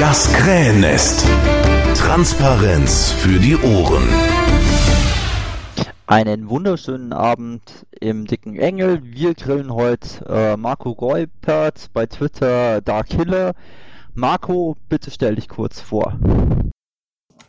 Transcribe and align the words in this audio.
Das 0.00 0.32
Krähennest. 0.32 1.26
Transparenz 1.96 3.10
für 3.10 3.40
die 3.40 3.56
Ohren. 3.56 4.08
Einen 6.06 6.48
wunderschönen 6.48 7.12
Abend 7.12 7.62
im 7.98 8.24
Dicken 8.26 8.56
Engel. 8.56 9.00
Wir 9.02 9.34
grillen 9.34 9.74
heute 9.74 10.24
äh, 10.26 10.56
Marco 10.56 10.94
Goipert 10.94 11.90
bei 11.92 12.06
Twitter 12.06 12.80
Dark 12.80 13.08
Killer. 13.08 13.54
Marco, 14.14 14.76
bitte 14.88 15.10
stell 15.10 15.34
dich 15.34 15.48
kurz 15.48 15.80
vor. 15.80 16.16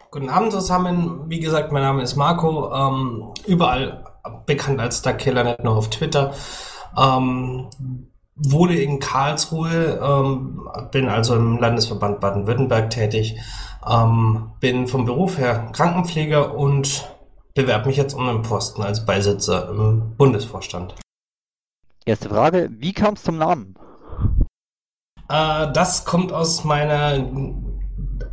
Guten 0.09 0.29
Abend 0.29 0.51
zusammen. 0.51 1.25
Wie 1.27 1.39
gesagt, 1.39 1.71
mein 1.71 1.83
Name 1.83 2.01
ist 2.01 2.15
Marco. 2.15 2.73
Ähm, 2.73 3.31
überall 3.45 4.03
bekannt 4.47 4.79
als 4.79 5.03
Dark 5.03 5.19
Killer, 5.19 5.43
nicht 5.43 5.63
nur 5.63 5.75
auf 5.75 5.91
Twitter. 5.91 6.33
Ähm, 6.97 7.69
wohne 8.39 8.75
in 8.75 8.99
Karlsruhe, 8.99 9.99
ähm, 10.01 10.67
bin 10.91 11.09
also 11.09 11.35
im 11.35 11.57
Landesverband 11.57 12.19
Baden-Württemberg 12.19 12.89
tätig, 12.89 13.37
ähm, 13.87 14.51
bin 14.59 14.87
vom 14.87 15.05
Beruf 15.05 15.37
her 15.37 15.69
Krankenpfleger 15.73 16.55
und 16.55 17.09
bewerbe 17.53 17.87
mich 17.87 17.97
jetzt 17.97 18.13
um 18.13 18.27
einen 18.27 18.41
Posten 18.41 18.81
als 18.81 19.05
Beisitzer 19.05 19.69
im 19.69 20.15
Bundesvorstand. 20.17 20.95
Erste 22.05 22.29
Frage, 22.29 22.69
wie 22.71 22.93
kam 22.93 23.15
es 23.15 23.23
zum 23.23 23.37
Namen? 23.37 23.75
Äh, 25.29 25.71
das 25.73 26.05
kommt 26.05 26.31
aus 26.31 26.63
meiner 26.63 27.23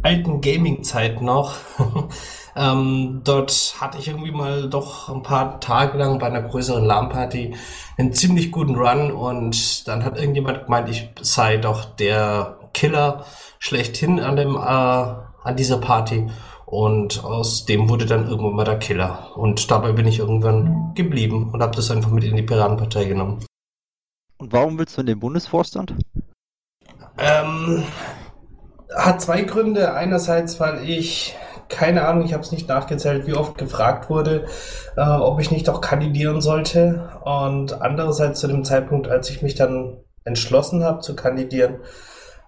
alten 0.02 0.40
Gaming-Zeit 0.40 1.20
noch. 1.20 1.56
ähm, 2.56 3.20
dort 3.24 3.76
hatte 3.80 3.98
ich 3.98 4.08
irgendwie 4.08 4.32
mal 4.32 4.68
doch 4.68 5.08
ein 5.08 5.22
paar 5.22 5.60
Tage 5.60 5.98
lang 5.98 6.18
bei 6.18 6.26
einer 6.26 6.42
größeren 6.42 6.84
LAN-Party 6.84 7.54
einen 7.98 8.12
ziemlich 8.12 8.50
guten 8.50 8.74
Run 8.74 9.12
und 9.12 9.86
dann 9.86 10.04
hat 10.04 10.18
irgendjemand 10.18 10.64
gemeint, 10.64 10.88
ich 10.88 11.10
sei 11.20 11.58
doch 11.58 11.84
der 11.84 12.58
Killer 12.72 13.24
schlechthin 13.58 14.20
an 14.20 14.36
dem 14.36 14.56
äh, 14.56 14.58
an 14.58 15.56
dieser 15.56 15.78
Party 15.78 16.28
und 16.66 17.22
aus 17.24 17.64
dem 17.64 17.88
wurde 17.88 18.06
dann 18.06 18.28
irgendwann 18.28 18.54
mal 18.54 18.64
der 18.64 18.78
Killer. 18.78 19.36
Und 19.36 19.70
dabei 19.70 19.92
bin 19.92 20.06
ich 20.06 20.18
irgendwann 20.18 20.92
geblieben 20.94 21.50
und 21.52 21.62
habe 21.62 21.76
das 21.76 21.90
einfach 21.92 22.10
mit 22.10 22.24
in 22.24 22.34
die 22.34 22.42
Piratenpartei 22.42 23.04
genommen. 23.04 23.44
Und 24.38 24.52
warum 24.52 24.78
willst 24.78 24.96
du 24.96 25.00
in 25.02 25.06
den 25.06 25.20
Bundesvorstand? 25.20 25.94
Ähm, 27.18 27.84
hat 28.94 29.22
zwei 29.22 29.42
Gründe. 29.42 29.94
Einerseits, 29.94 30.58
weil 30.58 30.88
ich, 30.88 31.36
keine 31.68 32.06
Ahnung, 32.06 32.24
ich 32.24 32.32
habe 32.32 32.42
es 32.42 32.52
nicht 32.52 32.68
nachgezählt, 32.68 33.26
wie 33.26 33.34
oft 33.34 33.58
gefragt 33.58 34.10
wurde, 34.10 34.46
äh, 34.96 35.02
ob 35.02 35.40
ich 35.40 35.50
nicht 35.50 35.68
auch 35.68 35.80
kandidieren 35.80 36.40
sollte. 36.40 37.08
Und 37.24 37.80
andererseits 37.80 38.40
zu 38.40 38.48
dem 38.48 38.64
Zeitpunkt, 38.64 39.08
als 39.08 39.30
ich 39.30 39.42
mich 39.42 39.54
dann 39.54 39.98
entschlossen 40.24 40.84
habe 40.84 41.00
zu 41.00 41.16
kandidieren, 41.16 41.76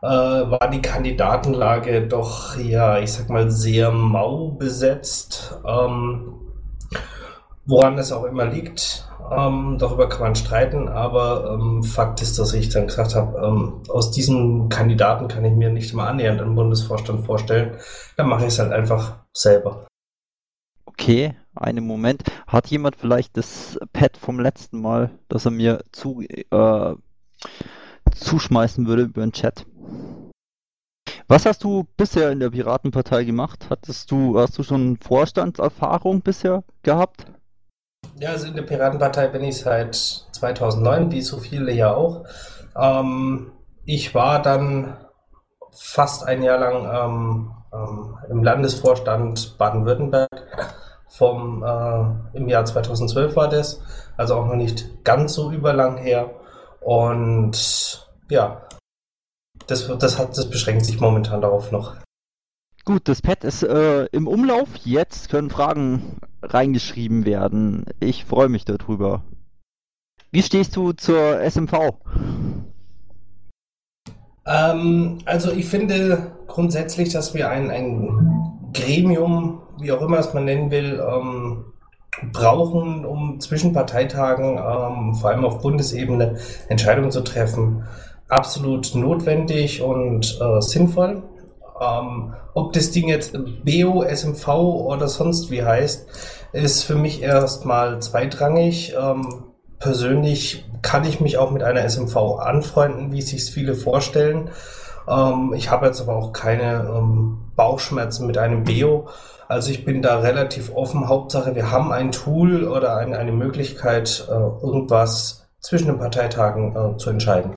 äh, 0.03 0.07
war 0.07 0.71
die 0.71 0.83
Kandidatenlage 0.83 2.07
doch, 2.07 2.57
ja, 2.57 2.99
ich 2.99 3.13
sag 3.13 3.29
mal, 3.31 3.51
sehr 3.51 3.91
mau 3.91 4.53
besetzt. 4.53 5.59
Ähm, 5.67 6.48
woran 7.69 7.99
es 7.99 8.11
auch 8.13 8.25
immer 8.25 8.47
liegt. 8.47 9.05
Ähm, 9.31 9.77
darüber 9.79 10.09
kann 10.09 10.23
man 10.23 10.35
streiten, 10.35 10.89
aber 10.89 11.51
ähm, 11.53 11.83
Fakt 11.83 12.23
ist, 12.23 12.39
dass 12.39 12.55
ich 12.55 12.71
dann 12.71 12.87
gesagt 12.87 13.15
habe, 13.15 13.39
ähm, 13.47 13.83
aus 13.91 14.11
diesen 14.11 14.71
Kandidaten 14.71 15.29
kann 15.29 15.45
ich 15.45 15.53
mir 15.53 15.69
nicht 15.69 15.93
mal 15.93 16.09
annähernd 16.09 16.41
einen 16.41 16.55
Bundesvorstand 16.55 17.27
vorstellen. 17.27 17.77
Dann 18.17 18.29
mache 18.29 18.47
ich 18.47 18.49
es 18.49 18.59
halt 18.59 18.73
einfach 18.73 19.17
selber. 19.35 19.87
Okay, 20.87 21.37
einen 21.55 21.87
Moment. 21.87 22.23
Hat 22.47 22.69
jemand 22.69 22.97
vielleicht 22.97 23.37
das 23.37 23.79
Pad 23.93 24.17
vom 24.17 24.41
letzten 24.41 24.81
Mal, 24.81 25.11
das 25.29 25.45
er 25.45 25.51
mir 25.51 25.85
zu, 25.93 26.23
äh, 26.23 26.95
zuschmeißen 28.15 28.87
würde 28.87 29.03
über 29.03 29.21
den 29.21 29.33
Chat? 29.33 29.67
Was 31.27 31.45
hast 31.45 31.63
du 31.63 31.87
bisher 31.99 32.33
in 32.33 32.41
der 32.41 32.49
Piratenpartei 32.49 33.25
gemacht? 33.25 33.67
Hattest 33.69 34.11
du, 34.11 34.39
hast 34.39 34.57
du 34.57 34.63
schon 34.63 34.97
Vorstandserfahrung 34.97 36.23
bisher 36.23 36.65
gehabt? 36.83 37.27
Ja, 38.21 38.31
also 38.31 38.49
in 38.49 38.55
der 38.55 38.62
Piratenpartei 38.62 39.29
bin 39.29 39.45
ich 39.45 39.59
seit 39.59 39.95
2009, 39.95 41.12
wie 41.12 41.21
so 41.23 41.39
viele 41.39 41.73
ja 41.73 41.95
auch. 41.95 42.25
Ähm, 42.77 43.53
ich 43.84 44.12
war 44.15 44.43
dann 44.43 44.97
fast 45.73 46.27
ein 46.27 46.43
Jahr 46.43 46.59
lang 46.59 46.84
ähm, 46.93 47.53
ähm, 47.73 48.19
im 48.28 48.43
Landesvorstand 48.43 49.57
Baden-Württemberg. 49.57 50.28
Vom 51.11 51.62
äh, 51.62 52.37
im 52.37 52.49
Jahr 52.49 52.65
2012 52.65 53.34
war 53.37 53.49
das, 53.49 53.81
also 54.17 54.34
auch 54.34 54.47
noch 54.47 54.57
nicht 54.57 55.05
ganz 55.05 55.34
so 55.34 55.53
überlang 55.53 55.97
her. 55.97 56.31
Und 56.81 58.07
ja, 58.28 58.62
das, 59.69 59.91
das, 59.99 60.19
hat, 60.19 60.37
das 60.37 60.51
beschränkt 60.51 60.84
sich 60.84 61.01
momentan 61.01 61.41
darauf 61.41 61.71
noch. 61.71 61.97
Gut, 62.88 63.06
das 63.06 63.21
Pad 63.21 63.44
ist 63.44 63.62
äh, 63.65 64.06
im 64.12 64.26
Umlauf. 64.26 64.71
Jetzt 64.82 65.28
können 65.28 65.50
Fragen 65.50 66.16
reingeschrieben 66.43 67.26
werden. 67.26 67.84
Ich 68.00 68.25
freue 68.25 68.49
mich 68.49 68.65
darüber. 68.65 69.25
Wie 70.31 70.43
stehst 70.43 70.75
du 70.75 70.93
zur 70.93 71.38
SMV? 71.43 71.75
Ähm, 74.47 75.19
also 75.27 75.53
ich 75.53 75.66
finde 75.66 76.32
grundsätzlich, 76.47 77.10
dass 77.10 77.34
wir 77.34 77.50
ein, 77.50 77.71
ein 77.71 78.71
Gremium, 78.72 79.60
wie 79.78 79.93
auch 79.93 80.00
immer 80.00 80.21
es 80.21 80.32
man 80.32 80.47
nennen 80.47 80.71
will, 80.71 80.98
ähm, 81.06 81.66
brauchen, 82.32 83.04
um 83.04 83.38
zwischen 83.38 83.75
Parteitagen, 83.75 84.56
ähm, 84.56 85.15
vor 85.15 85.28
allem 85.28 85.44
auf 85.44 85.60
Bundesebene, 85.60 86.38
Entscheidungen 86.71 87.10
zu 87.10 87.21
treffen. 87.21 87.84
Absolut 88.31 88.94
notwendig 88.94 89.82
und 89.82 90.38
äh, 90.41 90.62
sinnvoll. 90.62 91.22
Ähm, 91.81 92.34
ob 92.55 92.72
das 92.72 92.91
Ding 92.91 93.09
jetzt 93.09 93.37
BO, 93.65 94.03
SMV 94.03 94.49
oder 94.49 95.09
sonst 95.09 95.50
wie 95.50 95.62
heißt, 95.62 96.09
ist 96.53 96.84
für 96.84 96.94
mich 96.94 97.22
erstmal 97.22 98.00
zweitrangig. 98.00 98.94
Ähm, 98.99 99.44
persönlich 99.78 100.65
kann 100.83 101.05
ich 101.05 101.21
mich 101.21 101.39
auch 101.39 101.50
mit 101.50 101.62
einer 101.62 101.89
SMV 101.89 102.16
anfreunden, 102.41 103.12
wie 103.12 103.22
sich 103.22 103.44
viele 103.50 103.75
vorstellen. 103.75 104.50
Ähm, 105.09 105.53
ich 105.55 105.71
habe 105.71 105.87
jetzt 105.87 106.00
aber 106.00 106.16
auch 106.16 106.33
keine 106.33 106.91
ähm, 106.94 107.53
Bauchschmerzen 107.56 108.27
mit 108.27 108.39
einem 108.39 108.65
BO. 108.65 109.09
Also 109.49 109.71
ich 109.71 109.84
bin 109.84 110.03
da 110.03 110.19
relativ 110.19 110.75
offen. 110.75 111.09
Hauptsache, 111.09 111.55
wir 111.55 111.71
haben 111.71 111.91
ein 111.91 112.12
Tool 112.12 112.65
oder 112.65 112.97
ein, 112.97 113.15
eine 113.15 113.33
Möglichkeit, 113.33 114.27
äh, 114.28 114.33
irgendwas 114.33 115.49
zwischen 115.60 115.87
den 115.87 115.99
Parteitagen 115.99 116.77
äh, 116.77 116.97
zu 116.99 117.10
entscheiden. 117.10 117.55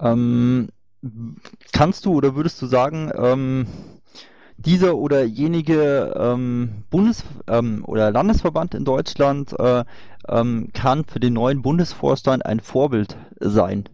Ähm, 0.00 0.68
kannst 1.72 2.04
du 2.06 2.12
oder 2.14 2.34
würdest 2.34 2.60
du 2.62 2.66
sagen, 2.66 3.10
ähm, 3.16 3.66
dieser 4.56 4.96
oder 4.96 5.24
jenige 5.24 6.14
ähm, 6.16 6.84
Bundes- 6.90 7.24
ähm, 7.48 7.84
oder 7.86 8.10
Landesverband 8.10 8.74
in 8.74 8.84
Deutschland 8.84 9.58
äh, 9.58 9.84
ähm, 10.28 10.70
kann 10.74 11.04
für 11.04 11.20
den 11.20 11.32
neuen 11.34 11.62
Bundesvorstand 11.62 12.44
ein 12.44 12.60
Vorbild 12.60 13.16
sein? 13.40 13.84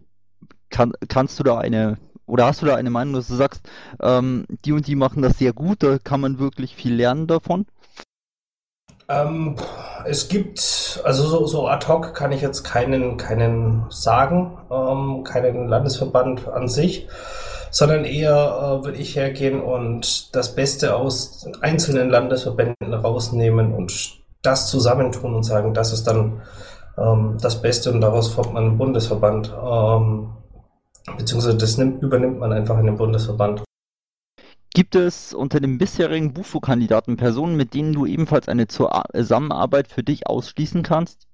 Kann, 0.69 0.93
kannst 1.09 1.39
du 1.39 1.43
da 1.43 1.57
eine 1.59 1.97
oder 2.25 2.45
hast 2.47 2.61
du 2.61 2.65
da 2.65 2.75
eine 2.75 2.89
Meinung, 2.89 3.13
dass 3.13 3.27
du 3.29 3.35
sagst, 3.35 3.69
ähm, 4.01 4.45
die 4.65 4.73
und 4.73 4.87
die 4.87 4.95
machen 4.95 5.21
das 5.21 5.39
sehr 5.39 5.53
gut, 5.53 5.83
da 5.83 5.97
kann 5.99 6.21
man 6.21 6.39
wirklich 6.39 6.75
viel 6.75 6.93
lernen 6.93 7.27
davon? 7.27 7.65
Ähm, 9.09 9.55
es 10.05 10.27
gibt, 10.27 11.01
also 11.03 11.27
so, 11.27 11.45
so 11.45 11.67
ad 11.67 11.87
hoc 11.87 12.13
kann 12.13 12.31
ich 12.31 12.41
jetzt 12.41 12.63
keinen, 12.63 13.17
keinen 13.17 13.85
sagen, 13.89 14.57
ähm, 14.69 15.23
keinen 15.23 15.67
Landesverband 15.67 16.47
an 16.47 16.67
sich, 16.67 17.07
sondern 17.71 18.03
eher 18.03 18.33
äh, 18.81 18.85
würde 18.85 18.97
ich 18.97 19.15
hergehen 19.15 19.61
und 19.61 20.35
das 20.35 20.55
Beste 20.55 20.95
aus 20.95 21.47
einzelnen 21.61 22.09
Landesverbänden 22.09 22.93
rausnehmen 22.93 23.73
und 23.73 24.17
das 24.41 24.69
zusammentun 24.69 25.35
und 25.35 25.43
sagen, 25.43 25.73
das 25.73 25.93
ist 25.93 26.05
dann 26.05 26.41
ähm, 26.97 27.37
das 27.41 27.61
Beste 27.61 27.91
und 27.91 28.01
daraus 28.01 28.29
formt 28.29 28.53
man 28.53 28.63
einen 28.65 28.77
Bundesverband. 28.77 29.53
Ähm, 29.53 30.29
beziehungsweise 31.17 31.57
das 31.57 31.77
nimmt, 31.77 32.01
übernimmt 32.03 32.39
man 32.39 32.51
einfach 32.51 32.77
in 32.79 32.87
den 32.87 32.97
Bundesverband. 32.97 33.63
Gibt 34.73 34.95
es 34.95 35.33
unter 35.33 35.59
den 35.59 35.77
bisherigen 35.77 36.33
Bufo-Kandidaten 36.33 37.17
Personen, 37.17 37.55
mit 37.55 37.73
denen 37.73 37.93
du 37.93 38.05
ebenfalls 38.05 38.47
eine 38.47 38.67
Zusammenarbeit 38.67 39.87
für 39.87 40.03
dich 40.03 40.27
ausschließen 40.27 40.83
kannst? 40.83 41.27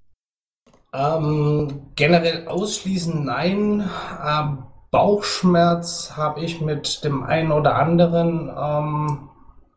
Ähm, 0.93 1.91
generell 1.95 2.47
ausschließen 2.47 3.25
nein. 3.25 3.89
Ähm, 4.25 4.63
Bauchschmerz 4.91 6.13
habe 6.15 6.41
ich 6.41 6.61
mit 6.61 7.03
dem 7.03 7.23
einen 7.23 7.51
oder 7.51 7.75
anderen 7.75 8.51
ähm, 8.55 9.29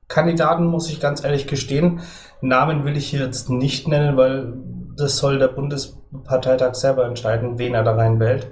Kandidaten, 0.09 0.67
muss 0.67 0.91
ich 0.91 1.01
ganz 1.01 1.25
ehrlich 1.25 1.47
gestehen. 1.47 2.01
Namen 2.43 2.85
will 2.85 2.97
ich 2.97 3.09
hier 3.09 3.21
jetzt 3.21 3.49
nicht 3.49 3.89
nennen, 3.89 4.17
weil 4.19 4.53
das 4.97 5.17
soll 5.17 5.39
der 5.39 5.49
Bundesparteitag 5.49 6.75
selber 6.75 7.07
entscheiden, 7.07 7.59
wen 7.59 7.75
er 7.75 7.83
da 7.83 7.95
reinwählt. 7.95 8.49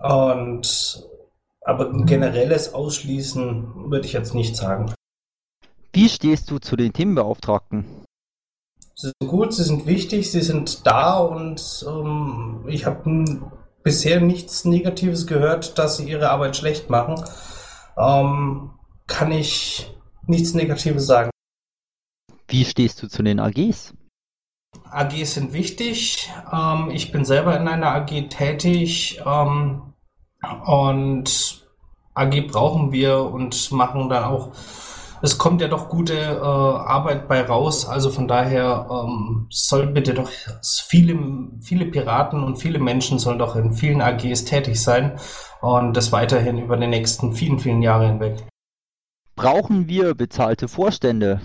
Und 0.00 1.06
aber 1.64 1.90
ein 1.90 2.06
generelles 2.06 2.74
Ausschließen 2.74 3.90
würde 3.90 4.06
ich 4.06 4.12
jetzt 4.12 4.34
nicht 4.34 4.54
sagen. 4.54 4.92
Wie 5.92 6.08
stehst 6.08 6.50
du 6.50 6.58
zu 6.58 6.76
den 6.76 6.92
Themenbeauftragten? 6.92 7.84
Sie 8.94 9.10
sind 9.20 9.30
gut, 9.30 9.54
sie 9.54 9.64
sind 9.64 9.86
wichtig, 9.86 10.30
sie 10.30 10.42
sind 10.42 10.86
da 10.86 11.18
und 11.18 11.84
ähm, 11.88 12.64
ich 12.68 12.86
habe 12.86 13.24
bisher 13.82 14.20
nichts 14.20 14.64
Negatives 14.64 15.26
gehört, 15.26 15.78
dass 15.78 15.96
sie 15.96 16.08
ihre 16.08 16.30
Arbeit 16.30 16.56
schlecht 16.56 16.90
machen. 16.90 17.22
Ähm, 17.96 18.70
kann 19.06 19.32
ich 19.32 19.92
nichts 20.26 20.54
Negatives 20.54 21.06
sagen. 21.06 21.30
Wie 22.48 22.64
stehst 22.64 23.02
du 23.02 23.08
zu 23.08 23.22
den 23.22 23.40
AGs? 23.40 23.94
AGs 24.90 25.34
sind 25.34 25.52
wichtig. 25.52 26.30
Ähm, 26.52 26.90
ich 26.90 27.10
bin 27.10 27.24
selber 27.24 27.58
in 27.58 27.68
einer 27.68 27.94
AG 27.94 28.28
tätig 28.28 29.20
ähm, 29.24 29.83
und 30.66 31.64
AG 32.14 32.48
brauchen 32.48 32.92
wir 32.92 33.18
und 33.20 33.72
machen 33.72 34.08
dann 34.08 34.24
auch 34.24 34.52
es 35.24 35.38
kommt 35.38 35.62
ja 35.62 35.68
doch 35.68 35.88
gute 35.88 36.14
äh, 36.14 36.38
Arbeit 36.38 37.28
bei 37.28 37.40
raus. 37.40 37.88
Also 37.88 38.10
von 38.10 38.28
daher 38.28 38.86
ähm, 38.90 39.46
soll 39.48 39.86
bitte 39.86 40.12
doch 40.12 40.28
viele, 40.86 41.18
viele 41.62 41.86
Piraten 41.86 42.44
und 42.44 42.56
viele 42.56 42.78
Menschen 42.78 43.18
sollen 43.18 43.38
doch 43.38 43.56
in 43.56 43.72
vielen 43.72 44.02
AGs 44.02 44.44
tätig 44.44 44.82
sein 44.82 45.18
und 45.62 45.96
das 45.96 46.12
weiterhin 46.12 46.58
über 46.58 46.76
die 46.76 46.88
nächsten 46.88 47.32
vielen, 47.32 47.58
vielen 47.58 47.80
Jahre 47.80 48.06
hinweg. 48.06 48.46
Brauchen 49.34 49.88
wir 49.88 50.14
bezahlte 50.14 50.68
Vorstände? 50.68 51.40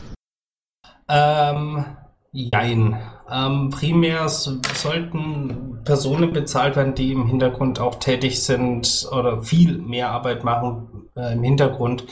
Ähm, 1.08 1.86
jein. 2.32 2.98
Ähm, 3.32 3.70
primär 3.70 4.28
sollten 4.30 5.80
Personen 5.84 6.34
bezahlt 6.34 6.76
werden, 6.76 6.96
die 6.96 7.12
im 7.12 7.28
Hintergrund 7.28 7.80
auch 7.80 7.96
tätig 7.96 8.44
sind 8.44 9.08
oder 9.12 9.42
viel 9.42 9.78
mehr 9.78 10.12
Arbeit 10.12 10.44
machen 10.44 11.10
äh, 11.16 11.34
im 11.34 11.44
Hintergrund, 11.44 12.06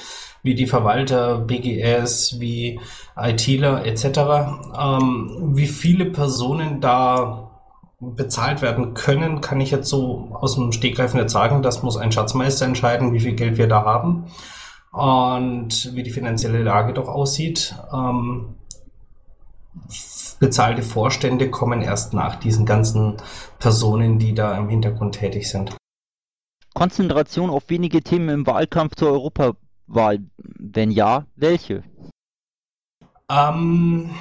wie 0.43 0.55
die 0.55 0.67
Verwalter, 0.67 1.39
BGS, 1.39 2.39
wie 2.39 2.79
ITler 3.15 3.85
etc. 3.85 4.05
Ähm, 4.79 5.51
wie 5.53 5.67
viele 5.67 6.05
Personen 6.05 6.81
da 6.81 7.51
bezahlt 7.99 8.61
werden 8.61 8.93
können, 8.93 9.41
kann 9.41 9.59
ich 9.59 9.71
jetzt 9.71 9.89
so 9.89 10.29
aus 10.33 10.55
dem 10.55 10.71
Stegreif 10.71 11.13
nicht 11.15 11.31
sagen. 11.31 11.63
Das 11.63 11.81
muss 11.81 11.97
ein 11.97 12.11
Schatzmeister 12.11 12.65
entscheiden, 12.65 13.13
wie 13.13 13.19
viel 13.19 13.33
Geld 13.33 13.57
wir 13.57 13.67
da 13.67 13.83
haben 13.83 14.25
und 14.91 15.95
wie 15.95 16.03
die 16.03 16.11
finanzielle 16.11 16.61
Lage 16.61 16.93
doch 16.93 17.07
aussieht. 17.07 17.75
Ähm, 17.91 18.55
bezahlte 20.39 20.83
Vorstände 20.83 21.49
kommen 21.49 21.81
erst 21.81 22.13
nach 22.13 22.35
diesen 22.35 22.65
ganzen 22.65 23.17
Personen, 23.59 24.19
die 24.19 24.33
da 24.33 24.57
im 24.57 24.69
Hintergrund 24.69 25.15
tätig 25.15 25.49
sind. 25.49 25.75
Konzentration 26.73 27.49
auf 27.49 27.69
wenige 27.69 28.03
Themen 28.03 28.29
im 28.29 28.47
Wahlkampf 28.47 28.95
zur 28.95 29.11
Europawahl. 29.11 30.19
Wenn 30.37 30.91
ja, 30.91 31.25
welche? 31.35 31.83
Ähm, 33.29 34.11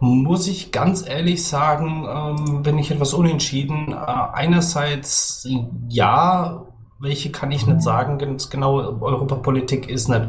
muss 0.00 0.46
ich 0.48 0.70
ganz 0.70 1.06
ehrlich 1.06 1.46
sagen, 1.46 2.06
ähm, 2.08 2.62
bin 2.62 2.78
ich 2.78 2.90
etwas 2.90 3.14
unentschieden. 3.14 3.92
Äh, 3.92 3.94
einerseits 3.94 5.48
ja, 5.88 6.66
welche 7.00 7.32
kann 7.32 7.50
ich 7.50 7.66
nicht 7.66 7.82
sagen, 7.82 8.18
ganz 8.18 8.50
genau. 8.50 8.76
Europapolitik 9.00 9.88
ist 9.88 10.08
nicht 10.08 10.28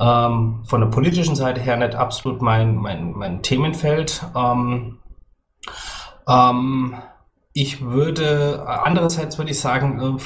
ähm, 0.00 0.62
von 0.64 0.80
der 0.80 0.88
politischen 0.88 1.36
Seite 1.36 1.60
her 1.60 1.76
nicht 1.76 1.94
absolut 1.94 2.40
mein, 2.42 2.76
mein, 2.76 3.12
mein 3.12 3.42
Themenfeld. 3.42 4.22
Ähm, 4.34 4.98
ähm, 6.28 6.94
ich 7.52 7.82
würde, 7.82 8.64
andererseits 8.66 9.38
würde 9.38 9.50
ich 9.50 9.60
sagen, 9.60 10.18
äh, 10.18 10.22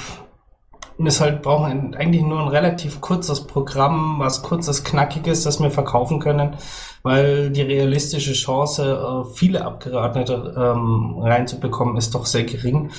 es 1.07 1.21
halt 1.21 1.43
brauchen 1.43 1.95
eigentlich 1.97 2.23
nur 2.23 2.41
ein 2.41 2.49
relativ 2.49 3.01
kurzes 3.01 3.47
Programm, 3.47 4.21
was 4.21 4.43
kurzes, 4.43 4.85
knackiges, 4.85 5.43
das 5.43 5.61
wir 5.61 5.71
verkaufen 5.71 6.21
können, 6.21 6.57
weil 7.03 7.51
die 7.51 7.63
realistische 7.63 8.33
Chance, 8.33 8.85
äh, 8.85 9.35
viele 9.35 9.65
Abgeordnete 9.65 10.55
ähm, 10.57 11.17
reinzubekommen, 11.19 11.97
ist 11.97 12.15
doch 12.15 12.27
sehr 12.27 12.45
gering. 12.45 12.91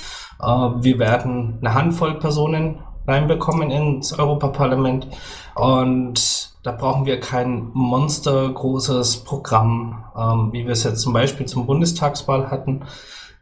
Äh, 0.42 0.46
wir 0.46 0.98
werden 0.98 1.58
eine 1.60 1.72
Handvoll 1.72 2.18
Personen 2.18 2.80
reinbekommen 3.06 3.70
ins 3.70 4.12
Europaparlament 4.18 5.08
und 5.54 6.45
da 6.66 6.72
brauchen 6.72 7.06
wir 7.06 7.20
kein 7.20 7.70
monstergroßes 7.74 9.18
Programm, 9.18 10.04
ähm, 10.16 10.52
wie 10.52 10.64
wir 10.64 10.72
es 10.72 10.82
jetzt 10.82 11.00
zum 11.00 11.12
Beispiel 11.12 11.46
zum 11.46 11.64
Bundestagswahl 11.64 12.50
hatten. 12.50 12.84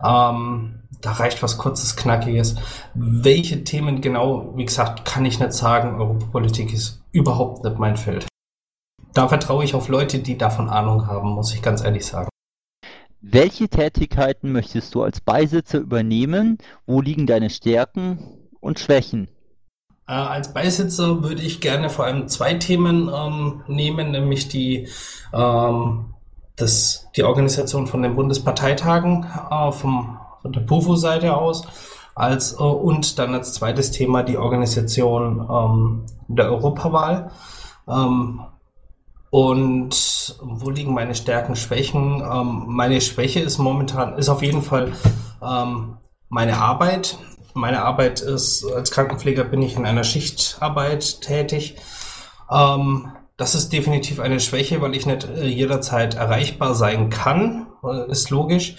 Ähm, 0.05 0.82
da 1.00 1.12
reicht 1.12 1.43
was 1.43 1.56
kurzes, 1.56 1.97
knackiges. 1.97 2.56
Welche 2.93 3.65
Themen 3.65 4.03
genau, 4.03 4.53
wie 4.56 4.67
gesagt, 4.67 5.06
kann 5.06 5.25
ich 5.25 5.41
nicht 5.41 5.55
sagen. 5.55 5.99
Europapolitik 5.99 6.75
ist 6.75 7.03
überhaupt 7.12 7.65
nicht 7.65 7.79
mein 7.79 7.97
Feld. 7.97 8.26
Da 9.15 9.26
vertraue 9.29 9.65
ich 9.65 9.75
auf 9.75 9.88
Leute, 9.88 10.19
die 10.19 10.37
davon 10.37 10.69
Ahnung 10.69 11.06
haben, 11.06 11.31
muss 11.31 11.55
ich 11.55 11.62
ganz 11.62 11.82
ehrlich 11.82 12.05
sagen. 12.05 12.29
Welche 13.23 13.71
Tätigkeiten 13.71 14.53
möchtest 14.53 14.94
du 14.94 15.03
als 15.03 15.23
Beisitzer 15.23 15.79
übernehmen? 15.79 16.59
Wo 16.85 17.00
liegen 17.00 17.26
deine 17.26 17.49
Stärken 17.49 18.19
und 18.61 18.79
Schwächen? 18.81 19.29
Äh, 20.06 20.12
als 20.12 20.52
Beisitzer 20.52 21.22
würde 21.22 21.42
ich 21.42 21.60
gerne 21.60 21.88
vor 21.88 22.04
allem 22.04 22.28
zwei 22.28 22.54
Themen 22.54 23.10
ähm, 23.14 23.62
nehmen, 23.66 24.10
nämlich 24.10 24.48
die, 24.48 24.88
ähm, 25.32 26.14
das, 26.56 27.08
die 27.16 27.24
Organisation 27.24 27.86
von 27.86 28.02
den 28.02 28.14
Bundesparteitagen 28.14 29.26
äh, 29.50 29.72
vom, 29.72 30.18
von 30.42 30.52
der 30.52 30.60
PUFO-Seite 30.60 31.36
aus 31.36 31.66
als, 32.14 32.52
äh, 32.52 32.62
und 32.62 33.18
dann 33.18 33.34
als 33.34 33.54
zweites 33.54 33.90
Thema 33.92 34.22
die 34.22 34.36
Organisation 34.36 35.46
ähm, 35.50 36.06
der 36.28 36.50
Europawahl. 36.50 37.30
Ähm, 37.88 38.40
und 39.30 40.38
wo 40.40 40.70
liegen 40.70 40.94
meine 40.94 41.14
Stärken, 41.14 41.56
Schwächen? 41.56 42.22
Ähm, 42.22 42.64
meine 42.68 43.00
Schwäche 43.00 43.40
ist 43.40 43.58
momentan, 43.58 44.16
ist 44.16 44.28
auf 44.28 44.42
jeden 44.42 44.62
Fall 44.62 44.92
ähm, 45.42 45.96
meine 46.28 46.58
Arbeit 46.58 47.18
meine 47.54 47.82
Arbeit 47.82 48.20
ist, 48.20 48.64
als 48.64 48.90
Krankenpfleger 48.90 49.44
bin 49.44 49.62
ich 49.62 49.76
in 49.76 49.86
einer 49.86 50.04
Schichtarbeit 50.04 51.20
tätig. 51.22 51.76
Ähm, 52.50 53.12
das 53.36 53.54
ist 53.54 53.72
definitiv 53.72 54.20
eine 54.20 54.40
Schwäche, 54.40 54.80
weil 54.80 54.94
ich 54.94 55.06
nicht 55.06 55.24
äh, 55.24 55.46
jederzeit 55.46 56.14
erreichbar 56.14 56.74
sein 56.74 57.10
kann, 57.10 57.66
äh, 57.82 58.10
ist 58.10 58.30
logisch. 58.30 58.76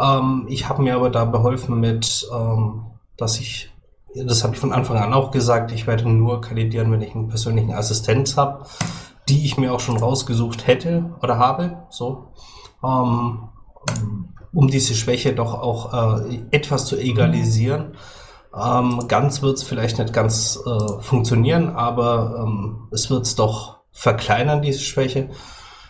Ähm, 0.00 0.46
ich 0.48 0.68
habe 0.68 0.82
mir 0.82 0.96
aber 0.96 1.10
da 1.10 1.24
beholfen 1.24 1.80
mit, 1.80 2.28
ähm, 2.32 2.86
dass 3.16 3.40
ich, 3.40 3.72
das 4.14 4.44
habe 4.44 4.54
ich 4.54 4.60
von 4.60 4.72
Anfang 4.72 4.98
an 4.98 5.12
auch 5.12 5.30
gesagt, 5.30 5.72
ich 5.72 5.86
werde 5.86 6.08
nur 6.08 6.40
kandidieren, 6.40 6.92
wenn 6.92 7.02
ich 7.02 7.14
einen 7.14 7.28
persönlichen 7.28 7.72
Assistenz 7.72 8.36
habe, 8.36 8.66
die 9.28 9.44
ich 9.44 9.56
mir 9.56 9.72
auch 9.72 9.80
schon 9.80 9.96
rausgesucht 9.96 10.66
hätte 10.66 11.16
oder 11.22 11.38
habe. 11.38 11.86
So. 11.90 12.32
Ähm, 12.84 13.48
um 14.56 14.68
diese 14.68 14.94
Schwäche 14.94 15.34
doch 15.34 15.52
auch 15.52 15.92
äh, 16.24 16.38
etwas 16.50 16.86
zu 16.86 16.96
egalisieren. 16.96 17.92
Ähm, 18.58 19.04
ganz 19.06 19.42
wird 19.42 19.58
es 19.58 19.62
vielleicht 19.62 19.98
nicht 19.98 20.14
ganz 20.14 20.58
äh, 20.64 21.02
funktionieren, 21.02 21.76
aber 21.76 22.42
ähm, 22.42 22.88
es 22.90 23.10
wird 23.10 23.26
es 23.26 23.34
doch 23.34 23.80
verkleinern, 23.92 24.62
diese 24.62 24.80
Schwäche. 24.80 25.28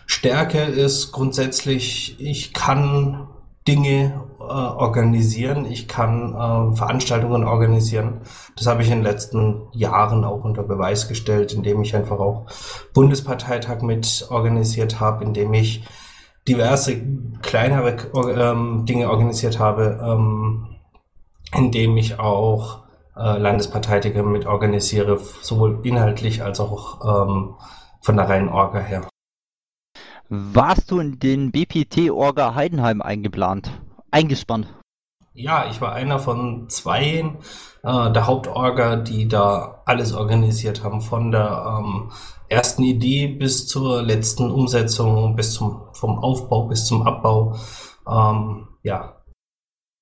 Stärke 0.05 0.63
ist 0.63 1.13
grundsätzlich, 1.13 2.19
ich 2.19 2.53
kann 2.53 3.29
Dinge 3.69 4.21
äh, 4.37 4.43
organisieren, 4.43 5.65
ich 5.65 5.87
kann 5.87 6.33
äh, 6.33 6.75
Veranstaltungen 6.75 7.45
organisieren. 7.45 8.19
Das 8.57 8.67
habe 8.67 8.81
ich 8.81 8.89
in 8.89 8.97
den 8.97 9.03
letzten 9.03 9.61
Jahren 9.71 10.25
auch 10.25 10.43
unter 10.43 10.63
Beweis 10.63 11.07
gestellt, 11.07 11.53
indem 11.53 11.81
ich 11.83 11.95
einfach 11.95 12.19
auch 12.19 12.47
Bundesparteitag 12.93 13.81
mit 13.81 14.27
organisiert 14.29 14.99
habe, 14.99 15.23
indem 15.23 15.53
ich 15.53 15.85
diverse 16.47 17.01
kleinere 17.41 17.95
ähm, 18.15 18.85
Dinge 18.85 19.09
organisiert 19.09 19.59
habe, 19.59 19.99
ähm, 20.01 20.77
indem 21.55 21.97
ich 21.97 22.19
auch 22.19 22.83
äh, 23.15 23.37
Landesparteitage 23.37 24.23
mit 24.23 24.45
organisiere, 24.45 25.19
sowohl 25.41 25.79
inhaltlich 25.83 26.43
als 26.43 26.59
auch 26.59 27.27
ähm, 27.27 27.55
von 28.01 28.15
der 28.15 28.29
reinen 28.29 28.49
Orga 28.49 28.79
her. 28.79 29.07
Warst 30.29 30.91
du 30.91 30.99
in 30.99 31.19
den 31.19 31.51
BPT-Orga 31.51 32.53
Heidenheim 32.53 33.01
eingeplant, 33.01 33.71
eingespannt? 34.11 34.67
Ja, 35.39 35.69
ich 35.69 35.81
war 35.81 35.93
einer 35.93 36.17
von 36.17 36.67
zwei 36.67 37.37
äh, 37.83 38.11
der 38.11 38.25
Hauptorga, 38.25 38.95
die 38.95 39.27
da 39.27 39.83
alles 39.85 40.11
organisiert 40.13 40.83
haben, 40.83 40.99
von 40.99 41.31
der 41.31 41.79
ähm, 41.79 42.11
ersten 42.49 42.81
Idee 42.81 43.27
bis 43.27 43.67
zur 43.67 44.01
letzten 44.01 44.49
Umsetzung, 44.49 45.35
bis 45.35 45.53
zum 45.53 45.89
vom 45.93 46.17
Aufbau 46.17 46.67
bis 46.67 46.85
zum 46.87 47.03
Abbau. 47.03 47.55
Ähm, 48.09 48.67
ja. 48.81 49.21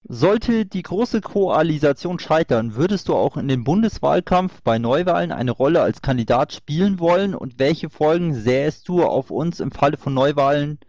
Sollte 0.07 0.65
die 0.65 0.83
große 0.83 1.19
Koalisation 1.19 2.17
scheitern, 2.17 2.75
würdest 2.75 3.09
du 3.09 3.15
auch 3.15 3.35
in 3.35 3.49
dem 3.49 3.65
Bundeswahlkampf 3.65 4.61
bei 4.63 4.79
Neuwahlen 4.79 5.33
eine 5.33 5.51
Rolle 5.51 5.81
als 5.81 6.01
Kandidat 6.01 6.53
spielen 6.53 6.97
wollen 6.97 7.35
und 7.35 7.59
welche 7.59 7.89
Folgen 7.89 8.35
sähest 8.35 8.87
du 8.87 9.03
auf 9.03 9.31
uns 9.31 9.59
im 9.59 9.73
Falle 9.73 9.97
von 9.97 10.13
Neuwahlen 10.13 10.79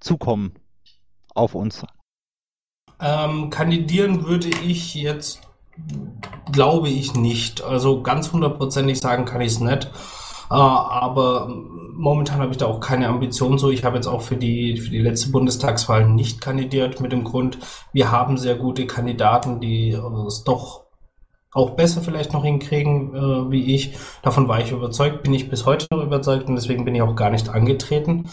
zukommen? 0.00 0.54
Auf 1.32 1.54
uns. 1.54 1.84
Ähm, 3.00 3.50
kandidieren 3.50 4.26
würde 4.26 4.48
ich 4.48 4.94
jetzt, 4.94 5.40
glaube 6.52 6.88
ich 6.88 7.14
nicht. 7.14 7.62
Also 7.62 8.02
ganz 8.02 8.32
hundertprozentig 8.32 9.00
sagen 9.00 9.24
kann 9.24 9.40
ich 9.40 9.52
es 9.52 9.60
nicht. 9.60 9.90
Äh, 10.50 10.54
aber 10.54 11.48
momentan 11.94 12.40
habe 12.40 12.52
ich 12.52 12.58
da 12.58 12.66
auch 12.66 12.80
keine 12.80 13.08
Ambition 13.08 13.58
so. 13.58 13.70
Ich 13.70 13.84
habe 13.84 13.96
jetzt 13.96 14.06
auch 14.06 14.22
für 14.22 14.36
die, 14.36 14.76
für 14.76 14.90
die 14.90 15.00
letzte 15.00 15.30
Bundestagswahl 15.30 16.08
nicht 16.08 16.40
kandidiert 16.40 17.00
mit 17.00 17.12
dem 17.12 17.24
Grund, 17.24 17.58
wir 17.92 18.10
haben 18.10 18.36
sehr 18.36 18.56
gute 18.56 18.86
Kandidaten, 18.86 19.60
die 19.60 19.90
es 20.26 20.44
doch 20.44 20.84
auch 21.52 21.70
besser 21.70 22.02
vielleicht 22.02 22.32
noch 22.32 22.44
hinkriegen 22.44 23.14
äh, 23.14 23.50
wie 23.50 23.74
ich. 23.74 23.96
Davon 24.22 24.48
war 24.48 24.60
ich 24.60 24.72
überzeugt, 24.72 25.22
bin 25.22 25.32
ich 25.32 25.48
bis 25.48 25.64
heute 25.64 25.86
noch 25.90 26.02
überzeugt 26.02 26.48
und 26.48 26.56
deswegen 26.56 26.84
bin 26.84 26.94
ich 26.94 27.02
auch 27.02 27.14
gar 27.14 27.30
nicht 27.30 27.48
angetreten. 27.48 28.28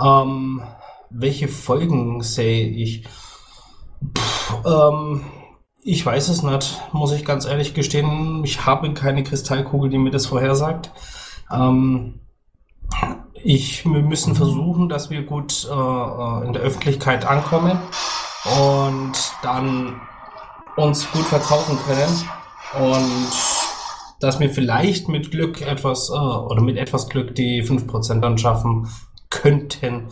Ähm, 0.00 0.62
welche 1.10 1.48
Folgen 1.48 2.22
sehe 2.22 2.66
ich? 2.66 3.04
Ähm, 4.64 5.24
ich 5.82 6.04
weiß 6.04 6.28
es 6.28 6.42
nicht, 6.42 6.80
muss 6.92 7.12
ich 7.12 7.24
ganz 7.24 7.44
ehrlich 7.44 7.74
gestehen. 7.74 8.44
Ich 8.44 8.64
habe 8.64 8.92
keine 8.94 9.24
Kristallkugel, 9.24 9.90
die 9.90 9.98
mir 9.98 10.10
das 10.10 10.26
vorhersagt. 10.26 10.92
Ähm, 11.50 12.20
ich, 13.34 13.84
wir 13.84 14.02
müssen 14.02 14.36
versuchen, 14.36 14.88
dass 14.88 15.10
wir 15.10 15.22
gut 15.22 15.66
äh, 15.68 15.74
äh 15.74 16.46
in 16.46 16.52
der 16.52 16.62
Öffentlichkeit 16.62 17.26
ankommen 17.26 17.78
und 18.44 19.12
dann 19.42 20.00
uns 20.76 21.10
gut 21.10 21.24
verkaufen 21.24 21.78
können 21.86 22.28
und 22.80 23.32
dass 24.20 24.38
wir 24.38 24.50
vielleicht 24.50 25.08
mit 25.08 25.30
Glück 25.32 25.60
etwas 25.60 26.08
äh, 26.10 26.12
oder 26.12 26.62
mit 26.62 26.76
etwas 26.76 27.08
Glück 27.08 27.34
die 27.34 27.62
5% 27.62 28.20
dann 28.20 28.38
schaffen 28.38 28.88
könnten. 29.30 30.08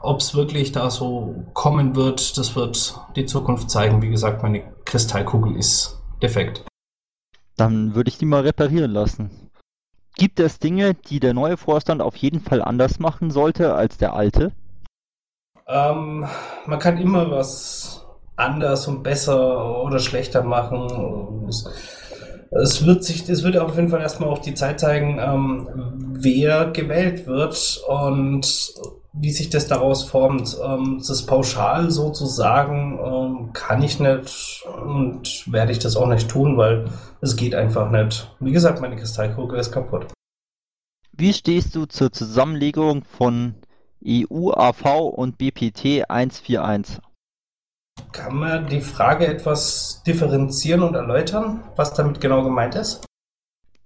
Ob 0.00 0.20
es 0.20 0.34
wirklich 0.34 0.72
da 0.72 0.90
so 0.90 1.44
kommen 1.52 1.96
wird, 1.96 2.36
das 2.38 2.54
wird 2.54 2.94
die 3.16 3.26
Zukunft 3.26 3.70
zeigen. 3.70 4.02
Wie 4.02 4.10
gesagt, 4.10 4.42
meine 4.42 4.62
Kristallkugel 4.84 5.56
ist 5.56 6.00
defekt. 6.22 6.64
Dann 7.56 7.94
würde 7.94 8.08
ich 8.08 8.18
die 8.18 8.26
mal 8.26 8.42
reparieren 8.42 8.92
lassen. 8.92 9.30
Gibt 10.16 10.40
es 10.40 10.58
Dinge, 10.58 10.94
die 10.94 11.20
der 11.20 11.34
neue 11.34 11.56
Vorstand 11.56 12.00
auf 12.00 12.16
jeden 12.16 12.40
Fall 12.40 12.62
anders 12.62 12.98
machen 12.98 13.30
sollte 13.30 13.74
als 13.74 13.98
der 13.98 14.14
alte? 14.14 14.52
Ähm, 15.68 16.26
man 16.66 16.78
kann 16.78 16.98
immer 16.98 17.30
was 17.30 18.06
anders 18.36 18.86
und 18.86 19.02
besser 19.02 19.82
oder 19.82 19.98
schlechter 19.98 20.42
machen. 20.42 21.48
Es, 22.50 22.86
wird 22.86 23.04
sich, 23.04 23.28
es 23.28 23.42
wird 23.42 23.56
auf 23.56 23.74
jeden 23.76 23.88
Fall 23.88 24.00
erstmal 24.00 24.28
auf 24.28 24.40
die 24.40 24.54
Zeit 24.54 24.78
zeigen, 24.80 25.18
ähm, 25.18 25.68
wer 26.18 26.66
gewählt 26.70 27.26
wird 27.26 27.82
und 27.88 28.74
wie 29.18 29.32
sich 29.32 29.50
das 29.50 29.66
daraus 29.66 30.04
formt. 30.04 30.56
Ähm, 30.62 31.02
das 31.06 31.24
pauschal 31.26 31.90
so 31.90 32.10
zu 32.10 32.26
sagen, 32.26 32.98
ähm, 33.02 33.52
kann 33.52 33.82
ich 33.82 33.98
nicht 33.98 34.64
und 34.84 35.52
werde 35.52 35.72
ich 35.72 35.78
das 35.78 35.96
auch 35.96 36.06
nicht 36.06 36.28
tun, 36.28 36.56
weil 36.56 36.90
es 37.20 37.36
geht 37.36 37.54
einfach 37.54 37.90
nicht. 37.90 38.30
Wie 38.40 38.52
gesagt, 38.52 38.80
meine 38.80 38.96
Kristallkugel 38.96 39.58
ist 39.58 39.72
kaputt. 39.72 40.06
Wie 41.12 41.32
stehst 41.32 41.74
du 41.74 41.86
zur 41.86 42.12
Zusammenlegung 42.12 43.02
von 43.04 43.54
EUAV 44.04 44.84
und 45.14 45.38
BPT 45.38 46.08
141? 46.08 47.00
Kann 48.12 48.36
man 48.36 48.66
die 48.66 48.82
Frage 48.82 49.26
etwas 49.26 50.02
differenzieren 50.06 50.82
und 50.82 50.94
erläutern, 50.94 51.64
was 51.76 51.94
damit 51.94 52.20
genau 52.20 52.42
gemeint 52.44 52.74
ist? 52.74 53.06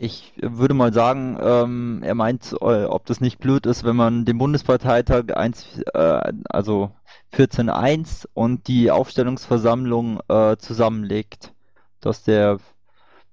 Ich 0.03 0.33
würde 0.41 0.73
mal 0.73 0.95
sagen, 0.95 1.37
ähm, 1.43 2.01
er 2.03 2.15
meint, 2.15 2.55
äh, 2.63 2.85
ob 2.85 3.05
das 3.05 3.21
nicht 3.21 3.39
blöd 3.39 3.67
ist, 3.67 3.85
wenn 3.85 3.97
man 3.97 4.25
den 4.25 4.39
Bundesparteitag 4.39 5.37
1, 5.37 5.83
äh, 5.93 6.33
also 6.49 6.91
14.1 7.35 8.27
und 8.33 8.67
die 8.67 8.91
Aufstellungsversammlung 8.91 10.21
äh, 10.29 10.57
zusammenlegt. 10.57 11.53
Dass 12.01 12.23
der, 12.23 12.61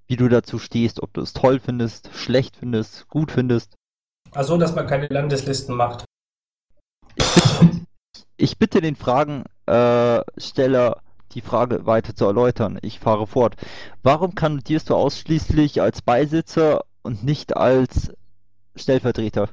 wie 0.08 0.16
du 0.16 0.28
dazu 0.28 0.58
stehst, 0.58 1.02
ob 1.02 1.14
du 1.14 1.22
es 1.22 1.32
toll 1.32 1.58
findest, 1.58 2.10
schlecht 2.12 2.56
findest, 2.56 3.08
gut 3.08 3.32
findest. 3.32 3.72
Also, 4.32 4.58
dass 4.58 4.74
man 4.74 4.86
keine 4.86 5.06
Landeslisten 5.06 5.74
macht. 5.74 6.04
Ich 7.16 7.34
bitte, 7.34 7.70
ich 8.36 8.58
bitte 8.58 8.82
den 8.82 8.94
Fragensteller, 8.94 11.00
die 11.34 11.40
Frage 11.40 11.86
weiter 11.86 12.14
zu 12.14 12.26
erläutern. 12.26 12.78
Ich 12.82 13.00
fahre 13.00 13.26
fort. 13.26 13.56
Warum 14.02 14.34
kandidierst 14.34 14.90
du 14.90 14.94
ausschließlich 14.94 15.80
als 15.82 16.02
Beisitzer 16.02 16.84
und 17.02 17.24
nicht 17.24 17.56
als 17.56 18.12
Stellvertreter? 18.76 19.48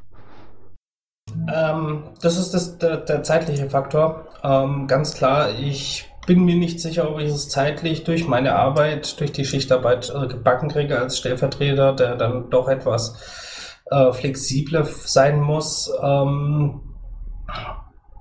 Ähm, 1.54 2.04
das 2.22 2.38
ist 2.38 2.54
das, 2.54 2.78
der, 2.78 2.98
der 2.98 3.24
zeitliche 3.24 3.70
Faktor. 3.70 4.28
Ähm, 4.44 4.88
ganz 4.88 5.16
klar, 5.16 5.50
ich 5.52 6.10
bin 6.26 6.44
mir 6.44 6.56
nicht 6.56 6.80
sicher, 6.80 7.10
ob 7.10 7.20
ich 7.20 7.30
es 7.30 7.50
zeitlich 7.50 8.04
durch 8.04 8.28
meine 8.28 8.56
Arbeit, 8.56 9.20
durch 9.20 9.32
die 9.32 9.46
Schichtarbeit 9.46 10.10
äh, 10.10 10.28
gebacken 10.28 10.70
kriege 10.70 11.00
als 11.00 11.18
Stellvertreter, 11.18 11.94
der 11.94 12.16
dann 12.16 12.50
doch 12.50 12.68
etwas 12.68 13.82
äh, 13.92 14.12
flexibler 14.12 14.86
sein 14.86 15.40
muss. 15.42 15.92
Ähm, 16.02 16.82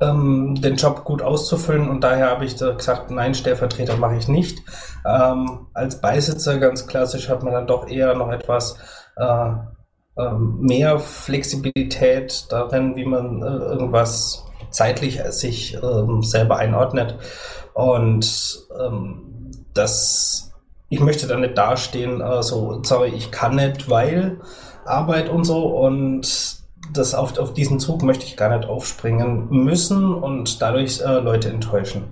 ähm, 0.00 0.56
den 0.60 0.76
Job 0.76 1.04
gut 1.04 1.22
auszufüllen 1.22 1.88
und 1.88 2.02
daher 2.02 2.30
habe 2.30 2.44
ich 2.44 2.56
gesagt, 2.56 3.10
nein, 3.10 3.34
Stellvertreter 3.34 3.96
mache 3.96 4.16
ich 4.16 4.28
nicht. 4.28 4.62
Ähm, 5.06 5.66
als 5.74 6.00
Beisitzer 6.00 6.58
ganz 6.58 6.86
klassisch 6.86 7.28
hat 7.28 7.42
man 7.42 7.52
dann 7.52 7.66
doch 7.66 7.88
eher 7.88 8.14
noch 8.14 8.30
etwas 8.30 8.76
äh, 9.16 9.50
äh, 10.16 10.32
mehr 10.32 10.98
Flexibilität 10.98 12.46
darin, 12.50 12.96
wie 12.96 13.04
man 13.04 13.42
äh, 13.42 13.46
irgendwas 13.46 14.44
zeitlich 14.70 15.22
sich 15.28 15.74
ähm, 15.82 16.22
selber 16.22 16.56
einordnet 16.56 17.16
und 17.74 18.58
ähm, 18.80 19.50
das 19.72 20.50
ich 20.88 21.00
möchte 21.00 21.26
da 21.26 21.36
nicht 21.36 21.58
dastehen, 21.58 22.20
äh, 22.20 22.42
so, 22.42 22.80
sorry, 22.84 23.08
ich 23.08 23.30
kann 23.30 23.56
nicht, 23.56 23.90
weil 23.90 24.40
Arbeit 24.84 25.28
und 25.28 25.44
so 25.44 25.66
und 25.66 26.63
das 26.92 27.14
auf, 27.14 27.38
auf 27.38 27.54
diesen 27.54 27.80
Zug 27.80 28.02
möchte 28.02 28.24
ich 28.24 28.36
gar 28.36 28.56
nicht 28.56 28.68
aufspringen 28.68 29.48
müssen 29.50 30.14
und 30.14 30.60
dadurch 30.60 31.00
äh, 31.00 31.20
Leute 31.20 31.50
enttäuschen. 31.50 32.10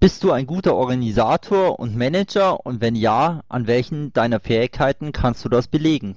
Bist 0.00 0.24
du 0.24 0.32
ein 0.32 0.46
guter 0.46 0.74
Organisator 0.74 1.78
und 1.78 1.94
Manager 1.94 2.64
und 2.64 2.80
wenn 2.80 2.94
ja, 2.94 3.42
an 3.48 3.66
welchen 3.66 4.12
deiner 4.14 4.40
Fähigkeiten 4.40 5.12
kannst 5.12 5.44
du 5.44 5.50
das 5.50 5.68
belegen? 5.68 6.16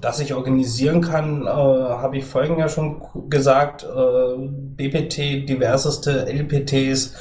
Dass 0.00 0.18
ich 0.18 0.32
organisieren 0.32 1.02
kann, 1.02 1.46
äh, 1.46 1.50
habe 1.50 2.16
ich 2.16 2.24
vorhin 2.24 2.58
ja 2.58 2.68
schon 2.68 3.02
gesagt. 3.28 3.82
Äh, 3.82 4.36
BPT, 4.38 5.48
diverseste 5.48 6.26
LPTs. 6.26 7.14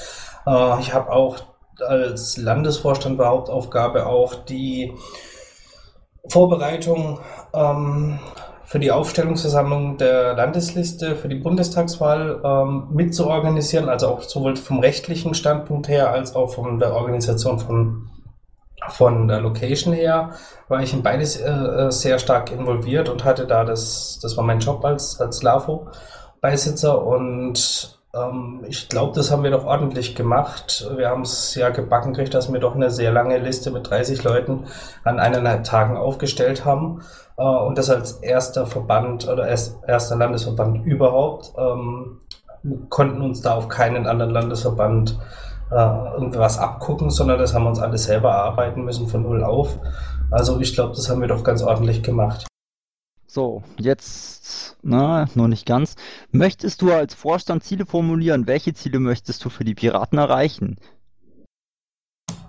Äh, 0.48 0.80
ich 0.80 0.94
habe 0.94 1.12
auch 1.12 1.40
als 1.82 2.38
Landesvorstand 2.38 3.18
war 3.18 3.30
Hauptaufgabe 3.30 4.06
auch 4.06 4.36
die 4.36 4.94
Vorbereitung 6.28 7.20
ähm, 7.54 8.20
für 8.70 8.78
die 8.78 8.92
Aufstellungsversammlung 8.92 9.98
der 9.98 10.36
Landesliste 10.36 11.16
für 11.16 11.28
die 11.28 11.38
Bundestagswahl 11.38 12.40
ähm, 12.44 12.90
mitzuorganisieren, 12.92 13.90
also 13.90 14.10
auch 14.10 14.22
sowohl 14.22 14.58
vom 14.58 14.78
rechtlichen 14.80 15.34
Standpunkt 15.34 15.88
her 15.88 16.12
als 16.12 16.36
auch 16.36 16.54
von 16.54 16.78
der 16.78 16.94
Organisation 16.94 17.58
von, 17.58 18.12
von 18.90 19.28
der 19.28 19.42
Location 19.42 19.92
her, 19.92 20.34
war 20.68 20.84
ich 20.84 20.94
in 20.94 21.02
beides 21.02 21.38
äh, 21.38 21.50
äh 21.50 21.92
sehr 21.92 22.20
stark 22.20 22.52
involviert 22.52 23.10
und 23.10 23.26
hatte 23.26 23.48
da 23.48 23.64
das, 23.64 24.20
das 24.22 24.38
war 24.38 24.44
mein 24.44 24.60
Job 24.60 24.86
als, 24.86 25.20
als 25.20 25.42
LAFO-Beisitzer 25.42 27.04
und 27.04 27.99
ich 28.68 28.90
glaube, 28.90 29.14
das 29.14 29.30
haben 29.30 29.44
wir 29.44 29.52
doch 29.52 29.66
ordentlich 29.66 30.16
gemacht. 30.16 30.90
Wir 30.96 31.10
haben 31.10 31.22
es 31.22 31.54
ja 31.54 31.70
gebacken 31.70 32.14
gekriegt, 32.14 32.34
dass 32.34 32.52
wir 32.52 32.60
doch 32.60 32.74
eine 32.74 32.90
sehr 32.90 33.12
lange 33.12 33.38
Liste 33.38 33.70
mit 33.70 33.88
30 33.88 34.24
Leuten 34.24 34.66
an 35.04 35.20
eineinhalb 35.20 35.64
Tagen 35.64 35.96
aufgestellt 35.96 36.66
haben. 36.66 37.02
Äh, 37.38 37.44
und 37.44 37.78
das 37.78 37.90
als 37.92 38.14
erster 38.14 38.66
Verband 38.66 39.28
oder 39.28 39.48
erst, 39.48 39.78
erster 39.88 40.16
Landesverband 40.16 40.86
überhaupt. 40.86 41.54
Ähm, 41.58 42.20
konnten 42.90 43.22
uns 43.22 43.42
da 43.42 43.54
auf 43.54 43.68
keinen 43.70 44.08
anderen 44.08 44.32
Landesverband 44.34 45.18
äh, 45.72 45.76
irgendwas 45.76 46.58
abgucken, 46.58 47.12
sondern 47.12 47.38
das 47.38 47.54
haben 47.54 47.64
wir 47.64 47.70
uns 47.70 47.80
alles 47.80 48.06
selber 48.06 48.32
erarbeiten 48.32 48.84
müssen 48.84 49.08
von 49.08 49.22
null 49.22 49.44
auf. 49.44 49.78
Also 50.32 50.60
ich 50.60 50.74
glaube, 50.74 50.96
das 50.96 51.10
haben 51.10 51.22
wir 51.22 51.28
doch 51.28 51.44
ganz 51.44 51.62
ordentlich 51.62 52.04
gemacht. 52.04 52.49
So, 53.32 53.62
jetzt, 53.78 54.76
na, 54.82 55.28
noch 55.36 55.48
nicht 55.48 55.68
ganz. 55.68 55.96
Möchtest 56.32 56.82
du 56.82 56.92
als 56.92 57.14
Vorstand 57.14 57.64
Ziele 57.64 57.86
formulieren? 57.86 58.48
Welche 58.48 58.74
Ziele 58.74 59.00
möchtest 59.00 59.46
du 59.46 59.52
für 59.52 59.64
die 59.64 59.76
Piraten 59.76 60.18
erreichen? 60.18 60.78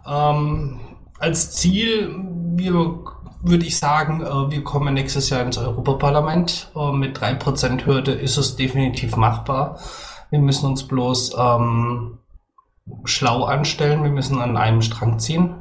Ähm, 0.06 0.80
als 1.18 1.52
Ziel, 1.52 2.08
würde 2.56 3.66
ich 3.66 3.76
sagen, 3.76 4.22
äh, 4.22 4.50
wir 4.50 4.64
kommen 4.64 4.94
nächstes 4.94 5.28
Jahr 5.28 5.42
ins 5.42 5.58
Europaparlament. 5.58 6.72
Äh, 6.74 6.92
mit 6.92 7.18
3% 7.18 7.84
Hürde 7.84 8.12
ist 8.12 8.38
es 8.38 8.56
definitiv 8.56 9.16
machbar. 9.16 9.78
Wir 10.30 10.38
müssen 10.38 10.64
uns 10.64 10.84
bloß 10.88 11.36
ähm, 11.38 12.20
schlau 13.04 13.44
anstellen, 13.44 14.02
wir 14.02 14.10
müssen 14.10 14.40
an 14.40 14.56
einem 14.56 14.80
Strang 14.80 15.18
ziehen. 15.18 15.56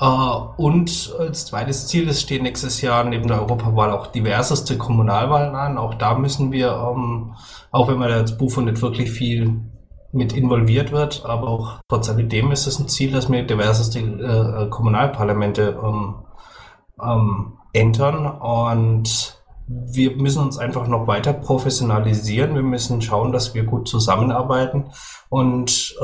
Uh, 0.00 0.52
und 0.56 1.12
als 1.18 1.46
zweites 1.46 1.88
Ziel, 1.88 2.08
es 2.08 2.20
stehen 2.20 2.44
nächstes 2.44 2.80
Jahr 2.82 3.02
neben 3.02 3.26
der 3.26 3.40
Europawahl 3.40 3.90
auch 3.90 4.06
diverseste 4.06 4.78
Kommunalwahlen 4.78 5.56
an. 5.56 5.76
Auch 5.76 5.94
da 5.94 6.16
müssen 6.16 6.52
wir, 6.52 6.70
ähm, 6.70 7.34
auch 7.72 7.88
wenn 7.88 7.98
man 7.98 8.12
als 8.12 8.38
Bufo 8.38 8.60
nicht 8.60 8.80
wirklich 8.80 9.10
viel 9.10 9.60
mit 10.12 10.32
involviert 10.32 10.92
wird, 10.92 11.24
aber 11.26 11.48
auch 11.48 11.80
trotz 11.88 12.08
alledem 12.08 12.52
ist 12.52 12.66
es 12.66 12.78
ein 12.78 12.88
Ziel, 12.88 13.10
dass 13.10 13.30
wir 13.30 13.42
diverseste 13.42 13.98
äh, 13.98 14.68
Kommunalparlamente 14.70 15.76
ähm, 15.82 16.14
ähm, 17.02 17.52
entern. 17.72 18.26
Und 18.26 19.42
wir 19.66 20.16
müssen 20.16 20.44
uns 20.44 20.58
einfach 20.58 20.86
noch 20.86 21.06
weiter 21.08 21.32
professionalisieren. 21.32 22.54
Wir 22.54 22.62
müssen 22.62 23.02
schauen, 23.02 23.32
dass 23.32 23.54
wir 23.54 23.64
gut 23.64 23.88
zusammenarbeiten 23.88 24.84
und 25.28 25.94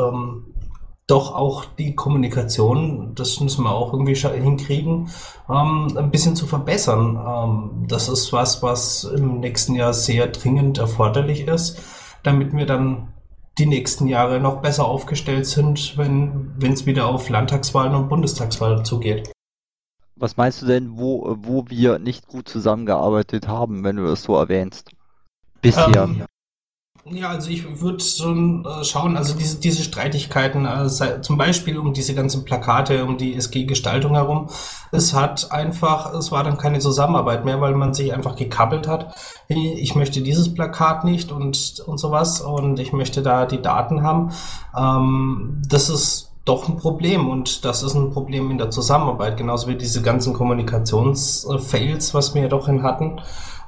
doch 1.07 1.35
auch 1.35 1.67
die 1.67 1.95
Kommunikation, 1.95 3.15
das 3.15 3.39
müssen 3.41 3.65
wir 3.65 3.73
auch 3.73 3.93
irgendwie 3.93 4.15
hinkriegen, 4.15 5.11
ähm, 5.51 5.97
ein 5.97 6.11
bisschen 6.11 6.35
zu 6.35 6.47
verbessern. 6.47 7.17
Ähm, 7.17 7.87
das 7.89 8.09
ist 8.09 8.33
was, 8.33 8.63
was 8.63 9.05
im 9.05 9.41
nächsten 9.41 9.75
Jahr 9.75 9.93
sehr 9.93 10.29
dringend 10.29 10.79
erforderlich 10.79 11.47
ist, 11.47 11.81
damit 12.23 12.57
wir 12.57 12.65
dann 12.65 13.13
die 13.59 13.67
nächsten 13.67 14.09
Jahre 14.09 14.41
noch 14.41 14.63
besser 14.63 14.87
aufgestellt 14.87 15.47
sind, 15.47 15.97
wenn 15.97 16.57
es 16.61 16.87
wieder 16.87 17.07
auf 17.07 17.29
Landtagswahlen 17.29 17.95
und 17.95 18.09
Bundestagswahlen 18.09 18.85
zugeht. 18.85 19.31
Was 20.17 20.37
meinst 20.37 20.63
du 20.63 20.67
denn, 20.67 20.97
wo, 20.97 21.37
wo 21.41 21.67
wir 21.69 21.99
nicht 21.99 22.27
gut 22.29 22.49
zusammengearbeitet 22.49 23.47
haben, 23.47 23.85
wenn 23.85 23.97
du 23.97 24.07
es 24.07 24.23
so 24.23 24.37
erwähnst? 24.37 24.91
Bisher. 25.61 26.05
Ähm, 26.05 26.25
ja, 27.11 27.29
also 27.29 27.51
ich 27.51 27.83
würde 27.83 28.03
schon 28.03 28.65
äh, 28.65 28.83
schauen, 28.83 29.19
also 29.19 29.35
diese, 29.35 29.61
diese 29.61 29.83
Streitigkeiten, 29.83 30.65
äh, 30.65 30.89
zum 31.21 31.37
Beispiel 31.37 31.77
um 31.77 31.93
diese 31.93 32.15
ganzen 32.15 32.45
Plakate, 32.45 33.05
um 33.05 33.19
die 33.19 33.35
SG-Gestaltung 33.35 34.15
herum, 34.15 34.49
es 34.91 35.13
hat 35.13 35.53
einfach, 35.53 36.15
es 36.15 36.33
war 36.33 36.45
dann 36.45 36.57
keine 36.57 36.79
Zusammenarbeit 36.79 37.45
mehr, 37.45 37.61
weil 37.61 37.75
man 37.75 37.93
sich 37.93 38.15
einfach 38.15 38.37
gekappelt 38.37 38.89
hat. 38.89 39.15
Ich 39.49 39.95
möchte 39.95 40.23
dieses 40.23 40.55
Plakat 40.55 41.05
nicht 41.05 41.31
und, 41.31 41.83
und 41.87 41.99
sowas 41.99 42.41
und 42.41 42.79
ich 42.81 42.95
möchte 42.95 43.21
da 43.21 43.45
die 43.45 43.61
Daten 43.61 44.03
haben. 44.03 44.31
Ähm, 44.75 45.61
das 45.69 45.91
ist 45.91 46.31
doch 46.47 46.69
ein 46.69 46.79
Problem 46.79 47.29
und 47.29 47.67
das 47.67 47.83
ist 47.83 47.95
ein 47.95 48.13
Problem 48.13 48.51
in 48.51 48.57
der 48.57 48.71
Zusammenarbeit, 48.71 49.37
genauso 49.37 49.69
wie 49.69 49.77
diese 49.77 50.01
ganzen 50.01 50.33
Kommunikationsfails, 50.33 52.15
was 52.15 52.35
wir 52.35 52.43
ja 52.43 52.49
doch 52.49 52.67
hin 52.67 52.83
hatten. 52.83 53.21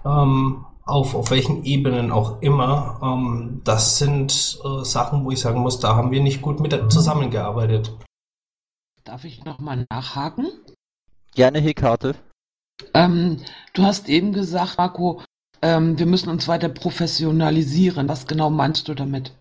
Ähm, 0.07 0.65
auf, 0.87 1.15
auf 1.15 1.31
welchen 1.31 1.65
Ebenen 1.65 2.13
auch 2.13 2.41
immer, 2.41 3.01
ähm, 3.03 3.61
das 3.65 3.99
sind 3.99 4.59
äh, 4.65 4.85
Sachen, 4.85 5.25
wo 5.25 5.33
ich 5.33 5.41
sagen 5.41 5.61
muss, 5.61 5.81
da 5.81 5.97
haben 5.97 6.13
wir 6.13 6.23
nicht 6.23 6.41
gut 6.41 6.61
mit 6.61 6.73
zusammengearbeitet. 6.91 7.93
Darf 9.05 9.25
ich 9.25 9.45
nochmal 9.45 9.85
nachhaken? 9.91 10.49
Gerne, 11.35 11.61
Hekate. 11.61 12.15
Ähm, 12.95 13.39
du 13.75 13.83
hast 13.83 14.09
eben 14.09 14.33
gesagt, 14.33 14.79
Marco, 14.79 15.23
ähm, 15.63 15.99
wir 15.99 16.07
müssen 16.07 16.31
uns 16.31 16.49
weiter 16.49 16.69
professionalisieren. 16.69 18.09
Was 18.09 18.27
genau 18.27 18.51
meinst 18.51 18.89
du 18.89 18.95
damit? 18.95 19.33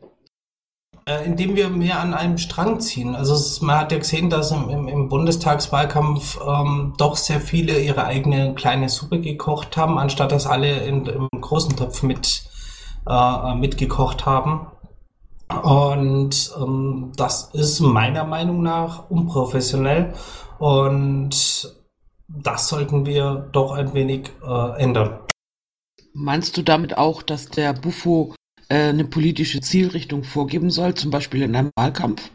Äh, 1.08 1.24
indem 1.24 1.56
wir 1.56 1.70
mehr 1.70 2.00
an 2.00 2.16
einem 2.16 2.40
Strang 2.40 2.80
ziehen. 2.80 3.16
Also 3.16 3.36
es, 3.36 3.62
man 3.62 3.78
hat 3.78 3.92
ja 3.92 4.00
gesehen, 4.00 4.32
dass 4.32 4.50
im, 4.50 4.70
im, 4.70 4.88
im 4.88 5.08
Bundestagswahlkampf 5.08 6.40
ähm, 6.42 6.96
doch 6.98 7.16
sehr 7.16 7.40
viele 7.40 7.80
ihre 7.80 8.06
eigene 8.06 8.56
kleine 8.56 8.90
Suppe 8.90 9.22
gekocht 9.22 9.78
haben, 9.78 10.00
anstatt 10.00 10.32
dass 10.32 10.48
alle 10.48 10.80
in, 10.80 11.06
im 11.06 11.30
großen 11.40 11.76
Topf 11.76 12.02
mit, 12.02 12.50
äh, 13.08 13.54
mitgekocht 13.54 14.26
haben. 14.26 14.66
Und 15.62 16.52
ähm, 16.58 17.12
das 17.16 17.52
ist 17.54 17.82
meiner 17.82 18.24
Meinung 18.24 18.64
nach 18.64 19.08
unprofessionell 19.12 20.16
und 20.58 21.72
das 22.28 22.68
sollten 22.68 23.06
wir 23.06 23.48
doch 23.52 23.74
ein 23.74 23.94
wenig 23.94 24.32
äh, 24.44 24.82
ändern. 24.82 25.20
Meinst 26.14 26.58
du 26.58 26.64
damit 26.64 26.98
auch, 26.98 27.22
dass 27.22 27.50
der 27.50 27.74
Buffo 27.74 28.34
eine 28.70 29.06
politische 29.06 29.62
Zielrichtung 29.62 30.24
vorgeben 30.24 30.70
soll, 30.70 30.94
zum 30.96 31.12
Beispiel 31.12 31.44
in 31.44 31.56
einem 31.56 31.72
Wahlkampf? 31.76 32.30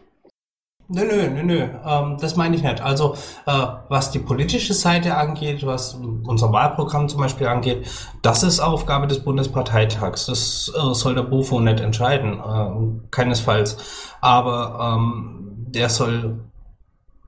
Nö, 0.93 1.05
nö, 1.05 1.31
nö, 1.31 1.43
nö. 1.45 1.69
Ähm, 1.87 2.17
das 2.21 2.35
meine 2.35 2.57
ich 2.57 2.65
nicht. 2.65 2.81
Also 2.81 3.15
äh, 3.47 3.67
was 3.89 4.11
die 4.11 4.19
politische 4.19 4.75
Seite 4.75 5.17
angeht, 5.17 5.65
was 5.65 5.95
unser 5.95 6.53
Wahlprogramm 6.53 7.09
zum 7.09 7.21
Beispiel 7.21 7.47
angeht, 7.47 7.89
das 8.23 8.43
ist 8.43 8.59
Aufgabe 8.59 9.07
des 9.07 9.23
Bundesparteitags. 9.23 10.27
Das 10.27 10.73
äh, 10.77 10.95
soll 10.95 11.15
der 11.15 11.23
BUFO 11.23 11.61
nicht 11.61 11.79
entscheiden, 11.79 12.41
äh, 12.41 13.09
keinesfalls. 13.13 13.77
Aber 14.21 14.97
ähm, 14.97 15.55
der 15.69 15.89
soll, 15.91 16.41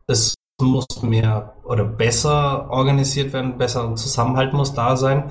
es 0.09 0.35
muss 0.61 0.87
mehr 1.03 1.55
oder 1.63 1.85
besser 1.85 2.69
organisiert 2.69 3.33
werden, 3.33 3.59
besser 3.59 3.95
Zusammenhalt 3.95 4.55
muss 4.55 4.75
da 4.75 4.97
sein. 4.97 5.31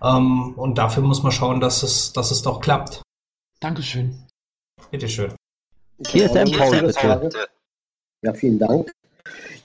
Ähm, 0.00 0.54
und 0.54 0.78
dafür 0.78 1.02
muss 1.02 1.24
man 1.24 1.32
schauen, 1.32 1.60
dass 1.60 1.82
es, 1.82 2.12
dass 2.12 2.30
es 2.30 2.42
doch 2.42 2.60
klappt. 2.60 3.01
Dankeschön. 3.62 4.12
Bitteschön. 4.90 5.30
GSM 6.02 6.50
Paul, 6.50 6.82
bitte. 6.82 7.46
Ja, 8.22 8.34
vielen 8.34 8.58
Dank. 8.58 8.92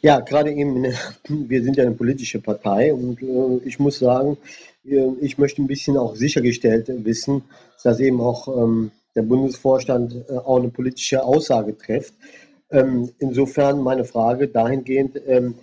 Ja, 0.03 0.19
gerade 0.19 0.51
eben, 0.53 0.83
wir 1.27 1.63
sind 1.63 1.77
ja 1.77 1.83
eine 1.83 1.95
politische 1.95 2.39
Partei 2.39 2.93
und 2.93 3.19
äh, 3.23 3.67
ich 3.67 3.79
muss 3.79 3.97
sagen, 3.97 4.37
ich 4.83 5.37
möchte 5.39 5.63
ein 5.63 5.67
bisschen 5.67 5.97
auch 5.97 6.15
sichergestellt 6.15 6.85
wissen, 7.03 7.43
dass 7.83 7.99
eben 7.99 8.21
auch 8.21 8.47
ähm, 8.47 8.91
der 9.15 9.23
Bundesvorstand 9.23 10.13
äh, 10.29 10.37
auch 10.37 10.59
eine 10.59 10.69
politische 10.69 11.23
Aussage 11.23 11.75
trifft. 11.75 12.13
Ähm, 12.69 13.09
insofern 13.17 13.81
meine 13.81 14.05
Frage 14.05 14.47
dahingehend, 14.47 15.19
ähm, 15.25 15.55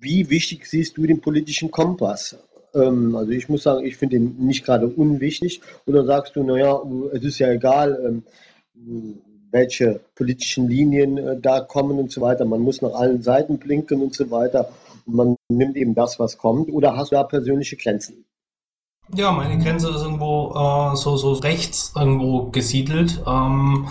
wie 0.00 0.28
wichtig 0.28 0.66
siehst 0.66 0.98
du 0.98 1.06
den 1.06 1.22
politischen 1.22 1.70
Kompass? 1.70 2.36
Ähm, 2.74 3.14
also 3.16 3.30
ich 3.30 3.48
muss 3.48 3.62
sagen, 3.62 3.84
ich 3.84 3.96
finde 3.96 4.16
ihn 4.16 4.36
nicht 4.38 4.64
gerade 4.64 4.88
unwichtig. 4.88 5.60
Oder 5.86 6.04
sagst 6.04 6.36
du, 6.36 6.42
naja, 6.42 6.80
es 7.12 7.24
ist 7.24 7.38
ja 7.38 7.50
egal, 7.50 7.98
ähm, 8.04 9.20
welche 9.50 10.00
politischen 10.14 10.68
Linien 10.68 11.16
äh, 11.16 11.40
da 11.40 11.60
kommen 11.60 11.98
und 11.98 12.10
so 12.10 12.20
weiter. 12.20 12.44
Man 12.44 12.60
muss 12.60 12.82
nach 12.82 12.94
allen 12.94 13.22
Seiten 13.22 13.58
blinken 13.58 14.02
und 14.02 14.14
so 14.14 14.30
weiter. 14.30 14.68
Und 15.06 15.14
man 15.14 15.36
nimmt 15.48 15.76
eben 15.76 15.94
das, 15.94 16.18
was 16.18 16.38
kommt. 16.38 16.70
Oder 16.70 16.96
hast 16.96 17.12
du 17.12 17.16
da 17.16 17.24
persönliche 17.24 17.76
Grenzen? 17.76 18.24
Ja, 19.12 19.32
meine 19.32 19.62
Grenze 19.62 19.90
ist 19.90 20.02
irgendwo 20.02 20.54
äh, 20.54 20.96
so, 20.96 21.16
so 21.16 21.34
rechts 21.34 21.92
irgendwo 21.94 22.50
gesiedelt. 22.50 23.22
Ähm, 23.26 23.86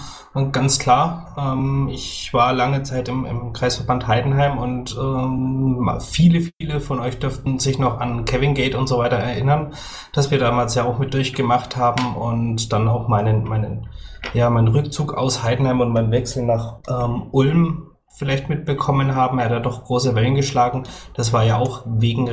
ganz 0.51 0.79
klar. 0.79 1.35
Ähm, 1.37 1.87
ich 1.91 2.33
war 2.33 2.51
lange 2.51 2.81
Zeit 2.81 3.09
im, 3.09 3.25
im 3.25 3.53
Kreisverband 3.53 4.07
Heidenheim 4.07 4.57
und 4.57 4.97
ähm, 4.99 5.99
viele, 6.01 6.41
viele 6.59 6.81
von 6.81 6.99
euch 6.99 7.19
dürften 7.19 7.59
sich 7.59 7.77
noch 7.77 7.99
an 7.99 8.25
Kevin 8.25 8.55
Gate 8.55 8.73
und 8.73 8.87
so 8.87 8.97
weiter 8.97 9.17
erinnern, 9.17 9.73
dass 10.13 10.31
wir 10.31 10.39
damals 10.39 10.73
ja 10.73 10.83
auch 10.83 10.97
mit 10.97 11.13
durchgemacht 11.13 11.77
haben 11.77 12.15
und 12.15 12.73
dann 12.73 12.87
auch 12.87 13.07
meinen, 13.07 13.43
meinen, 13.43 13.87
ja, 14.33 14.49
meinen 14.49 14.69
Rückzug 14.69 15.13
aus 15.13 15.43
Heidenheim 15.43 15.79
und 15.79 15.93
meinen 15.93 16.11
Wechsel 16.11 16.43
nach 16.43 16.79
ähm, 16.89 17.27
Ulm 17.31 17.91
vielleicht 18.15 18.49
mitbekommen 18.49 19.15
haben. 19.15 19.37
Er 19.37 19.45
hat 19.45 19.51
ja 19.51 19.59
doch 19.59 19.85
große 19.85 20.15
Wellen 20.15 20.35
geschlagen. 20.35 20.83
Das 21.13 21.33
war 21.33 21.43
ja 21.43 21.57
auch 21.57 21.83
wegen 21.85 22.27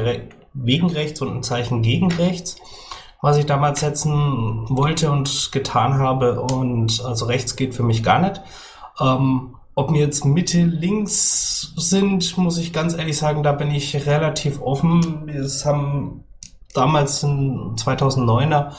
wegen 0.55 0.89
rechts 0.89 1.21
und 1.21 1.35
ein 1.35 1.43
Zeichen 1.43 1.83
gegen 1.83 2.11
rechts, 2.13 2.57
was 3.23 3.37
ich 3.37 3.47
damals 3.47 3.81
setzen 3.81 4.67
wollte 4.69 5.11
und 5.11 5.51
getan 5.53 5.95
habe. 5.95 6.41
Und 6.41 7.05
also 7.05 7.27
rechts 7.27 7.57
geht 7.57 7.75
für 7.75 7.83
mich 7.83 8.03
gar 8.03 8.21
nicht. 8.21 8.41
Ähm, 9.01 9.57
ob 9.75 9.91
mir 9.91 10.01
jetzt 10.01 10.25
Mitte, 10.25 10.63
links 10.63 11.73
sind, 11.77 12.37
muss 12.37 12.59
ich 12.59 12.73
ganz 12.73 12.95
ehrlich 12.95 13.17
sagen, 13.17 13.43
da 13.43 13.53
bin 13.53 13.71
ich 13.71 14.07
relativ 14.07 14.61
offen. 14.61 15.29
Es 15.29 15.65
haben 15.65 16.25
damals 16.75 17.23
in 17.23 17.77
2009er 17.77 18.73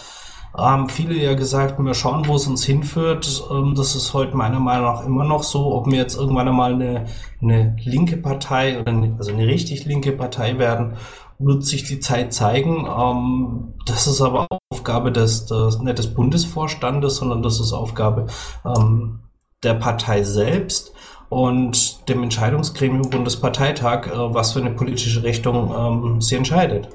haben 0.54 0.90
viele 0.90 1.16
ja 1.16 1.34
gesagt, 1.34 1.80
wir 1.80 1.94
schauen, 1.94 2.28
wo 2.28 2.36
es 2.36 2.46
uns 2.46 2.66
hinführt. 2.66 3.44
Ähm, 3.50 3.74
das 3.76 3.96
ist 3.96 4.14
heute 4.14 4.36
meiner 4.36 4.60
Meinung 4.60 4.86
nach 4.86 5.06
immer 5.06 5.24
noch 5.24 5.44
so. 5.44 5.74
Ob 5.74 5.90
wir 5.90 5.98
jetzt 5.98 6.18
irgendwann 6.18 6.48
einmal 6.48 6.74
eine, 6.74 7.06
eine 7.42 7.76
linke 7.84 8.18
Partei 8.18 8.80
oder 8.80 8.92
eine, 8.92 9.16
also 9.18 9.32
eine 9.32 9.48
richtig 9.48 9.86
linke 9.86 10.12
Partei 10.12 10.58
werden 10.58 10.96
wird 11.44 11.66
sich 11.66 11.84
die 11.84 12.00
Zeit 12.00 12.34
zeigen. 12.34 12.88
Ähm, 12.88 13.74
das 13.86 14.08
ist 14.08 14.22
aber 14.22 14.48
Aufgabe 14.72 15.12
des, 15.12 15.46
des, 15.46 15.80
nicht 15.80 15.98
des 15.98 16.14
Bundesvorstandes, 16.14 17.18
sondern 17.18 17.42
das 17.44 17.60
ist 17.60 17.74
Aufgabe 17.74 18.28
ähm, 18.66 19.20
der 19.64 19.76
Partei 19.76 20.24
selbst 20.24 20.94
und 21.30 22.10
dem 22.10 22.24
Entscheidungsgremium 22.24 23.10
Bundesparteitag, 23.10 24.08
äh, 24.08 24.34
was 24.34 24.54
für 24.54 24.60
eine 24.60 24.72
politische 24.72 25.24
Richtung 25.24 25.74
ähm, 25.76 26.22
sie 26.22 26.36
entscheidet. 26.36 26.90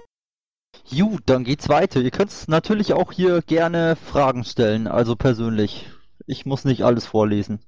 Gut, 0.91 1.23
dann 1.27 1.45
geht's 1.45 1.69
weiter. 1.69 2.01
Ihr 2.01 2.11
könnt 2.11 2.33
natürlich 2.49 2.93
auch 2.93 3.13
hier 3.13 3.43
gerne 3.43 3.97
Fragen 3.97 4.45
stellen, 4.45 4.87
also 4.87 5.17
persönlich. 5.17 5.89
Ich 6.27 6.47
muss 6.47 6.65
nicht 6.65 6.85
alles 6.85 7.07
vorlesen. 7.07 7.61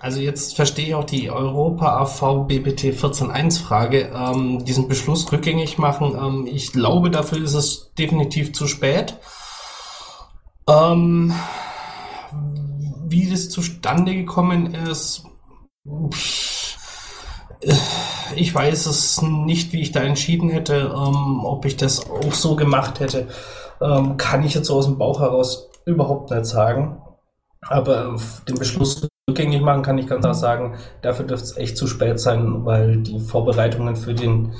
Also 0.00 0.20
jetzt 0.20 0.56
verstehe 0.56 0.88
ich 0.88 0.94
auch 0.94 1.04
die 1.04 1.30
Europa 1.30 2.00
AV 2.00 2.46
BBT 2.46 2.94
14.1 2.94 3.62
Frage. 3.62 4.12
Ähm, 4.14 4.64
diesen 4.64 4.88
Beschluss 4.88 5.30
rückgängig 5.30 5.78
machen. 5.78 6.16
Ähm, 6.20 6.46
ich 6.46 6.72
glaube, 6.72 7.10
dafür 7.10 7.42
ist 7.42 7.54
es 7.54 7.92
definitiv 7.94 8.52
zu 8.52 8.66
spät. 8.66 9.16
Ähm, 10.68 11.32
wie 13.06 13.30
das 13.30 13.48
zustande 13.48 14.14
gekommen 14.14 14.74
ist, 14.74 15.24
ich 18.36 18.54
weiß 18.54 18.86
es 18.86 19.22
nicht, 19.22 19.72
wie 19.72 19.80
ich 19.80 19.92
da 19.92 20.00
entschieden 20.00 20.50
hätte. 20.50 20.92
Ähm, 20.94 21.44
ob 21.44 21.64
ich 21.64 21.76
das 21.76 22.10
auch 22.10 22.32
so 22.32 22.56
gemacht 22.56 23.00
hätte, 23.00 23.28
ähm, 23.80 24.16
kann 24.16 24.44
ich 24.44 24.54
jetzt 24.54 24.66
so 24.66 24.76
aus 24.76 24.86
dem 24.86 24.98
Bauch 24.98 25.20
heraus 25.20 25.68
überhaupt 25.86 26.30
nicht 26.30 26.46
sagen. 26.46 27.00
Aber 27.62 28.16
den 28.46 28.56
Beschluss 28.56 29.08
rückgängig 29.28 29.62
machen 29.62 29.82
kann 29.82 29.98
ich 29.98 30.06
ganz 30.06 30.22
klar 30.22 30.34
sagen, 30.34 30.74
dafür 31.02 31.26
dürfte 31.26 31.46
es 31.46 31.56
echt 31.56 31.76
zu 31.76 31.86
spät 31.86 32.20
sein, 32.20 32.64
weil 32.64 32.98
die 32.98 33.18
Vorbereitungen 33.18 33.96
für 33.96 34.14
den 34.14 34.52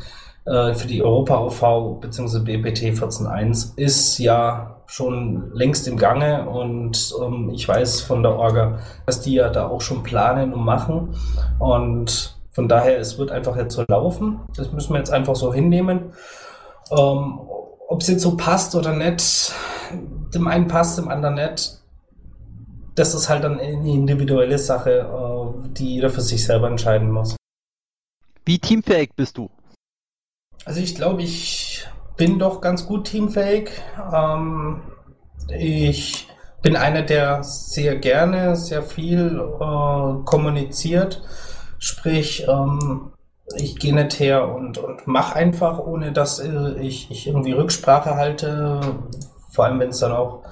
äh, 0.47 0.75
für 0.75 0.87
die 0.87 1.03
Europa-OV 1.03 2.01
bzw. 2.01 2.41
BPT 2.41 2.99
14.1 2.99 3.79
ist 3.79 4.19
ja 4.19 4.83
schon 4.87 5.51
längst 5.55 5.89
im 5.89 5.97
Gange 5.97 6.49
und 6.49 7.15
ähm, 7.23 7.51
ich 7.55 7.67
weiß 7.67 8.03
von 8.03 8.23
der 8.23 8.37
Orga, 8.37 8.79
dass 9.07 9.21
die 9.21 9.35
ja 9.35 9.49
da 9.49 9.69
auch 9.69 9.81
schon 9.81 10.03
planen 10.03 10.53
und 10.53 10.65
machen 10.65 11.15
und 11.59 12.35
von 12.55 12.69
daher, 12.69 12.99
es 12.99 13.19
wird 13.19 13.33
einfach 13.33 13.57
jetzt 13.57 13.75
so 13.75 13.85
laufen. 13.89 14.39
Das 14.57 14.71
müssen 14.71 14.93
wir 14.93 14.99
jetzt 14.99 15.13
einfach 15.13 15.35
so 15.35 15.53
hinnehmen. 15.53 16.13
Ähm, 16.93 17.41
Ob 17.89 18.01
es 18.01 18.07
jetzt 18.07 18.23
so 18.23 18.37
passt 18.37 18.77
oder 18.77 18.93
nicht, 18.93 19.53
dem 20.33 20.47
einen 20.47 20.69
passt, 20.69 20.97
dem 20.97 21.09
anderen 21.09 21.35
nicht, 21.35 21.81
das 22.95 23.15
ist 23.15 23.29
halt 23.29 23.45
dann 23.45 23.59
eine 23.59 23.91
individuelle 23.91 24.59
Sache, 24.59 24.91
äh, 24.91 25.69
die 25.73 25.95
jeder 25.95 26.11
für 26.11 26.21
sich 26.21 26.45
selber 26.45 26.69
entscheiden 26.69 27.11
muss. 27.11 27.37
Wie 28.45 28.59
teamfähig 28.59 29.11
bist 29.17 29.39
du? 29.39 29.51
Also 30.65 30.81
ich 30.81 30.95
glaube, 30.95 31.23
ich 31.23 31.87
bin 32.17 32.39
doch 32.39 32.61
ganz 32.61 32.87
gut 32.87 33.07
teamfähig. 33.07 33.71
Ähm, 34.13 34.83
ich 35.49 36.29
bin 36.63 36.77
einer, 36.77 37.03
der 37.03 37.43
sehr 37.43 37.97
gerne, 37.97 38.57
sehr 38.57 38.83
viel 38.83 39.39
äh, 39.39 40.25
kommuniziert. 40.25 41.23
Sprich, 41.79 42.47
ähm, 42.49 43.13
ich 43.57 43.77
gehe 43.79 43.95
nicht 43.95 44.19
her 44.19 44.49
und, 44.49 44.79
und 44.79 45.07
mache 45.07 45.37
einfach, 45.37 45.79
ohne 45.79 46.13
dass 46.13 46.39
äh, 46.39 46.81
ich, 46.81 47.11
ich 47.11 47.27
irgendwie 47.27 47.53
Rücksprache 47.53 48.15
halte. 48.15 48.81
Vor 49.51 49.67
allem, 49.67 49.81
wenn 49.81 49.91
es 49.91 49.99
dann 49.99 50.13
auch 50.13 50.45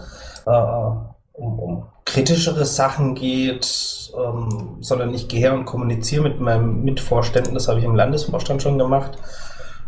äh, 0.46 1.11
um, 1.32 1.58
um 1.58 1.86
kritischere 2.04 2.64
Sachen 2.64 3.14
geht, 3.14 4.12
ähm, 4.16 4.76
sondern 4.80 5.14
ich 5.14 5.28
gehe 5.28 5.40
her 5.40 5.54
und 5.54 5.64
kommuniziere 5.64 6.22
mit 6.22 6.40
meinem 6.40 6.82
Mitvorständen. 6.82 7.54
Das 7.54 7.68
habe 7.68 7.78
ich 7.78 7.84
im 7.84 7.94
Landesvorstand 7.94 8.62
schon 8.62 8.78
gemacht. 8.78 9.18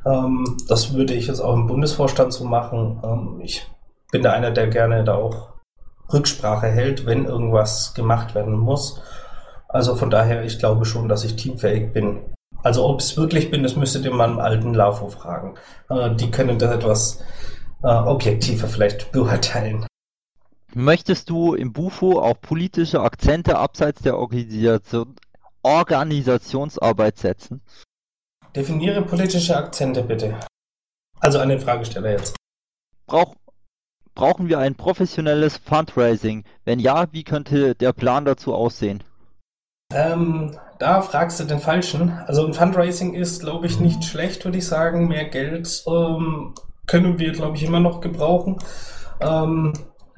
Ähm, 0.06 0.56
das 0.68 0.94
würde 0.94 1.14
ich 1.14 1.26
jetzt 1.26 1.40
auch 1.40 1.54
im 1.54 1.66
Bundesvorstand 1.66 2.32
so 2.32 2.44
machen. 2.44 3.00
Ähm, 3.04 3.40
ich 3.42 3.66
bin 4.10 4.22
da 4.22 4.32
einer, 4.32 4.50
der 4.50 4.68
gerne 4.68 5.04
da 5.04 5.14
auch 5.14 5.54
Rücksprache 6.12 6.66
hält, 6.66 7.06
wenn 7.06 7.24
irgendwas 7.24 7.94
gemacht 7.94 8.34
werden 8.34 8.58
muss. 8.58 9.00
Also 9.68 9.96
von 9.96 10.10
daher, 10.10 10.44
ich 10.44 10.58
glaube 10.58 10.84
schon, 10.84 11.08
dass 11.08 11.24
ich 11.24 11.36
teamfähig 11.36 11.92
bin. 11.92 12.20
Also 12.62 12.86
ob 12.86 13.00
es 13.00 13.16
wirklich 13.16 13.50
bin, 13.50 13.62
das 13.62 13.76
müsstet 13.76 14.04
ihr 14.04 14.14
mal 14.14 14.30
im 14.30 14.38
alten 14.38 14.72
LAFO 14.72 15.08
fragen. 15.08 15.54
Äh, 15.90 16.14
die 16.14 16.30
können 16.30 16.58
das 16.58 16.70
etwas 16.70 17.24
äh, 17.82 17.88
objektiver 17.88 18.68
vielleicht 18.68 19.12
beurteilen. 19.12 19.86
Möchtest 20.76 21.30
du 21.30 21.54
im 21.54 21.72
Bufo 21.72 22.20
auch 22.20 22.40
politische 22.40 23.00
Akzente 23.00 23.58
abseits 23.58 24.02
der 24.02 24.18
Organisation, 24.18 25.14
Organisationsarbeit 25.62 27.16
setzen? 27.16 27.62
Definiere 28.56 29.02
politische 29.02 29.56
Akzente 29.56 30.02
bitte. 30.02 30.34
Also 31.20 31.38
an 31.38 31.48
den 31.48 31.60
Fragesteller 31.60 32.10
jetzt. 32.10 32.34
Brauch, 33.06 33.36
brauchen 34.16 34.48
wir 34.48 34.58
ein 34.58 34.74
professionelles 34.74 35.58
Fundraising? 35.58 36.42
Wenn 36.64 36.80
ja, 36.80 37.06
wie 37.12 37.22
könnte 37.22 37.76
der 37.76 37.92
Plan 37.92 38.24
dazu 38.24 38.52
aussehen? 38.52 39.04
Ähm, 39.92 40.58
da 40.80 41.02
fragst 41.02 41.38
du 41.38 41.44
den 41.44 41.60
Falschen. 41.60 42.10
Also 42.10 42.44
ein 42.44 42.52
Fundraising 42.52 43.14
ist, 43.14 43.40
glaube 43.40 43.66
ich, 43.66 43.78
nicht 43.78 44.02
schlecht, 44.02 44.44
würde 44.44 44.58
ich 44.58 44.66
sagen. 44.66 45.06
Mehr 45.06 45.26
Geld 45.26 45.84
ähm, 45.86 46.54
können 46.86 47.20
wir, 47.20 47.30
glaube 47.30 47.56
ich, 47.56 47.62
immer 47.62 47.80
noch 47.80 48.00
gebrauchen. 48.00 48.58
Ähm, 49.20 49.72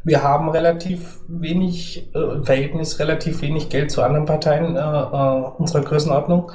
wir 0.06 0.22
haben 0.22 0.48
relativ 0.48 1.18
wenig, 1.26 2.14
äh, 2.14 2.40
Verhältnis 2.42 3.00
relativ 3.00 3.42
wenig 3.42 3.68
Geld 3.68 3.90
zu 3.90 4.02
anderen 4.02 4.24
Parteien 4.24 4.76
äh, 4.76 4.78
äh, 4.78 5.50
unserer 5.58 5.82
Größenordnung. 5.82 6.52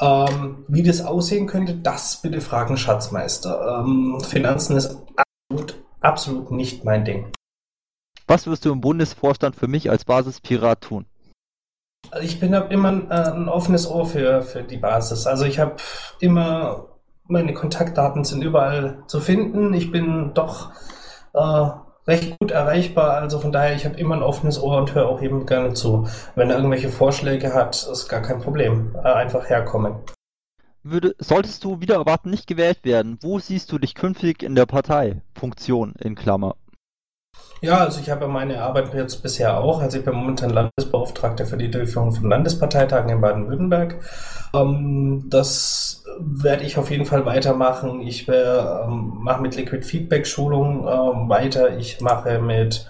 Ähm, 0.00 0.64
wie 0.66 0.82
das 0.82 1.04
aussehen 1.04 1.46
könnte, 1.46 1.74
das 1.74 2.22
bitte 2.22 2.40
fragen 2.40 2.78
Schatzmeister. 2.78 3.82
Ähm, 3.84 4.18
Finanzen 4.20 4.78
ist 4.78 4.96
absolut, 5.14 5.82
absolut 6.00 6.50
nicht 6.50 6.84
mein 6.84 7.04
Ding. 7.04 7.32
Was 8.26 8.46
wirst 8.46 8.64
du 8.64 8.72
im 8.72 8.80
Bundesvorstand 8.80 9.56
für 9.56 9.68
mich 9.68 9.90
als 9.90 10.06
Basispirat 10.06 10.80
tun? 10.80 11.04
Also 12.10 12.26
ich 12.26 12.40
bin 12.40 12.54
hab 12.54 12.72
immer 12.72 12.88
ein, 12.88 13.10
äh, 13.10 13.30
ein 13.30 13.48
offenes 13.50 13.86
Ohr 13.86 14.06
für, 14.06 14.40
für 14.40 14.62
die 14.62 14.78
Basis. 14.78 15.26
Also 15.26 15.44
ich 15.44 15.58
habe 15.58 15.76
immer, 16.20 16.88
meine 17.24 17.52
Kontaktdaten 17.52 18.24
sind 18.24 18.42
überall 18.42 19.02
zu 19.06 19.20
finden. 19.20 19.74
Ich 19.74 19.90
bin 19.92 20.32
doch 20.32 20.72
äh, 21.34 21.68
recht 22.06 22.38
gut 22.38 22.50
erreichbar. 22.50 23.18
Also 23.18 23.38
von 23.38 23.52
daher, 23.52 23.74
ich 23.74 23.84
habe 23.84 23.98
immer 23.98 24.14
ein 24.14 24.22
offenes 24.22 24.62
Ohr 24.62 24.78
und 24.78 24.94
höre 24.94 25.08
auch 25.08 25.20
jedem 25.20 25.46
gerne 25.46 25.74
zu. 25.74 26.08
Wenn 26.34 26.50
er 26.50 26.56
irgendwelche 26.56 26.88
Vorschläge 26.88 27.54
hat, 27.54 27.74
ist 27.90 28.08
gar 28.08 28.22
kein 28.22 28.40
Problem. 28.40 28.94
Äh, 28.94 29.08
einfach 29.08 29.48
herkommen. 29.48 29.96
Würde, 30.82 31.16
solltest 31.18 31.64
du 31.64 31.80
wieder 31.80 31.96
erwarten 31.96 32.30
nicht 32.30 32.46
gewählt 32.46 32.84
werden, 32.84 33.18
wo 33.20 33.40
siehst 33.40 33.72
du 33.72 33.78
dich 33.78 33.96
künftig 33.96 34.44
in 34.44 34.54
der 34.54 34.66
Partei? 34.66 35.20
Funktion 35.34 35.94
in 35.98 36.14
Klammer. 36.14 36.54
Ja, 37.62 37.78
also 37.78 38.00
ich 38.00 38.10
habe 38.10 38.28
meine 38.28 38.60
Arbeit 38.62 38.92
jetzt 38.94 39.22
bisher 39.22 39.58
auch. 39.58 39.80
Also 39.80 39.98
ich 39.98 40.04
bin 40.04 40.14
momentan 40.14 40.50
Landesbeauftragter 40.50 41.46
für 41.46 41.56
die 41.56 41.70
Durchführung 41.70 42.12
von 42.12 42.28
Landesparteitagen 42.28 43.10
in 43.10 43.20
Baden-Württemberg. 43.20 43.96
Ähm, 44.54 45.24
das 45.28 46.04
werde 46.18 46.64
ich 46.64 46.76
auf 46.76 46.90
jeden 46.90 47.06
Fall 47.06 47.24
weitermachen. 47.24 48.00
Ich 48.02 48.28
ähm, 48.28 49.14
mache 49.20 49.40
mit 49.40 49.56
Liquid 49.56 49.84
Feedback 49.84 50.26
Schulungen 50.26 50.80
ähm, 50.80 51.28
weiter. 51.28 51.76
Ich 51.78 52.00
mache 52.00 52.40
mit 52.40 52.86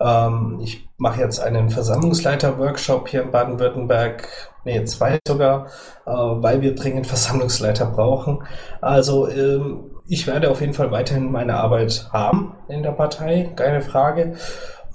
ähm, 0.00 0.60
ich 0.62 0.88
mache 0.96 1.20
jetzt 1.20 1.40
einen 1.40 1.70
Versammlungsleiter-Workshop 1.70 3.08
hier 3.08 3.22
in 3.22 3.30
Baden-Württemberg, 3.30 4.28
nee, 4.64 4.84
zwei 4.84 5.18
sogar, 5.26 5.66
äh, 6.06 6.10
weil 6.10 6.60
wir 6.60 6.74
dringend 6.74 7.06
Versammlungsleiter 7.06 7.86
brauchen. 7.86 8.44
Also 8.80 9.28
ähm, 9.28 9.90
ich 10.08 10.26
werde 10.26 10.50
auf 10.50 10.60
jeden 10.60 10.72
Fall 10.72 10.90
weiterhin 10.90 11.30
meine 11.30 11.54
Arbeit 11.54 12.08
haben 12.12 12.54
in 12.68 12.82
der 12.82 12.92
Partei, 12.92 13.52
keine 13.54 13.82
Frage. 13.82 14.36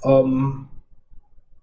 Ähm, 0.02 0.68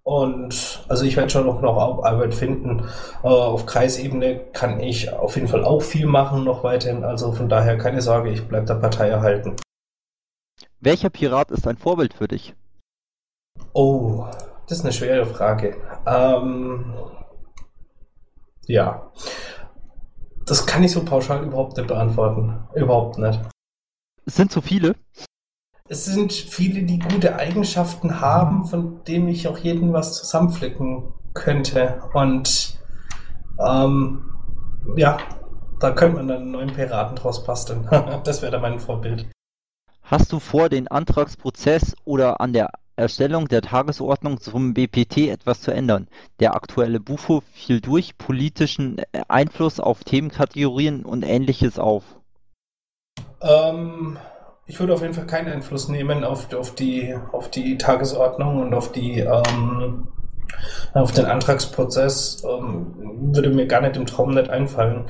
und 0.04 0.84
also 0.88 1.04
ich 1.04 1.16
werde 1.16 1.30
schon 1.30 1.46
noch, 1.46 1.60
noch 1.60 1.76
Arbeit 1.76 2.34
finden. 2.34 2.88
Äh, 3.22 3.28
auf 3.28 3.66
Kreisebene 3.66 4.40
kann 4.52 4.80
ich 4.80 5.12
auf 5.12 5.36
jeden 5.36 5.48
Fall 5.48 5.64
auch 5.64 5.82
viel 5.82 6.06
machen, 6.06 6.44
noch 6.44 6.64
weiterhin. 6.64 7.04
Also 7.04 7.32
von 7.32 7.48
daher 7.48 7.78
keine 7.78 8.00
Sorge, 8.00 8.30
ich 8.30 8.48
bleibe 8.48 8.66
der 8.66 8.74
Partei 8.74 9.08
erhalten. 9.08 9.56
Welcher 10.80 11.10
Pirat 11.10 11.50
ist 11.50 11.68
ein 11.68 11.76
Vorbild 11.76 12.14
für 12.14 12.26
dich? 12.26 12.54
Oh, 13.74 14.26
das 14.66 14.78
ist 14.78 14.84
eine 14.84 14.92
schwere 14.92 15.26
Frage. 15.26 15.76
Ähm, 16.06 16.94
ja. 18.66 19.12
Das 20.52 20.66
kann 20.66 20.84
ich 20.84 20.92
so 20.92 21.02
pauschal 21.02 21.42
überhaupt 21.44 21.78
nicht 21.78 21.86
beantworten. 21.86 22.68
Überhaupt 22.74 23.16
nicht. 23.16 23.40
Es 24.26 24.36
sind 24.36 24.52
zu 24.52 24.60
viele. 24.60 24.96
Es 25.88 26.04
sind 26.04 26.30
viele, 26.30 26.82
die 26.82 26.98
gute 26.98 27.36
Eigenschaften 27.36 28.20
haben, 28.20 28.66
von 28.66 29.02
denen 29.04 29.28
ich 29.28 29.48
auch 29.48 29.56
jeden 29.56 29.94
was 29.94 30.12
zusammenflicken 30.12 31.14
könnte. 31.32 32.02
Und 32.12 32.78
ähm, 33.66 34.30
ja, 34.94 35.16
da 35.80 35.92
könnte 35.92 36.16
man 36.16 36.28
dann 36.28 36.42
einen 36.42 36.50
neuen 36.50 36.74
Piraten 36.74 37.16
draus 37.16 37.44
basteln. 37.44 37.88
das 38.24 38.42
wäre 38.42 38.52
dann 38.52 38.60
mein 38.60 38.78
Vorbild. 38.78 39.30
Hast 40.02 40.32
du 40.32 40.38
vor, 40.38 40.68
den 40.68 40.86
Antragsprozess 40.86 41.94
oder 42.04 42.42
an 42.42 42.52
der 42.52 42.68
Erstellung 43.02 43.48
der 43.48 43.62
Tagesordnung 43.62 44.40
zum 44.40 44.74
BPT 44.74 45.28
etwas 45.28 45.60
zu 45.60 45.72
ändern. 45.72 46.08
Der 46.40 46.54
aktuelle 46.54 47.00
Bufo 47.00 47.42
fiel 47.52 47.80
durch 47.80 48.16
politischen 48.16 49.02
Einfluss 49.28 49.80
auf 49.80 50.04
Themenkategorien 50.04 51.04
und 51.04 51.24
Ähnliches 51.24 51.78
auf. 51.78 52.04
Ähm, 53.40 54.18
ich 54.66 54.78
würde 54.80 54.94
auf 54.94 55.02
jeden 55.02 55.14
Fall 55.14 55.26
keinen 55.26 55.52
Einfluss 55.52 55.88
nehmen 55.88 56.24
auf, 56.24 56.52
auf, 56.54 56.74
die, 56.74 57.14
auf 57.32 57.50
die 57.50 57.76
Tagesordnung 57.76 58.62
und 58.62 58.74
auf 58.74 58.92
die 58.92 59.18
ähm, 59.18 60.08
auf 60.94 61.12
den 61.12 61.26
Antragsprozess. 61.26 62.42
Ähm, 62.44 63.32
würde 63.34 63.50
mir 63.50 63.66
gar 63.66 63.80
nicht 63.80 63.96
im 63.96 64.06
Traum 64.06 64.34
nicht 64.34 64.50
einfallen. 64.50 65.06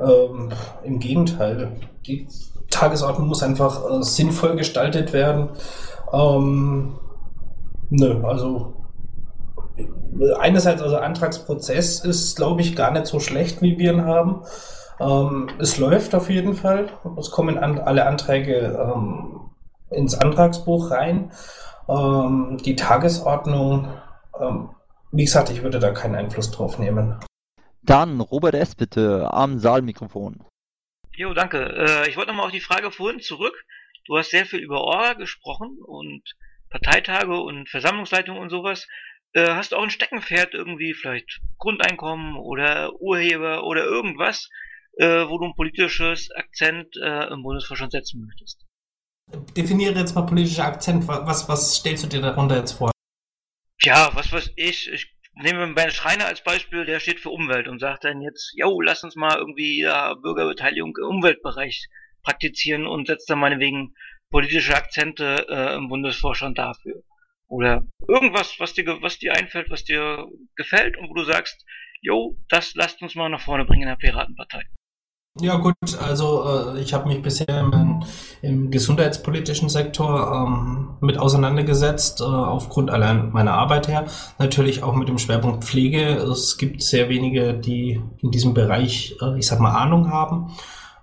Ähm, 0.00 0.50
Im 0.84 0.98
Gegenteil, 0.98 1.72
die 2.06 2.26
Tagesordnung 2.70 3.28
muss 3.28 3.42
einfach 3.42 3.90
äh, 3.90 4.02
sinnvoll 4.02 4.56
gestaltet 4.56 5.12
werden. 5.12 5.50
Ähm, 6.12 6.98
Nö, 7.94 8.24
also 8.24 8.72
einerseits, 10.38 10.80
also 10.80 10.96
Antragsprozess 10.96 12.02
ist, 12.02 12.36
glaube 12.36 12.62
ich, 12.62 12.74
gar 12.74 12.90
nicht 12.90 13.06
so 13.06 13.20
schlecht, 13.20 13.60
wie 13.60 13.76
wir 13.76 13.92
ihn 13.92 14.06
haben. 14.06 14.44
Ähm, 14.98 15.50
es 15.58 15.76
läuft 15.76 16.14
auf 16.14 16.30
jeden 16.30 16.54
Fall. 16.54 16.88
Es 17.18 17.30
kommen 17.30 17.58
an, 17.58 17.78
alle 17.78 18.06
Anträge 18.06 18.78
ähm, 18.80 19.50
ins 19.90 20.14
Antragsbuch 20.14 20.90
rein. 20.90 21.32
Ähm, 21.86 22.56
die 22.64 22.76
Tagesordnung, 22.76 23.92
ähm, 24.40 24.70
wie 25.10 25.24
gesagt, 25.24 25.50
ich 25.50 25.62
würde 25.62 25.78
da 25.78 25.90
keinen 25.90 26.14
Einfluss 26.14 26.50
drauf 26.50 26.78
nehmen. 26.78 27.20
Dann 27.82 28.22
Robert 28.22 28.54
S. 28.54 28.74
bitte 28.74 29.28
am 29.34 29.58
Saalmikrofon. 29.58 30.42
Jo, 31.14 31.34
danke. 31.34 31.58
Äh, 31.58 32.08
ich 32.08 32.16
wollte 32.16 32.30
nochmal 32.30 32.46
auf 32.46 32.52
die 32.52 32.60
Frage 32.60 32.90
vorhin 32.90 33.20
zurück. 33.20 33.66
Du 34.06 34.16
hast 34.16 34.30
sehr 34.30 34.46
viel 34.46 34.60
über 34.60 34.80
Orga 34.80 35.12
gesprochen 35.12 35.76
und 35.84 36.22
Parteitage 36.72 37.38
und 37.40 37.68
Versammlungsleitung 37.68 38.36
und 38.38 38.50
sowas, 38.50 38.88
äh, 39.34 39.46
hast 39.48 39.72
du 39.72 39.76
auch 39.76 39.82
ein 39.82 39.90
Steckenpferd 39.90 40.54
irgendwie, 40.54 40.94
vielleicht 40.94 41.40
Grundeinkommen 41.58 42.36
oder 42.36 42.92
Urheber 43.00 43.64
oder 43.64 43.84
irgendwas, 43.84 44.48
äh, 44.98 45.26
wo 45.28 45.38
du 45.38 45.46
ein 45.46 45.54
politisches 45.54 46.30
Akzent 46.32 46.96
äh, 46.96 47.32
im 47.32 47.42
Bundesvorstand 47.42 47.92
setzen 47.92 48.24
möchtest. 48.26 48.66
Definiere 49.56 49.98
jetzt 49.98 50.14
mal 50.14 50.22
politischer 50.22 50.64
Akzent. 50.64 51.06
Was, 51.06 51.48
was 51.48 51.76
stellst 51.76 52.04
du 52.04 52.08
dir 52.08 52.20
darunter 52.20 52.56
jetzt 52.56 52.72
vor? 52.72 52.90
Ja, 53.80 54.10
was 54.14 54.32
weiß 54.32 54.52
ich. 54.56 54.90
Ich 54.90 55.14
nehme 55.34 55.72
Ben 55.74 55.90
Schreiner 55.90 56.26
als 56.26 56.42
Beispiel, 56.42 56.84
der 56.84 57.00
steht 57.00 57.20
für 57.20 57.30
Umwelt 57.30 57.68
und 57.68 57.78
sagt 57.78 58.04
dann 58.04 58.20
jetzt, 58.20 58.52
yo, 58.54 58.80
lass 58.80 59.04
uns 59.04 59.16
mal 59.16 59.38
irgendwie 59.38 59.80
ja, 59.80 60.14
Bürgerbeteiligung 60.14 60.94
im 60.98 61.16
Umweltbereich 61.16 61.88
praktizieren 62.22 62.86
und 62.86 63.06
setzt 63.06 63.30
dann 63.30 63.38
meinetwegen 63.38 63.94
politische 64.32 64.74
Akzente 64.74 65.46
äh, 65.48 65.76
im 65.76 65.88
Bundesvorstand 65.88 66.58
dafür. 66.58 67.02
Oder 67.46 67.84
irgendwas, 68.08 68.56
was 68.58 68.72
dir, 68.72 68.86
was 69.02 69.18
dir 69.18 69.34
einfällt, 69.34 69.70
was 69.70 69.84
dir 69.84 70.26
gefällt 70.56 70.96
und 70.98 71.10
wo 71.10 71.14
du 71.14 71.24
sagst, 71.24 71.64
jo, 72.00 72.36
das 72.48 72.74
lasst 72.74 73.00
uns 73.02 73.14
mal 73.14 73.28
nach 73.28 73.40
vorne 73.40 73.64
bringen 73.64 73.82
in 73.82 73.88
der 73.88 73.96
Piratenpartei. 73.96 74.62
Ja 75.40 75.56
gut, 75.56 75.74
also 75.98 76.74
äh, 76.74 76.80
ich 76.80 76.92
habe 76.92 77.08
mich 77.08 77.22
bisher 77.22 77.48
im, 77.48 78.04
im 78.42 78.70
gesundheitspolitischen 78.70 79.70
Sektor 79.70 80.30
ähm, 80.30 80.98
mit 81.00 81.16
auseinandergesetzt, 81.16 82.20
äh, 82.20 82.24
aufgrund 82.24 82.90
allein 82.90 83.32
meiner 83.32 83.54
Arbeit 83.54 83.88
her. 83.88 84.04
Natürlich 84.38 84.82
auch 84.82 84.94
mit 84.94 85.08
dem 85.08 85.16
Schwerpunkt 85.16 85.64
Pflege. 85.64 86.16
Es 86.16 86.58
gibt 86.58 86.82
sehr 86.82 87.08
wenige, 87.08 87.54
die 87.54 88.02
in 88.18 88.30
diesem 88.30 88.52
Bereich, 88.52 89.16
äh, 89.22 89.38
ich 89.38 89.46
sag 89.46 89.58
mal, 89.58 89.72
Ahnung 89.72 90.10
haben. 90.10 90.52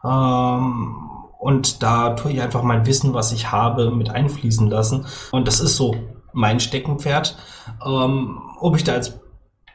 Ähm, 0.03 1.09
und 1.39 1.81
da 1.81 2.11
tue 2.11 2.33
ich 2.33 2.41
einfach 2.41 2.63
mein 2.63 2.85
Wissen, 2.85 3.13
was 3.13 3.31
ich 3.31 3.49
habe, 3.51 3.91
mit 3.91 4.09
einfließen 4.09 4.69
lassen. 4.69 5.05
Und 5.31 5.47
das 5.47 5.61
ist 5.61 5.77
so 5.77 5.95
mein 6.33 6.59
Steckenpferd. 6.59 7.37
Ähm, 7.83 8.41
ob 8.59 8.75
ich 8.75 8.83
da 8.83 8.91
als 8.91 9.19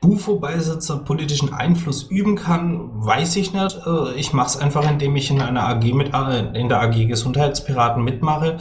Bufo-Beisitzer 0.02 0.98
politischen 0.98 1.54
Einfluss 1.54 2.02
üben 2.02 2.36
kann, 2.36 2.90
weiß 2.92 3.36
ich 3.36 3.54
nicht. 3.54 3.80
Äh, 3.86 4.12
ich 4.12 4.34
mache 4.34 4.48
es 4.48 4.56
einfach, 4.58 4.88
indem 4.88 5.16
ich 5.16 5.30
in 5.30 5.40
einer 5.40 5.66
AG 5.66 5.84
mit 5.94 6.12
äh, 6.12 6.60
in 6.60 6.68
der 6.68 6.82
AG 6.82 7.06
Gesundheitspiraten 7.06 8.04
mitmache, 8.04 8.58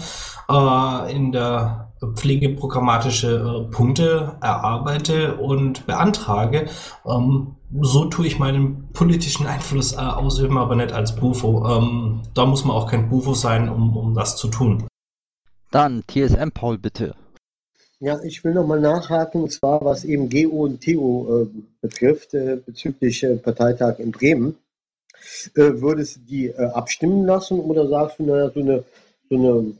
äh, 0.49 1.13
in 1.13 1.33
der 1.33 1.82
pflegeprogrammatische 2.15 3.67
Punkte 3.71 4.35
erarbeite 4.41 5.35
und 5.35 5.85
beantrage. 5.85 6.67
Ähm, 7.05 7.55
so 7.81 8.05
tue 8.05 8.27
ich 8.27 8.39
meinen 8.39 8.89
politischen 8.93 9.47
Einfluss 9.47 9.97
ausüben, 9.97 10.57
aber 10.57 10.75
nicht 10.75 10.91
als 10.91 11.15
Bufo. 11.15 11.65
Ähm, 11.67 12.21
da 12.33 12.45
muss 12.45 12.65
man 12.65 12.75
auch 12.75 12.89
kein 12.89 13.09
Bufo 13.09 13.33
sein, 13.33 13.69
um, 13.69 13.97
um 13.97 14.13
das 14.13 14.37
zu 14.37 14.47
tun. 14.47 14.87
Dann 15.71 16.03
TSM 16.07 16.49
Paul 16.53 16.77
bitte. 16.77 17.15
Ja, 17.99 18.21
ich 18.21 18.43
will 18.43 18.53
nochmal 18.53 18.81
nachhaken, 18.81 19.43
und 19.43 19.51
zwar 19.51 19.83
was 19.83 20.03
eben 20.03 20.29
GO 20.29 20.65
und 20.65 20.83
TO 20.83 21.43
äh, 21.43 21.61
betrifft, 21.81 22.33
äh, 22.33 22.57
bezüglich 22.57 23.23
äh, 23.23 23.37
Parteitag 23.37 23.97
in 23.99 24.11
Bremen. 24.11 24.57
Äh, 25.55 25.81
würdest 25.81 26.17
du 26.17 26.19
die 26.21 26.47
äh, 26.47 26.65
abstimmen 26.73 27.25
lassen 27.25 27.59
oder 27.59 27.87
sagst 27.87 28.19
du, 28.19 28.23
naja, 28.23 28.51
so 28.53 28.59
eine, 28.59 28.83
so 29.29 29.35
eine 29.35 29.73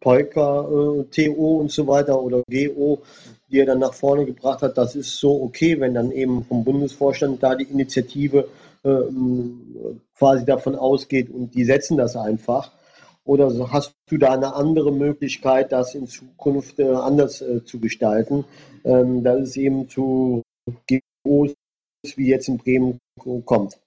Polka, 0.00 0.62
äh, 0.62 1.04
TO 1.04 1.58
und 1.60 1.70
so 1.70 1.86
weiter 1.86 2.20
oder 2.20 2.42
GO, 2.50 3.02
die 3.50 3.60
er 3.60 3.66
dann 3.66 3.78
nach 3.78 3.94
vorne 3.94 4.24
gebracht 4.24 4.62
hat, 4.62 4.76
das 4.76 4.94
ist 4.96 5.18
so 5.18 5.42
okay, 5.42 5.78
wenn 5.80 5.94
dann 5.94 6.10
eben 6.10 6.44
vom 6.44 6.64
Bundesvorstand 6.64 7.42
da 7.42 7.54
die 7.54 7.64
Initiative 7.64 8.48
hm, 8.82 10.00
quasi 10.16 10.44
davon 10.44 10.76
ausgeht 10.76 11.28
und 11.30 11.54
die 11.54 11.64
setzen 11.64 11.96
das 11.96 12.16
einfach. 12.16 12.70
Oder 13.26 13.50
hast 13.72 13.94
du 14.08 14.18
da 14.18 14.34
eine 14.34 14.54
andere 14.54 14.92
Möglichkeit, 14.92 15.72
das 15.72 15.96
in 15.96 16.06
Zukunft 16.06 16.78
äh, 16.78 16.92
anders 16.92 17.40
äh, 17.40 17.64
zu 17.64 17.80
gestalten, 17.80 18.44
ähm, 18.84 19.24
dass 19.24 19.40
es 19.40 19.56
eben 19.56 19.88
zu 19.88 20.42
GOs 21.24 21.52
wie 22.14 22.28
jetzt 22.28 22.48
in 22.48 22.58
Bremen 22.58 22.98
kommt? 23.44 23.80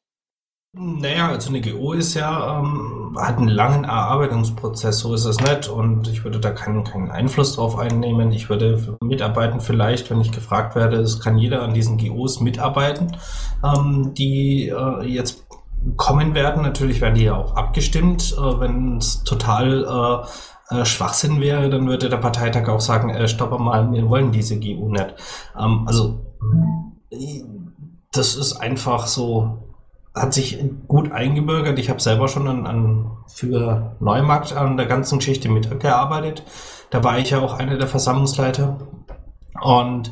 Naja, 0.71 1.29
also 1.29 1.49
eine 1.49 1.61
GO 1.61 1.93
ist 1.93 2.13
ja, 2.13 2.59
ähm, 2.59 3.17
hat 3.19 3.37
einen 3.37 3.47
langen 3.47 3.85
Erarbeitungsprozess, 3.85 4.99
so 4.99 5.15
ist 5.15 5.25
es 5.25 5.39
nicht. 5.39 5.67
Und 5.67 6.07
ich 6.07 6.23
würde 6.23 6.39
da 6.39 6.51
keinen, 6.51 6.83
keinen 6.83 7.09
Einfluss 7.09 7.55
drauf 7.55 7.75
einnehmen. 7.77 8.31
Ich 8.31 8.49
würde 8.49 8.97
mitarbeiten 9.01 9.61
vielleicht, 9.61 10.11
wenn 10.11 10.21
ich 10.21 10.31
gefragt 10.31 10.75
werde, 10.75 10.97
es 10.97 11.19
kann 11.19 11.39
jeder 11.39 11.63
an 11.63 11.73
diesen 11.73 11.97
GOs 11.97 12.39
mitarbeiten, 12.39 13.17
ähm, 13.63 14.13
die 14.13 14.69
äh, 14.69 15.05
jetzt 15.05 15.47
kommen 15.95 16.35
werden. 16.35 16.61
Natürlich 16.61 17.01
werden 17.01 17.15
die 17.15 17.23
ja 17.23 17.35
auch 17.35 17.55
abgestimmt. 17.55 18.35
Äh, 18.37 18.59
Wenn 18.59 18.97
es 18.97 19.23
total 19.23 20.27
äh, 20.69 20.81
äh, 20.81 20.85
Schwachsinn 20.85 21.41
wäre, 21.41 21.71
dann 21.71 21.87
würde 21.87 22.09
der 22.09 22.17
Parteitag 22.17 22.67
auch 22.67 22.81
sagen, 22.81 23.09
äh, 23.09 23.27
stopp 23.27 23.59
mal, 23.59 23.91
wir 23.91 24.07
wollen 24.07 24.31
diese 24.31 24.59
GU 24.59 24.89
nicht. 24.89 25.15
Ähm, 25.59 25.85
also 25.87 26.25
das 28.11 28.35
ist 28.35 28.53
einfach 28.53 29.07
so, 29.07 29.68
hat 30.19 30.33
sich 30.33 30.59
gut 30.87 31.11
eingebürgert. 31.11 31.79
Ich 31.79 31.89
habe 31.89 32.01
selber 32.01 32.27
schon 32.27 32.47
an, 32.47 32.67
an, 32.67 33.11
für 33.27 33.95
Neumarkt 33.99 34.55
an 34.55 34.77
der 34.77 34.85
ganzen 34.85 35.19
Geschichte 35.19 35.49
mitgearbeitet. 35.49 36.43
Da 36.89 37.03
war 37.03 37.19
ich 37.19 37.29
ja 37.31 37.39
auch 37.39 37.53
einer 37.53 37.77
der 37.77 37.87
Versammlungsleiter. 37.87 38.77
Und 39.61 40.11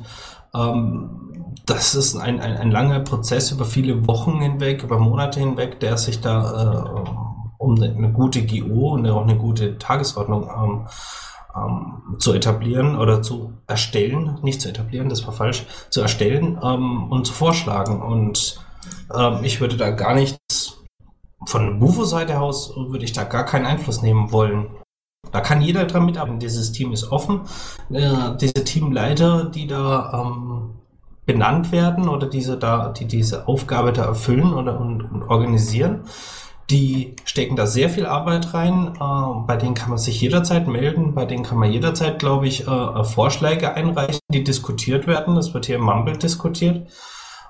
ähm, 0.55 1.55
das 1.65 1.95
ist 1.95 2.15
ein, 2.15 2.39
ein, 2.39 2.57
ein, 2.57 2.71
langer 2.71 3.01
Prozess 3.01 3.51
über 3.51 3.65
viele 3.65 4.07
Wochen 4.07 4.39
hinweg, 4.39 4.83
über 4.83 4.99
Monate 4.99 5.39
hinweg, 5.39 5.79
der 5.79 5.97
sich 5.97 6.21
da 6.21 7.05
äh, 7.05 7.09
um 7.57 7.81
eine, 7.81 8.11
gute 8.11 8.45
GO 8.45 8.93
und 8.93 9.07
auch 9.09 9.23
eine 9.23 9.37
gute 9.37 9.77
Tagesordnung 9.77 10.49
ähm, 10.49 10.87
ähm, 11.55 12.19
zu 12.19 12.33
etablieren 12.33 12.97
oder 12.97 13.21
zu 13.21 13.53
erstellen, 13.67 14.37
nicht 14.43 14.61
zu 14.61 14.69
etablieren, 14.69 15.09
das 15.09 15.25
war 15.25 15.33
falsch, 15.33 15.65
zu 15.89 16.01
erstellen 16.01 16.57
ähm, 16.63 17.11
und 17.11 17.25
zu 17.25 17.33
vorschlagen. 17.33 18.01
Und 18.01 18.61
ähm, 19.15 19.39
ich 19.43 19.61
würde 19.61 19.77
da 19.77 19.91
gar 19.91 20.15
nichts 20.15 20.77
von 21.45 21.79
Bufo-Seite 21.79 22.39
aus 22.39 22.75
würde 22.75 23.05
ich 23.05 23.13
da 23.13 23.23
gar 23.23 23.45
keinen 23.45 23.65
Einfluss 23.65 24.01
nehmen 24.01 24.31
wollen. 24.31 24.67
Da 25.31 25.41
kann 25.41 25.61
jeder 25.61 25.85
dran 25.85 26.05
mitarbeiten. 26.05 26.39
Dieses 26.39 26.71
Team 26.71 26.91
ist 26.93 27.11
offen. 27.11 27.41
Äh, 27.89 28.35
diese 28.39 28.63
Teamleiter, 28.63 29.45
die 29.45 29.67
da 29.67 30.11
ähm, 30.13 30.75
benannt 31.25 31.71
werden 31.71 32.07
oder 32.07 32.27
diese 32.27 32.57
da, 32.57 32.89
die 32.89 33.05
diese 33.05 33.47
Aufgabe 33.47 33.91
da 33.93 34.05
erfüllen 34.05 34.53
oder 34.53 34.79
und, 34.79 35.01
und 35.01 35.23
organisieren. 35.23 36.01
Die 36.69 37.15
stecken 37.23 37.55
da 37.55 37.65
sehr 37.65 37.89
viel 37.89 38.05
Arbeit 38.05 38.53
rein. 38.53 38.93
Äh, 38.99 39.45
bei 39.45 39.57
denen 39.57 39.73
kann 39.73 39.89
man 39.89 39.99
sich 39.99 40.19
jederzeit 40.21 40.67
melden. 40.67 41.13
Bei 41.13 41.25
denen 41.25 41.43
kann 41.43 41.57
man 41.57 41.71
jederzeit, 41.71 42.19
glaube 42.19 42.47
ich, 42.47 42.67
äh, 42.67 43.03
Vorschläge 43.03 43.73
einreichen, 43.73 44.19
die 44.31 44.43
diskutiert 44.43 45.07
werden. 45.07 45.35
Das 45.35 45.53
wird 45.53 45.65
hier 45.65 45.77
im 45.77 45.83
Mumble 45.83 46.17
diskutiert. 46.17 46.89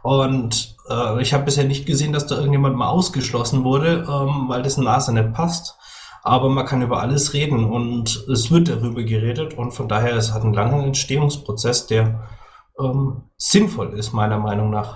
Und 0.08 0.78
äh, 0.89 1.22
ich 1.22 1.34
habe 1.34 1.43
bisher 1.43 1.65
nicht 1.65 1.86
gesehen, 1.86 2.13
dass 2.13 2.28
da 2.28 2.36
irgendjemand 2.36 2.78
mal 2.78 2.88
ausgeschlossen 2.88 3.65
wurde, 3.65 4.06
ähm, 4.08 4.46
weil 4.48 4.63
das 4.63 4.78
Nase 4.78 5.13
nicht 5.13 5.34
passt. 5.34 5.76
Aber 6.24 6.48
man 6.48 6.65
kann 6.65 6.82
über 6.82 7.02
alles 7.02 7.34
reden 7.34 7.65
und 7.65 8.26
es 8.32 8.50
wird 8.50 8.70
darüber 8.70 9.04
geredet 9.04 9.58
und 9.58 9.72
von 9.72 9.89
daher 9.89 10.15
es 10.15 10.34
hat 10.34 10.43
einen 10.43 10.54
langen 10.54 10.86
Entstehungsprozess, 10.86 11.88
der 11.88 12.26
ähm, 12.80 13.24
sinnvoll 13.36 14.00
ist, 14.00 14.13
meiner 14.13 14.38
Meinung 14.38 14.70
nach. 14.70 14.96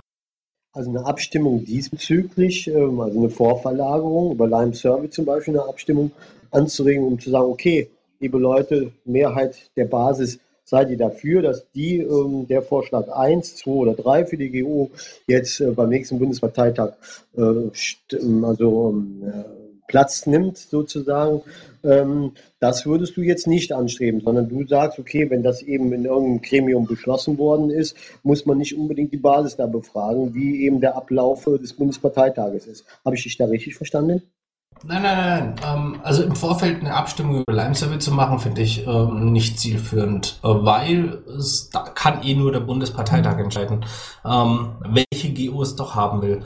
Also 0.72 0.90
eine 0.90 1.06
Abstimmung 1.06 1.66
diesbezüglich, 1.66 2.70
ähm, 2.70 3.02
also 3.02 3.20
eine 3.20 3.30
Vorverlagerung 3.30 4.32
über 4.32 4.48
Lime 4.48 4.74
Survey 4.74 5.10
zum 5.10 5.26
Beispiel, 5.26 5.60
eine 5.60 5.68
Abstimmung 5.68 6.12
anzuregen, 6.52 7.04
um 7.04 7.20
zu 7.20 7.32
sagen, 7.32 7.52
okay, 7.52 7.90
liebe 8.22 8.38
Leute, 8.38 8.94
Mehrheit 9.04 9.58
der 9.76 9.86
Basis, 9.86 10.40
seid 10.72 10.90
ihr 10.90 10.98
dafür, 10.98 11.42
dass 11.42 11.70
die 11.74 11.98
ähm, 11.98 12.48
der 12.48 12.62
Vorschlag 12.62 13.10
1, 13.10 13.58
2 13.58 13.72
oder 13.72 13.94
3 13.94 14.26
für 14.26 14.38
die 14.38 14.50
GO 14.62 14.90
jetzt 15.28 15.60
äh, 15.60 15.72
beim 15.72 15.90
nächsten 15.90 16.18
Bundesparteitag 16.18 16.94
äh, 17.36 17.42
also 18.44 19.04
äh, 19.22 19.44
Platz 19.88 20.26
nimmt, 20.26 20.58
sozusagen, 20.58 21.42
ähm, 21.84 22.32
das 22.60 22.86
würdest 22.86 23.18
du 23.18 23.22
jetzt 23.22 23.48
nicht 23.48 23.74
anstreben, 23.74 24.22
sondern 24.22 24.48
du 24.48 24.66
sagst, 24.66 24.98
okay, 24.98 25.30
wenn 25.30 25.44
das 25.44 25.62
eben 25.62 25.92
in 25.92 26.06
irgendeinem 26.06 26.42
Gremium 26.42 26.88
beschlossen 26.88 27.38
worden 27.38 27.70
ist, 27.70 27.98
muss 28.24 28.46
man 28.46 28.58
nicht 28.58 28.78
unbedingt 28.78 29.12
die 29.12 29.18
Basis 29.18 29.58
da 29.58 29.66
befragen, 29.66 30.34
wie 30.34 30.64
eben 30.64 30.80
der 30.80 30.96
Ablauf 30.96 31.44
des 31.44 31.74
Bundesparteitages 31.74 32.68
ist. 32.68 32.86
Habe 33.04 33.18
ich 33.18 33.24
dich 33.24 33.36
da 33.36 33.46
richtig 33.46 33.76
verstanden? 33.76 34.22
Nein, 34.84 35.04
nein, 35.04 35.16
nein. 35.16 35.56
Ähm, 35.64 36.00
also 36.04 36.24
im 36.24 36.36
Vorfeld 36.36 36.80
eine 36.80 36.96
Abstimmung 36.96 37.42
über 37.42 37.54
Lime-Survey 37.54 38.00
zu 38.00 38.12
machen, 38.12 38.40
finde 38.40 38.62
ich 38.62 38.88
ähm, 38.88 39.32
nicht 39.32 39.60
zielführend, 39.60 40.40
äh, 40.44 40.48
weil 40.48 41.22
es 41.38 41.70
da 41.70 41.82
kann 41.82 42.24
eh 42.24 42.34
nur 42.34 42.52
der 42.52 42.62
Bundesparteitag 42.62 43.38
entscheiden, 43.38 43.86
ähm, 44.26 44.72
welche 44.90 45.34
GO 45.34 45.62
es 45.62 45.76
doch 45.76 45.94
haben 45.96 46.22
will. 46.22 46.44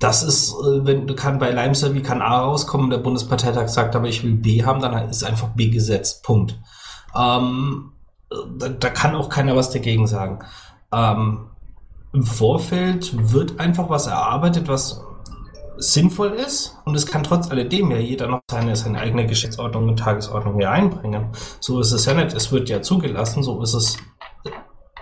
Das 0.00 0.24
ist, 0.24 0.54
äh, 0.54 0.84
wenn 0.84 1.14
kann 1.14 1.38
bei 1.38 1.52
Lime-Survey 1.52 2.02
kann 2.02 2.20
A 2.20 2.40
rauskommen, 2.40 2.90
der 2.90 2.98
Bundesparteitag 2.98 3.68
sagt, 3.68 3.94
aber 3.94 4.08
ich 4.08 4.24
will 4.24 4.34
B 4.34 4.64
haben, 4.64 4.80
dann 4.80 5.08
ist 5.08 5.22
einfach 5.22 5.48
B 5.50 5.68
gesetzt. 5.68 6.24
Punkt. 6.24 6.58
Da, 7.14 8.90
kann 8.90 9.14
auch 9.14 9.28
keiner 9.28 9.54
was 9.54 9.70
dagegen 9.70 10.08
sagen. 10.08 10.40
Im 10.92 12.22
Vorfeld 12.24 13.32
wird 13.32 13.60
einfach 13.60 13.88
was 13.88 14.08
erarbeitet, 14.08 14.66
was 14.66 15.04
sinnvoll 15.76 16.30
ist 16.32 16.76
und 16.84 16.94
es 16.94 17.06
kann 17.06 17.22
trotz 17.22 17.50
alledem 17.50 17.90
ja 17.90 17.98
jeder 17.98 18.28
noch 18.28 18.40
seine, 18.50 18.76
seine 18.76 18.98
eigene 18.98 19.26
Geschäftsordnung 19.26 19.88
und 19.88 19.98
Tagesordnung 19.98 20.56
hier 20.58 20.70
einbringen. 20.70 21.28
So 21.60 21.80
ist 21.80 21.92
es 21.92 22.04
ja 22.04 22.14
nicht. 22.14 22.34
Es 22.34 22.52
wird 22.52 22.68
ja 22.68 22.82
zugelassen, 22.82 23.42
so 23.42 23.62
ist 23.62 23.74
es 23.74 23.96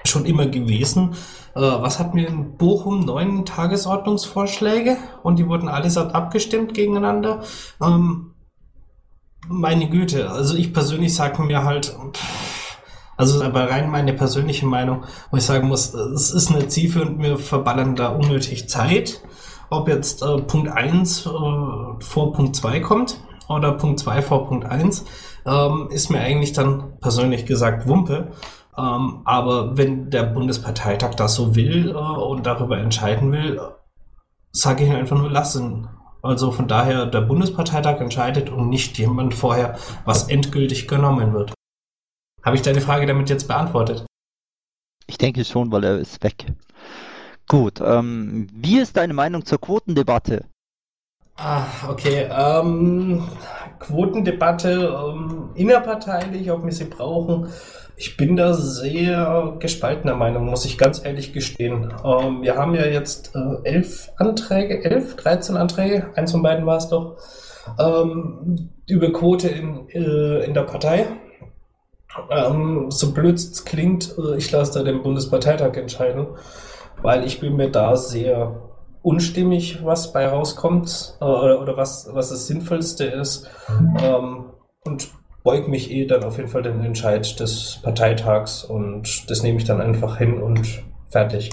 schon 0.04 0.26
immer 0.26 0.46
gewesen. 0.46 1.14
Äh, 1.54 1.60
was 1.60 1.98
hatten 1.98 2.16
wir 2.16 2.28
in 2.28 2.56
Bochum? 2.56 3.00
Neun 3.00 3.44
Tagesordnungsvorschläge 3.44 4.96
und 5.22 5.38
die 5.38 5.46
wurden 5.46 5.68
allesamt 5.68 6.14
abgestimmt 6.14 6.74
gegeneinander. 6.74 7.42
Ähm, 7.82 8.34
meine 9.48 9.88
Güte, 9.88 10.30
also 10.30 10.56
ich 10.56 10.72
persönlich 10.72 11.14
sage 11.14 11.42
mir 11.42 11.64
halt, 11.64 11.96
pff, 12.12 12.78
also 13.16 13.42
aber 13.42 13.70
rein 13.70 13.90
meine 13.90 14.12
persönliche 14.14 14.66
Meinung, 14.66 15.04
wo 15.30 15.36
ich 15.36 15.44
sagen 15.44 15.68
muss, 15.68 15.94
es 15.94 16.30
ist 16.30 16.50
eine 16.50 16.68
zielführend, 16.68 17.20
wir 17.20 17.38
verballern 17.38 17.94
da 17.94 18.08
unnötig 18.08 18.68
Zeit. 18.68 19.20
Ob 19.72 19.88
jetzt 19.88 20.22
äh, 20.22 20.36
Punkt 20.42 20.68
1 20.68 21.26
äh, 21.26 21.30
vor 21.30 22.32
Punkt 22.34 22.54
2 22.54 22.80
kommt 22.80 23.18
oder 23.48 23.72
Punkt 23.72 24.00
2 24.00 24.20
vor 24.20 24.46
Punkt 24.46 24.66
1, 24.66 25.04
ähm, 25.46 25.88
ist 25.90 26.10
mir 26.10 26.20
eigentlich 26.20 26.52
dann 26.52 26.98
persönlich 27.00 27.46
gesagt 27.46 27.88
Wumpe. 27.88 28.32
Ähm, 28.76 29.22
aber 29.24 29.76
wenn 29.78 30.10
der 30.10 30.24
Bundesparteitag 30.24 31.14
das 31.14 31.34
so 31.34 31.56
will 31.56 31.90
äh, 31.90 31.94
und 31.94 32.44
darüber 32.44 32.78
entscheiden 32.78 33.32
will, 33.32 33.60
sage 34.52 34.84
ich 34.84 34.90
einfach 34.90 35.16
nur 35.16 35.30
lassen. 35.30 35.88
Also 36.22 36.52
von 36.52 36.68
daher, 36.68 37.06
der 37.06 37.22
Bundesparteitag 37.22 37.98
entscheidet 38.00 38.50
und 38.50 38.68
nicht 38.68 38.98
jemand 38.98 39.34
vorher, 39.34 39.78
was 40.04 40.28
endgültig 40.28 40.86
genommen 40.86 41.32
wird. 41.32 41.54
Habe 42.44 42.56
ich 42.56 42.62
deine 42.62 42.82
Frage 42.82 43.06
damit 43.06 43.30
jetzt 43.30 43.48
beantwortet? 43.48 44.04
Ich 45.06 45.16
denke 45.16 45.44
schon, 45.44 45.72
weil 45.72 45.84
er 45.84 45.98
ist 45.98 46.22
weg. 46.22 46.46
Gut, 47.52 47.82
ähm, 47.84 48.46
wie 48.54 48.78
ist 48.78 48.96
deine 48.96 49.12
Meinung 49.12 49.44
zur 49.44 49.60
Quotendebatte? 49.60 50.46
Ah, 51.36 51.66
okay. 51.86 52.26
Ähm, 52.30 53.28
Quotendebatte 53.78 54.70
ähm, 54.70 55.50
innerparteilich, 55.54 56.50
ob 56.50 56.64
wir 56.64 56.72
sie 56.72 56.86
brauchen. 56.86 57.48
Ich 57.96 58.16
bin 58.16 58.36
da 58.36 58.54
sehr 58.54 59.56
gespaltener 59.58 60.14
Meinung, 60.14 60.46
muss 60.46 60.64
ich 60.64 60.78
ganz 60.78 61.04
ehrlich 61.04 61.34
gestehen. 61.34 61.92
Ähm, 62.02 62.40
wir 62.40 62.56
haben 62.56 62.74
ja 62.74 62.86
jetzt 62.86 63.34
äh, 63.34 63.68
elf 63.68 64.10
Anträge, 64.16 64.82
elf, 64.82 65.16
13 65.16 65.58
Anträge, 65.58 66.10
eins 66.14 66.32
von 66.32 66.42
beiden 66.42 66.64
war 66.64 66.78
es 66.78 66.88
doch, 66.88 67.18
ähm, 67.78 68.70
über 68.88 69.12
Quote 69.12 69.48
in, 69.48 69.90
äh, 69.90 70.42
in 70.46 70.54
der 70.54 70.62
Partei. 70.62 71.04
Ähm, 72.30 72.90
so 72.90 73.12
blöd 73.12 73.34
es 73.34 73.66
klingt, 73.66 74.16
äh, 74.16 74.38
ich 74.38 74.50
lasse 74.50 74.78
da 74.78 74.84
den 74.84 75.02
Bundesparteitag 75.02 75.76
entscheiden, 75.76 76.28
weil 77.02 77.24
ich 77.24 77.40
bin 77.40 77.56
mir 77.56 77.70
da 77.70 77.96
sehr 77.96 78.60
unstimmig, 79.02 79.84
was 79.84 80.12
bei 80.12 80.26
rauskommt 80.26 81.16
äh, 81.20 81.24
oder, 81.24 81.60
oder 81.60 81.76
was, 81.76 82.08
was 82.12 82.30
das 82.30 82.46
Sinnvollste 82.46 83.04
ist. 83.04 83.50
Ähm, 84.00 84.46
und 84.84 85.10
beug 85.44 85.68
mich 85.68 85.90
eh 85.90 86.06
dann 86.06 86.24
auf 86.24 86.36
jeden 86.36 86.48
Fall 86.48 86.62
den 86.62 86.82
Entscheid 86.84 87.38
des 87.40 87.80
Parteitags 87.82 88.64
und 88.64 89.28
das 89.28 89.42
nehme 89.42 89.58
ich 89.58 89.64
dann 89.64 89.80
einfach 89.80 90.18
hin 90.18 90.40
und 90.40 90.84
fertig. 91.08 91.50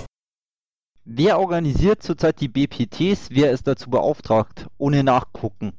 Wer 1.06 1.40
organisiert 1.40 2.04
zurzeit 2.04 2.40
die 2.40 2.48
BPTs? 2.48 3.30
Wer 3.32 3.52
ist 3.52 3.68
dazu 3.68 3.90
beauftragt? 3.90 4.68
Ohne 4.78 5.04
nachgucken. 5.04 5.74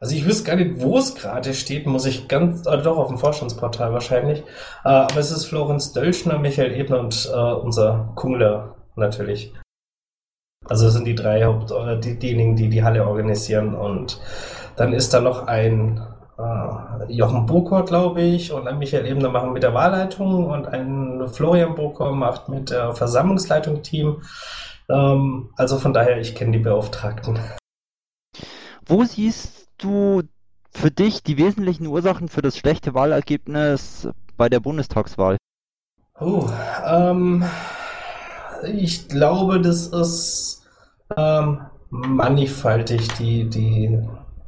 Also 0.00 0.16
ich 0.16 0.26
wüsste 0.26 0.44
gar 0.44 0.56
nicht, 0.56 0.82
wo 0.82 0.98
es 0.98 1.14
gerade 1.14 1.54
steht, 1.54 1.86
muss 1.86 2.04
ich 2.04 2.28
ganz, 2.28 2.66
äh, 2.66 2.82
doch 2.82 2.98
auf 2.98 3.08
dem 3.08 3.16
Vorstandsportal 3.16 3.94
wahrscheinlich. 3.94 4.40
Äh, 4.84 4.88
aber 4.88 5.16
es 5.16 5.30
ist 5.30 5.46
Florenz 5.46 5.94
Dölschner, 5.94 6.38
Michael 6.38 6.74
Ebner 6.74 7.00
und 7.00 7.30
äh, 7.32 7.36
unser 7.38 8.12
Kungler 8.14 8.73
natürlich. 8.96 9.52
Also 10.66 10.86
das 10.86 10.94
sind 10.94 11.04
die 11.04 11.14
drei 11.14 11.44
Haupt, 11.44 11.72
die, 12.04 12.18
diejenigen, 12.18 12.56
die 12.56 12.68
die 12.68 12.82
Halle 12.82 13.06
organisieren. 13.06 13.74
Und 13.74 14.20
dann 14.76 14.92
ist 14.92 15.12
da 15.12 15.20
noch 15.20 15.46
ein 15.46 16.02
äh, 16.38 17.12
Jochen 17.12 17.46
Burkor, 17.46 17.84
glaube 17.84 18.22
ich, 18.22 18.52
und 18.52 18.66
ein 18.66 18.78
Michael 18.78 19.06
Ebner 19.06 19.28
machen 19.28 19.52
mit 19.52 19.62
der 19.62 19.74
Wahlleitung 19.74 20.46
und 20.46 20.66
ein 20.66 21.28
Florian 21.28 21.74
Burkor 21.74 22.12
macht 22.12 22.48
mit 22.48 22.70
der 22.70 22.94
Versammlungsleitung 22.94 23.82
Team. 23.82 24.22
Ähm, 24.88 25.50
also 25.56 25.78
von 25.78 25.92
daher, 25.92 26.18
ich 26.18 26.34
kenne 26.34 26.52
die 26.52 26.58
Beauftragten. 26.58 27.38
Wo 28.86 29.04
siehst 29.04 29.68
du 29.78 30.22
für 30.70 30.90
dich 30.90 31.22
die 31.22 31.38
wesentlichen 31.38 31.86
Ursachen 31.86 32.28
für 32.28 32.42
das 32.42 32.58
schlechte 32.58 32.94
Wahlergebnis 32.94 34.08
bei 34.36 34.48
der 34.48 34.60
Bundestagswahl? 34.60 35.36
Oh, 36.20 36.48
ähm, 36.86 37.44
ich 38.62 39.08
glaube, 39.08 39.60
das 39.60 39.88
ist 39.88 40.62
ähm, 41.16 41.60
mannigfaltig, 41.90 43.08
die, 43.14 43.48
die 43.48 44.00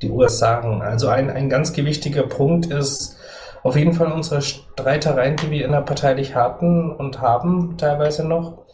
die 0.02 0.10
Ursachen. 0.10 0.82
Also 0.82 1.08
ein, 1.08 1.30
ein 1.30 1.48
ganz 1.48 1.72
gewichtiger 1.72 2.24
Punkt 2.24 2.66
ist 2.66 3.16
auf 3.62 3.76
jeden 3.76 3.94
Fall 3.94 4.12
unsere 4.12 4.42
Streitereien, 4.42 5.36
die 5.36 5.50
wir 5.50 5.64
innerparteilich 5.64 6.34
hatten 6.34 6.92
und 6.92 7.20
haben 7.20 7.76
teilweise 7.78 8.26
noch, 8.26 8.66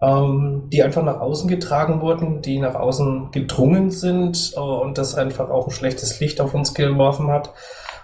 ähm, 0.00 0.68
die 0.72 0.82
einfach 0.82 1.02
nach 1.02 1.20
außen 1.20 1.48
getragen 1.48 2.00
wurden, 2.00 2.40
die 2.40 2.58
nach 2.58 2.74
außen 2.74 3.30
gedrungen 3.30 3.90
sind 3.90 4.54
äh, 4.56 4.60
und 4.60 4.98
das 4.98 5.14
einfach 5.14 5.50
auch 5.50 5.66
ein 5.66 5.72
schlechtes 5.72 6.18
Licht 6.20 6.40
auf 6.40 6.54
uns 6.54 6.74
geworfen 6.74 7.28
hat. 7.28 7.52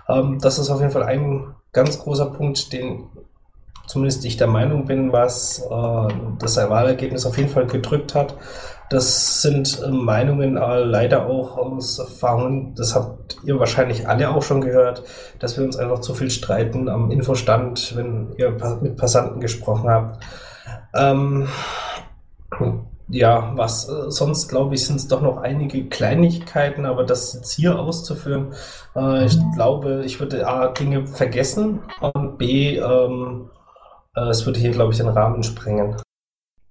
Ähm, 0.08 0.38
das 0.40 0.58
ist 0.58 0.70
auf 0.70 0.80
jeden 0.80 0.92
Fall 0.92 1.04
ein 1.04 1.54
ganz 1.72 1.98
großer 1.98 2.26
Punkt, 2.26 2.72
den 2.72 3.08
zumindest 3.88 4.24
ich 4.24 4.36
der 4.36 4.46
Meinung 4.46 4.84
bin, 4.84 5.12
was 5.12 5.66
äh, 5.68 6.14
das 6.38 6.56
Wahlergebnis 6.56 7.26
auf 7.26 7.36
jeden 7.38 7.48
Fall 7.48 7.66
gedrückt 7.66 8.14
hat. 8.14 8.36
Das 8.90 9.42
sind 9.42 9.82
äh, 9.82 9.90
Meinungen 9.90 10.56
äh, 10.56 10.80
leider 10.80 11.26
auch 11.26 11.56
aus 11.56 11.98
Erfahrungen, 11.98 12.74
das 12.74 12.94
habt 12.94 13.38
ihr 13.44 13.58
wahrscheinlich 13.58 14.08
alle 14.08 14.30
auch 14.30 14.42
schon 14.42 14.60
gehört, 14.60 15.02
dass 15.40 15.58
wir 15.58 15.64
uns 15.64 15.76
einfach 15.76 16.00
zu 16.00 16.14
viel 16.14 16.30
streiten 16.30 16.88
am 16.88 17.10
Infostand, 17.10 17.96
wenn 17.96 18.32
ihr 18.36 18.56
mit 18.80 18.96
Passanten 18.96 19.40
gesprochen 19.40 19.90
habt. 19.90 20.24
Ähm, 20.94 21.48
ja, 23.08 23.52
was 23.56 23.88
äh, 23.88 24.10
sonst 24.10 24.48
glaube 24.48 24.74
ich, 24.74 24.86
sind 24.86 24.96
es 24.96 25.08
doch 25.08 25.22
noch 25.22 25.38
einige 25.38 25.86
Kleinigkeiten, 25.88 26.84
aber 26.84 27.04
das 27.04 27.32
jetzt 27.34 27.52
hier 27.52 27.78
auszuführen, 27.78 28.52
äh, 28.94 29.24
ich 29.24 29.38
glaube, 29.54 30.02
ich 30.04 30.20
würde 30.20 30.46
A, 30.46 30.68
Dinge 30.68 31.06
vergessen 31.06 31.80
und 32.00 32.38
B, 32.38 32.76
ähm, 32.76 33.50
äh, 33.54 33.57
es 34.26 34.46
würde 34.46 34.58
hier, 34.58 34.70
glaube 34.70 34.92
ich, 34.92 34.98
den 34.98 35.08
Rahmen 35.08 35.42
sprengen. 35.42 35.96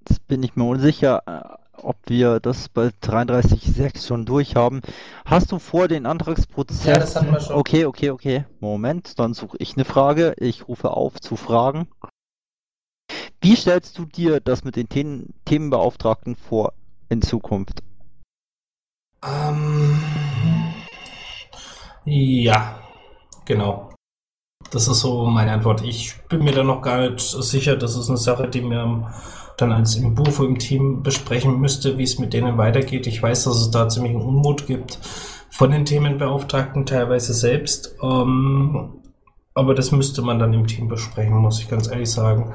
Das 0.05 0.19
bin 0.19 0.43
ich 0.43 0.55
mir 0.55 0.65
unsicher 0.65 1.21
ob 1.81 1.97
wir 2.07 2.39
das 2.39 2.69
bei 2.69 2.87
33.6 2.87 4.05
schon 4.05 4.25
durch 4.25 4.55
haben. 4.55 4.81
Hast 5.25 5.51
du 5.51 5.59
vor 5.59 5.87
den 5.87 6.05
Antragsprozess? 6.05 6.85
Ja, 6.85 6.97
das 6.97 7.15
hatten 7.15 7.31
wir 7.31 7.39
schon. 7.39 7.55
Okay, 7.55 7.85
okay, 7.85 8.09
okay. 8.09 8.45
Moment, 8.59 9.19
dann 9.19 9.33
suche 9.33 9.57
ich 9.59 9.75
eine 9.75 9.85
Frage. 9.85 10.33
Ich 10.37 10.67
rufe 10.67 10.91
auf 10.91 11.19
zu 11.19 11.35
fragen. 11.35 11.87
Wie 13.41 13.55
stellst 13.55 13.97
du 13.97 14.05
dir 14.05 14.39
das 14.39 14.63
mit 14.63 14.75
den 14.75 14.87
The 14.91 15.27
Themenbeauftragten 15.45 16.35
vor 16.35 16.73
in 17.09 17.21
Zukunft? 17.21 17.83
Ähm, 19.23 19.99
ja, 22.05 22.79
genau. 23.45 23.86
Das 24.71 24.87
ist 24.87 24.99
so 24.99 25.25
meine 25.25 25.53
Antwort. 25.53 25.83
Ich 25.83 26.15
bin 26.29 26.43
mir 26.43 26.51
da 26.51 26.63
noch 26.63 26.81
gar 26.81 27.09
nicht 27.09 27.19
sicher. 27.19 27.75
Das 27.75 27.95
ist 27.95 28.09
eine 28.09 28.17
Sache, 28.17 28.47
die 28.47 28.61
mir 28.61 29.11
dann 29.57 29.71
als 29.71 29.95
im 29.95 30.13
Bufo 30.13 30.43
im 30.43 30.59
Team 30.59 31.01
besprechen 31.03 31.59
müsste, 31.59 31.97
wie 31.97 32.03
es 32.03 32.19
mit 32.19 32.33
denen 32.33 32.57
weitergeht. 32.57 33.07
Ich 33.07 33.21
weiß, 33.21 33.45
dass 33.45 33.57
es 33.57 33.71
da 33.71 33.89
ziemlich 33.89 34.13
einen 34.13 34.21
Unmut 34.21 34.67
gibt 34.67 34.99
von 35.49 35.71
den 35.71 35.85
Themenbeauftragten, 35.85 36.85
teilweise 36.85 37.33
selbst. 37.33 37.95
Ähm, 38.03 39.01
aber 39.53 39.73
das 39.73 39.91
müsste 39.91 40.21
man 40.21 40.37
dann 40.37 40.53
im 40.53 40.67
Team 40.67 40.87
besprechen, 40.87 41.35
muss 41.35 41.59
ich 41.59 41.69
ganz 41.69 41.87
ehrlich 41.87 42.11
sagen. 42.11 42.53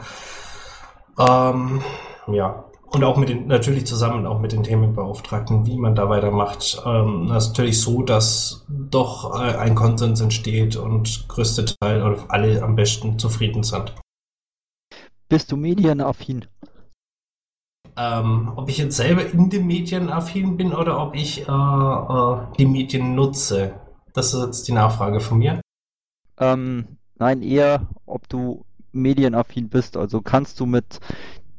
Ähm, 1.19 1.83
ja. 2.29 2.65
Und 2.93 3.05
auch 3.05 3.17
mit 3.17 3.31
den, 3.31 3.47
natürlich 3.47 3.87
zusammen 3.87 4.27
auch 4.27 4.39
mit 4.39 4.53
den 4.53 4.63
Themenbeauftragten, 4.63 5.67
wie 5.67 5.79
man 5.79 5.95
da 5.95 6.11
weitermacht. 6.11 6.83
Ähm, 6.85 7.29
das 7.29 7.45
ist 7.45 7.51
natürlich 7.51 7.81
so, 7.81 8.03
dass 8.03 8.67
doch 8.69 9.35
äh, 9.35 9.57
ein 9.57 9.75
Konsens 9.75 10.21
entsteht 10.21 10.77
und 10.77 11.27
größte 11.29 11.65
Teil 11.65 12.03
oder 12.03 12.19
alle 12.29 12.63
am 12.63 12.77
besten 12.77 13.19
zufrieden 13.19 13.63
sind. 13.63 13.95
Bist 15.31 15.51
du 15.51 15.57
medienaffin? 15.57 16.45
Ähm, 17.97 18.53
ob 18.57 18.69
ich 18.69 18.77
jetzt 18.77 18.99
selber 18.99 19.25
in 19.25 19.49
den 19.49 19.67
Medien 19.67 20.11
affin 20.11 20.59
bin 20.59 20.75
oder 20.75 21.03
ob 21.03 21.15
ich 21.15 21.49
äh, 21.49 21.51
äh, 21.51 22.39
die 22.59 22.67
Medien 22.67 23.15
nutze. 23.15 23.73
Das 24.13 24.35
ist 24.35 24.45
jetzt 24.45 24.69
die 24.69 24.73
Nachfrage 24.73 25.21
von 25.21 25.39
mir. 25.39 25.63
Ähm, 26.39 26.99
nein, 27.19 27.43
eher, 27.43 27.89
ob 28.05 28.29
du 28.29 28.67
medienaffin 28.93 29.71
bist. 29.71 29.97
Also 29.97 30.21
kannst 30.21 30.61
du 30.61 30.67
mit 30.67 31.01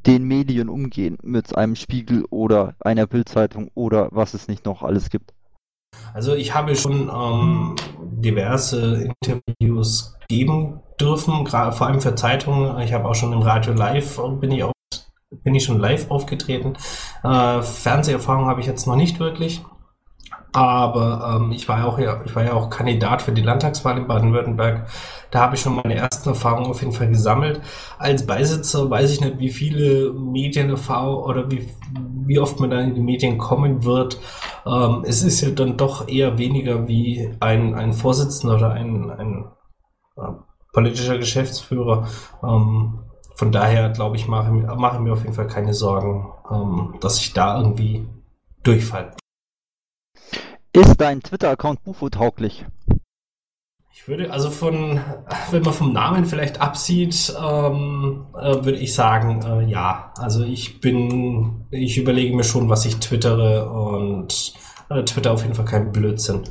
den 0.05 0.25
Medien 0.25 0.69
umgehen, 0.69 1.17
mit 1.23 1.55
einem 1.57 1.75
Spiegel 1.75 2.25
oder 2.29 2.75
einer 2.79 3.07
Bildzeitung 3.07 3.71
oder 3.73 4.09
was 4.11 4.33
es 4.33 4.47
nicht 4.47 4.65
noch 4.65 4.83
alles 4.83 5.09
gibt. 5.09 5.33
Also 6.13 6.33
ich 6.33 6.53
habe 6.53 6.75
schon 6.75 7.09
ähm, 7.13 7.75
diverse 8.01 9.09
Interviews 9.21 10.15
geben 10.27 10.81
dürfen, 10.99 11.45
gerade 11.45 11.71
vor 11.71 11.87
allem 11.87 12.01
für 12.01 12.15
Zeitungen. 12.15 12.79
Ich 12.81 12.93
habe 12.93 13.07
auch 13.07 13.15
schon 13.15 13.33
im 13.33 13.41
Radio 13.41 13.73
Live 13.73 14.19
bin 14.39 14.51
ich 14.51 14.63
auch 14.63 14.73
bin 15.43 15.55
ich 15.55 15.63
schon 15.63 15.79
live 15.79 16.11
aufgetreten. 16.11 16.73
Äh, 17.23 17.61
Fernseherfahrung 17.61 18.45
habe 18.45 18.61
ich 18.61 18.67
jetzt 18.67 18.85
noch 18.85 18.95
nicht 18.95 19.19
wirklich. 19.19 19.63
Aber 20.53 21.39
ähm, 21.41 21.51
ich 21.51 21.67
war 21.67 21.79
ja 21.79 21.85
auch 21.85 21.97
ja, 21.97 22.21
ich 22.23 22.35
war 22.35 22.43
ja 22.43 22.53
auch 22.53 22.69
Kandidat 22.69 23.23
für 23.23 23.31
die 23.31 23.41
Landtagswahl 23.41 23.97
in 23.97 24.07
Baden-Württemberg. 24.07 24.87
Da 25.31 25.39
habe 25.39 25.55
ich 25.55 25.61
schon 25.61 25.75
meine 25.75 25.95
ersten 25.95 26.29
Erfahrungen 26.29 26.69
auf 26.69 26.81
jeden 26.81 26.93
Fall 26.93 27.09
gesammelt. 27.09 27.59
Als 27.97 28.27
Beisitzer 28.27 28.87
weiß 28.87 29.11
ich 29.11 29.19
nicht, 29.19 29.39
wie 29.39 29.49
viele 29.49 30.13
Medien 30.13 30.71
oder 30.71 31.49
wie, 31.49 31.67
wie 32.25 32.37
oft 32.37 32.59
man 32.59 32.69
dann 32.69 32.89
in 32.89 32.95
die 32.95 33.01
Medien 33.01 33.39
kommen 33.39 33.83
wird. 33.83 34.19
Ähm, 34.67 35.03
es 35.07 35.23
ist 35.23 35.41
ja 35.41 35.49
dann 35.49 35.75
doch 35.75 36.07
eher 36.07 36.37
weniger 36.37 36.87
wie 36.87 37.35
ein, 37.39 37.73
ein 37.73 37.91
Vorsitzender 37.91 38.57
oder 38.57 38.71
ein, 38.73 39.09
ein 39.09 39.45
äh, 40.17 40.21
politischer 40.71 41.17
Geschäftsführer. 41.17 42.07
Ähm, 42.43 42.99
von 43.35 43.51
daher 43.51 43.89
glaube 43.89 44.17
ich, 44.17 44.27
mache, 44.27 44.51
mache 44.51 44.99
mir 44.99 45.13
auf 45.13 45.23
jeden 45.23 45.33
Fall 45.33 45.47
keine 45.47 45.73
Sorgen, 45.73 46.31
ähm, 46.51 46.95
dass 47.01 47.19
ich 47.19 47.33
da 47.33 47.57
irgendwie 47.57 48.07
durchfalle. 48.61 49.13
Ist 50.75 50.99
dein 50.99 51.21
Twitter-Account 51.21 51.83
Bufo 51.83 52.09
tauglich? 52.09 52.65
Ich 53.93 54.07
würde 54.07 54.31
also 54.31 54.49
von, 54.49 54.99
wenn 55.51 55.61
man 55.61 55.73
vom 55.73 55.93
Namen 55.93 56.25
vielleicht 56.25 56.59
absieht, 56.59 57.31
ähm, 57.39 58.25
äh, 58.33 58.65
würde 58.65 58.79
ich 58.79 58.95
sagen, 58.95 59.43
äh, 59.43 59.69
ja. 59.69 60.11
Also 60.17 60.43
ich 60.43 60.81
bin, 60.81 61.67
ich 61.69 61.99
überlege 61.99 62.35
mir 62.35 62.43
schon, 62.43 62.69
was 62.69 62.85
ich 62.85 62.95
twittere 62.95 63.69
und 63.69 64.55
äh, 64.89 65.03
Twitter 65.03 65.31
auf 65.31 65.43
jeden 65.43 65.53
Fall 65.53 65.65
kein 65.65 65.91
Blödsinn. 65.91 66.41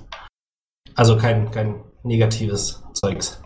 Also 0.95 1.17
kein, 1.17 1.51
kein 1.51 1.83
negatives 2.05 2.85
Zeugs. 2.95 3.43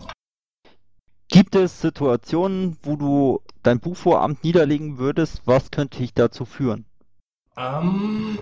Gibt 1.27 1.55
es 1.55 1.81
Situationen, 1.81 2.77
wo 2.83 2.95
du 2.97 3.41
dein 3.63 3.79
Bufo-Amt 3.79 4.43
niederlegen 4.43 4.99
würdest? 4.99 5.41
Was 5.45 5.71
könnte 5.71 5.97
dich 5.97 6.13
dazu 6.13 6.45
führen? 6.45 6.85
Ähm, 7.57 8.37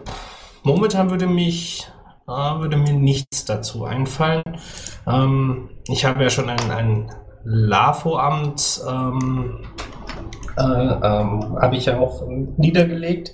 momentan 0.63 1.09
würde 1.09 1.27
mich 1.27 1.87
äh, 2.27 2.31
würde 2.31 2.77
mir 2.77 2.93
nichts 2.93 3.45
dazu 3.45 3.85
einfallen. 3.85 4.43
Ähm, 5.07 5.69
ich 5.87 6.05
habe 6.05 6.23
ja 6.23 6.29
schon 6.29 6.49
ein, 6.49 6.71
ein 6.71 7.11
LAFO-Amt, 7.43 8.81
ähm, 8.87 9.59
äh, 10.57 10.61
ähm, 10.61 11.57
habe 11.61 11.75
ich 11.75 11.85
ja 11.85 11.99
auch 11.99 12.23
niedergelegt 12.57 13.33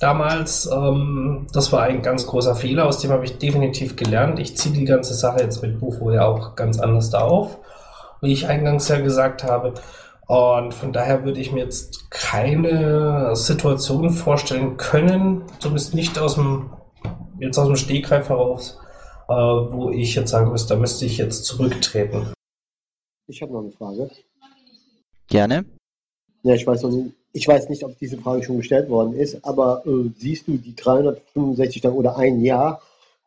damals. 0.00 0.68
Ähm, 0.70 1.46
das 1.52 1.72
war 1.72 1.82
ein 1.82 2.02
ganz 2.02 2.26
großer 2.26 2.54
Fehler, 2.54 2.86
aus 2.86 2.98
dem 2.98 3.10
habe 3.10 3.24
ich 3.24 3.38
definitiv 3.38 3.96
gelernt. 3.96 4.38
Ich 4.38 4.56
ziehe 4.56 4.74
die 4.74 4.84
ganze 4.84 5.14
Sache 5.14 5.40
jetzt 5.40 5.62
mit 5.62 5.80
Bufo 5.80 6.10
ja 6.10 6.26
auch 6.26 6.56
ganz 6.56 6.78
anders 6.78 7.10
da 7.10 7.20
auf, 7.20 7.58
wie 8.20 8.32
ich 8.32 8.48
eingangs 8.48 8.88
ja 8.88 9.00
gesagt 9.00 9.44
habe. 9.44 9.74
Und 10.26 10.74
von 10.74 10.92
daher 10.92 11.24
würde 11.24 11.40
ich 11.40 11.52
mir 11.52 11.64
jetzt 11.64 12.10
keine 12.10 13.34
Situation 13.34 14.10
vorstellen 14.10 14.76
können, 14.76 15.44
zumindest 15.58 15.94
nicht 15.94 16.18
aus 16.18 16.34
dem 16.34 16.68
jetzt 17.38 17.58
aus 17.58 17.66
dem 17.66 17.76
Stegreif 17.76 18.28
heraus, 18.28 18.78
äh, 19.28 19.32
wo 19.32 19.90
ich 19.90 20.14
jetzt 20.14 20.30
sagen 20.30 20.50
müsste, 20.50 20.74
da 20.74 20.80
müsste 20.80 21.04
ich 21.06 21.18
jetzt 21.18 21.44
zurücktreten. 21.44 22.32
Ich 23.26 23.42
habe 23.42 23.52
noch 23.52 23.60
eine 23.60 23.72
Frage. 23.72 24.10
Gerne. 25.26 25.64
Ja, 26.42 26.54
ich 26.54 26.66
weiß, 26.66 26.84
nicht, 26.84 27.14
ich 27.32 27.46
weiß 27.46 27.68
nicht, 27.68 27.84
ob 27.84 27.98
diese 27.98 28.16
Frage 28.18 28.42
schon 28.42 28.58
gestellt 28.58 28.88
worden 28.88 29.14
ist, 29.14 29.44
aber 29.44 29.82
äh, 29.86 30.10
siehst 30.16 30.48
du 30.48 30.56
die 30.56 30.74
365 30.74 31.82
Tage 31.82 31.94
oder 31.94 32.16
ein 32.16 32.40
Jahr 32.40 32.80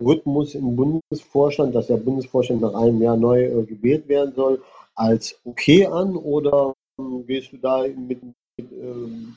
Rhythmus 0.04 0.56
im 0.56 0.76
Bundesvorstand, 0.76 1.76
dass 1.76 1.88
der 1.88 1.98
Bundesvorstand 1.98 2.62
nach 2.62 2.74
einem 2.74 3.02
Jahr 3.02 3.18
neu 3.18 3.44
äh, 3.44 3.64
gewählt 3.64 4.08
werden 4.08 4.34
soll, 4.36 4.62
als 4.96 5.36
okay 5.46 5.86
an 5.86 6.16
oder 6.16 6.74
äh, 6.98 7.24
gehst 7.28 7.52
du 7.52 7.58
da 7.58 7.84
mit, 7.84 8.24
mit 8.24 8.72
ähm, 8.72 9.36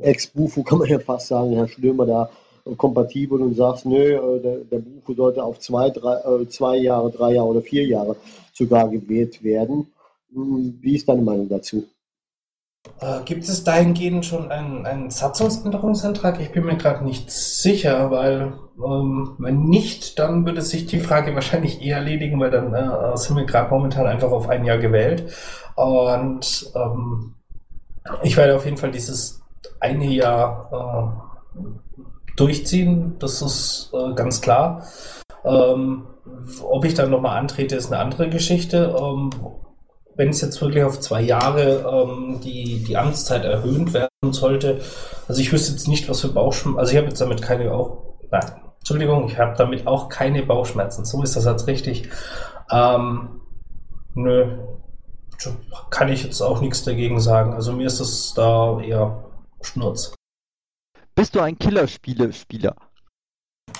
Ex-Bufo, 0.00 0.62
kann 0.64 0.78
man 0.78 0.88
ja 0.88 0.98
fast 0.98 1.28
sagen, 1.28 1.52
Herr 1.52 1.68
Stürmer, 1.68 2.06
da 2.06 2.30
kompatibel 2.76 3.40
und 3.42 3.54
sagst, 3.54 3.86
nö, 3.86 3.96
äh, 3.96 4.40
der, 4.40 4.56
der 4.58 4.78
Buche 4.78 5.14
sollte 5.14 5.42
auf 5.42 5.58
zwei, 5.58 5.90
drei, 5.90 6.16
äh, 6.16 6.48
zwei 6.48 6.76
Jahre, 6.76 7.10
drei 7.10 7.34
Jahre 7.34 7.48
oder 7.48 7.62
vier 7.62 7.86
Jahre 7.86 8.16
sogar 8.52 8.88
gewählt 8.88 9.42
werden. 9.42 9.86
Hm, 10.32 10.78
wie 10.80 10.96
ist 10.96 11.08
deine 11.08 11.22
Meinung 11.22 11.48
dazu? 11.48 11.84
Äh, 13.00 13.22
gibt 13.24 13.44
es 13.44 13.62
dahingehend 13.62 14.24
schon 14.26 14.50
einen, 14.50 14.86
einen 14.86 15.10
Satzungsänderungsantrag? 15.10 16.40
Ich 16.40 16.50
bin 16.50 16.64
mir 16.64 16.76
gerade 16.76 17.04
nicht 17.04 17.30
sicher, 17.30 18.10
weil 18.10 18.54
ähm, 18.84 19.36
wenn 19.38 19.64
nicht, 19.64 20.18
dann 20.18 20.44
würde 20.46 20.62
sich 20.62 20.86
die 20.86 21.00
Frage 21.00 21.34
wahrscheinlich 21.34 21.82
eher 21.82 21.98
erledigen, 21.98 22.40
weil 22.40 22.50
dann 22.50 22.74
äh, 22.74 23.16
sind 23.16 23.36
wir 23.36 23.44
gerade 23.44 23.70
momentan 23.70 24.06
einfach 24.06 24.30
auf 24.30 24.48
ein 24.48 24.64
Jahr 24.64 24.78
gewählt. 24.78 25.32
Und 25.76 26.72
ähm, 26.74 27.34
ich 28.22 28.36
werde 28.36 28.56
auf 28.56 28.64
jeden 28.64 28.76
Fall 28.76 28.90
dieses 28.90 29.42
eine 29.80 30.06
Jahr 30.06 31.22
äh, 31.56 31.62
durchziehen, 32.36 33.16
das 33.18 33.42
ist 33.42 33.92
äh, 33.94 34.14
ganz 34.14 34.40
klar. 34.40 34.86
Ähm, 35.44 36.06
ob 36.62 36.84
ich 36.84 36.94
dann 36.94 37.10
nochmal 37.10 37.38
antrete, 37.38 37.76
ist 37.76 37.92
eine 37.92 38.00
andere 38.00 38.28
Geschichte. 38.28 38.96
Ähm, 38.98 39.30
wenn 40.14 40.28
es 40.28 40.40
jetzt 40.40 40.60
wirklich 40.60 40.84
auf 40.84 41.00
zwei 41.00 41.22
Jahre 41.22 41.84
ähm, 41.90 42.40
die, 42.42 42.84
die 42.84 42.96
Amtszeit 42.96 43.44
erhöht 43.44 43.92
werden 43.94 44.32
sollte, 44.32 44.80
also 45.26 45.40
ich 45.40 45.52
wüsste 45.52 45.72
jetzt 45.72 45.88
nicht, 45.88 46.08
was 46.08 46.20
für 46.20 46.28
Bauchschmerzen, 46.28 46.78
also 46.78 46.92
ich 46.92 46.98
habe 46.98 47.08
jetzt 47.08 47.20
damit 47.20 47.40
keine 47.40 47.72
auch, 47.72 48.16
nein, 48.30 48.52
Entschuldigung, 48.78 49.26
ich 49.26 49.38
habe 49.38 49.56
damit 49.56 49.86
auch 49.86 50.08
keine 50.08 50.42
Bauchschmerzen, 50.42 51.04
so 51.04 51.22
ist 51.22 51.36
das 51.36 51.44
jetzt 51.44 51.66
richtig. 51.66 52.10
Ähm, 52.70 53.40
nö, 54.14 54.58
kann 55.90 56.08
ich 56.08 56.24
jetzt 56.24 56.40
auch 56.40 56.60
nichts 56.60 56.84
dagegen 56.84 57.20
sagen. 57.20 57.54
Also 57.54 57.72
mir 57.72 57.86
ist 57.86 58.00
das 58.00 58.34
da 58.34 58.80
eher 58.80 59.24
Schnurz. 59.62 60.14
Bist 61.14 61.34
du 61.34 61.40
ein 61.40 61.58
Killerspiele-Spieler? 61.58 62.74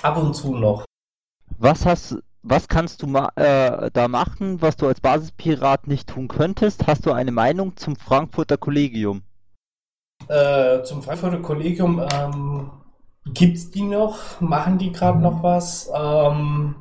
Ab 0.01 0.17
und 0.17 0.33
zu 0.35 0.55
noch. 0.55 0.85
Was 1.57 1.85
hast 1.85 2.17
was 2.43 2.67
kannst 2.67 3.01
du 3.01 3.07
ma 3.07 3.31
äh, 3.35 3.89
da 3.91 4.09
machen, 4.09 4.61
was 4.61 4.75
du 4.75 4.87
als 4.87 4.99
Basispirat 4.99 5.87
nicht 5.87 6.09
tun 6.09 6.27
könntest? 6.27 6.87
Hast 6.87 7.05
du 7.05 7.13
eine 7.13 7.31
Meinung 7.31 7.77
zum 7.77 7.95
Frankfurter 7.95 8.57
Kollegium? 8.57 9.23
Äh, 10.27 10.83
zum 10.83 11.01
Frankfurter 11.01 11.39
Kollegium 11.39 12.05
ähm, 12.13 12.71
gibt 13.27 13.55
es 13.55 13.71
die 13.71 13.83
noch? 13.83 14.41
Machen 14.41 14.77
die 14.77 14.91
gerade 14.91 15.19
noch 15.19 15.41
was? 15.41 15.89
Ähm, 15.95 16.75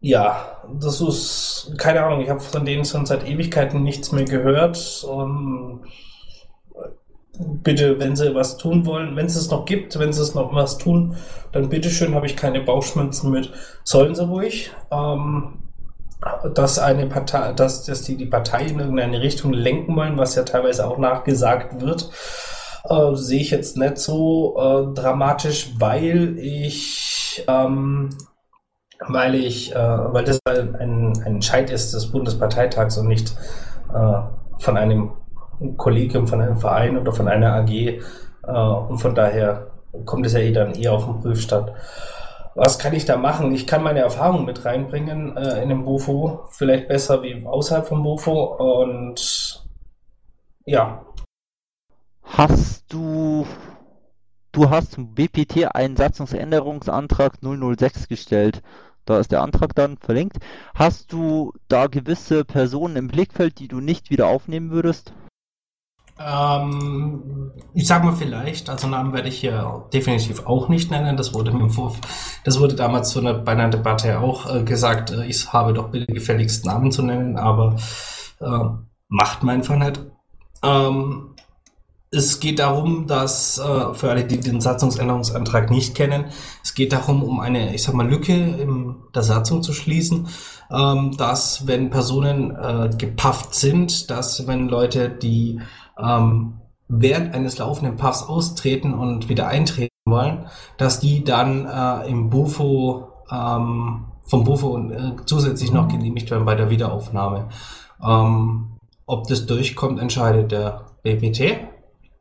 ja, 0.00 0.62
das 0.72 1.00
ist 1.00 1.74
keine 1.78 2.04
Ahnung. 2.04 2.20
Ich 2.20 2.30
habe 2.30 2.40
von 2.40 2.64
denen 2.64 2.84
schon 2.84 3.06
seit 3.06 3.26
Ewigkeiten 3.26 3.82
nichts 3.82 4.12
mehr 4.12 4.24
gehört. 4.24 5.04
Ähm, 5.10 5.84
bitte, 7.38 7.98
wenn 7.98 8.16
sie 8.16 8.34
was 8.34 8.56
tun 8.56 8.86
wollen, 8.86 9.16
wenn 9.16 9.26
es 9.26 9.36
es 9.36 9.50
noch 9.50 9.64
gibt, 9.64 9.98
wenn 9.98 10.12
sie 10.12 10.22
es 10.22 10.34
noch 10.34 10.54
was 10.54 10.78
tun, 10.78 11.16
dann 11.52 11.68
bitteschön, 11.68 12.14
habe 12.14 12.26
ich 12.26 12.36
keine 12.36 12.60
Bauchschmerzen 12.60 13.30
mit. 13.30 13.52
Sollen 13.84 14.14
sie 14.14 14.26
ruhig. 14.26 14.70
Ähm, 14.90 15.58
dass 16.54 16.78
eine 16.78 17.06
Partei, 17.06 17.52
dass, 17.52 17.84
dass 17.84 18.02
die 18.02 18.16
die 18.16 18.26
Partei 18.26 18.66
in 18.66 18.78
irgendeine 18.78 19.20
Richtung 19.20 19.52
lenken 19.52 19.96
wollen, 19.96 20.18
was 20.18 20.36
ja 20.36 20.44
teilweise 20.44 20.86
auch 20.86 20.98
nachgesagt 20.98 21.80
wird, 21.80 22.10
äh, 22.88 23.14
sehe 23.14 23.40
ich 23.40 23.50
jetzt 23.50 23.76
nicht 23.76 23.98
so 23.98 24.56
äh, 24.56 24.94
dramatisch, 24.94 25.72
weil 25.78 26.38
ich 26.38 27.44
ähm, 27.48 28.10
weil 29.08 29.34
ich, 29.34 29.74
äh, 29.74 29.78
weil 29.78 30.24
das 30.24 30.38
ein, 30.44 30.76
ein, 30.76 31.12
Entscheid 31.24 31.70
ist 31.70 31.92
des 31.92 32.12
Bundesparteitags 32.12 32.98
und 32.98 33.08
nicht 33.08 33.34
äh, 33.92 34.20
von 34.58 34.76
einem 34.76 35.10
Kollegium 35.76 36.26
von 36.26 36.40
einem 36.40 36.56
Verein 36.56 36.98
oder 36.98 37.12
von 37.12 37.28
einer 37.28 37.54
AG. 37.54 37.70
Äh, 37.70 38.00
und 38.46 38.98
von 38.98 39.14
daher 39.14 39.68
kommt 40.04 40.26
es 40.26 40.32
ja 40.32 40.40
eh 40.40 40.52
dann 40.52 40.74
eher 40.74 40.92
auf 40.92 41.04
den 41.04 41.20
Prüfstand. 41.20 41.72
Was 42.54 42.78
kann 42.78 42.92
ich 42.92 43.06
da 43.06 43.16
machen? 43.16 43.54
Ich 43.54 43.66
kann 43.66 43.82
meine 43.82 44.00
Erfahrungen 44.00 44.44
mit 44.44 44.64
reinbringen 44.64 45.36
äh, 45.36 45.62
in 45.62 45.70
den 45.70 45.84
Bufo, 45.84 46.44
vielleicht 46.50 46.88
besser 46.88 47.22
wie 47.22 47.46
außerhalb 47.46 47.86
vom 47.86 48.02
Bufo. 48.02 48.82
Und 48.82 49.64
ja. 50.66 51.04
Hast 52.22 52.92
du, 52.92 53.46
du 54.52 54.70
hast 54.70 54.92
zum 54.92 55.14
BPT 55.14 55.74
einen 55.74 55.96
Satzungsänderungsantrag 55.96 57.38
006 57.42 58.08
gestellt. 58.08 58.62
Da 59.04 59.18
ist 59.18 59.32
der 59.32 59.42
Antrag 59.42 59.74
dann 59.74 59.96
verlinkt. 59.96 60.36
Hast 60.74 61.12
du 61.12 61.52
da 61.68 61.86
gewisse 61.86 62.44
Personen 62.44 62.96
im 62.96 63.08
Blickfeld, 63.08 63.58
die 63.58 63.66
du 63.66 63.80
nicht 63.80 64.10
wieder 64.10 64.28
aufnehmen 64.28 64.70
würdest? 64.70 65.12
Ähm, 66.18 67.52
ich 67.74 67.86
sag 67.86 68.04
mal 68.04 68.14
vielleicht, 68.14 68.68
also 68.68 68.86
Namen 68.86 69.12
werde 69.12 69.28
ich 69.28 69.40
hier 69.40 69.86
definitiv 69.92 70.46
auch 70.46 70.68
nicht 70.68 70.90
nennen. 70.90 71.16
Das 71.16 71.34
wurde 71.34 71.52
mir 71.52 71.70
Vorf 71.70 71.98
das 72.44 72.60
wurde 72.60 72.74
damals 72.74 73.10
zu 73.10 73.20
einer, 73.20 73.34
bei 73.34 73.52
einer 73.52 73.68
Debatte 73.68 74.20
auch 74.20 74.52
äh, 74.54 74.62
gesagt, 74.62 75.10
äh, 75.10 75.24
ich 75.24 75.52
habe 75.52 75.72
doch 75.72 75.88
bitte 75.90 76.12
gefälligst 76.12 76.66
Namen 76.66 76.92
zu 76.92 77.02
nennen, 77.02 77.36
aber 77.36 77.76
äh, 78.40 78.64
macht 79.08 79.42
man 79.42 79.56
einfach 79.56 79.76
nicht. 79.76 80.00
Ähm, 80.62 81.34
es 82.14 82.40
geht 82.40 82.58
darum, 82.58 83.06
dass, 83.06 83.58
äh, 83.58 83.94
für 83.94 84.10
alle, 84.10 84.24
die 84.24 84.38
den 84.38 84.60
Satzungsänderungsantrag 84.60 85.70
nicht 85.70 85.94
kennen, 85.94 86.26
es 86.62 86.74
geht 86.74 86.92
darum, 86.92 87.22
um 87.22 87.40
eine, 87.40 87.74
ich 87.74 87.82
sag 87.82 87.94
mal, 87.94 88.08
Lücke 88.08 88.34
in 88.34 88.96
der 89.14 89.22
Satzung 89.22 89.62
zu 89.62 89.72
schließen, 89.72 90.28
ähm, 90.70 91.16
dass 91.16 91.66
wenn 91.66 91.88
Personen 91.88 92.54
äh, 92.54 92.90
gepafft 92.96 93.54
sind, 93.54 94.10
dass 94.10 94.46
wenn 94.46 94.68
Leute, 94.68 95.08
die 95.08 95.60
ähm, 95.98 96.58
während 96.88 97.34
eines 97.34 97.56
laufenden 97.56 97.96
Puffs 97.96 98.22
austreten 98.22 98.92
und 98.92 99.30
wieder 99.30 99.48
eintreten, 99.48 99.88
wollen, 100.04 100.46
dass 100.76 101.00
die 101.00 101.24
dann 101.24 101.66
äh, 101.66 102.08
im 102.10 102.28
Bufo 102.28 103.08
ähm, 103.30 104.04
vom 104.22 104.44
Bufo 104.44 104.78
äh, 104.78 105.16
zusätzlich 105.24 105.72
noch 105.72 105.88
genehmigt 105.88 106.30
werden 106.30 106.44
bei 106.44 106.54
der 106.54 106.70
Wiederaufnahme. 106.70 107.48
Ähm, 108.04 108.78
ob 109.06 109.28
das 109.28 109.46
durchkommt, 109.46 110.00
entscheidet 110.00 110.52
der 110.52 110.86
BPT. 111.02 111.71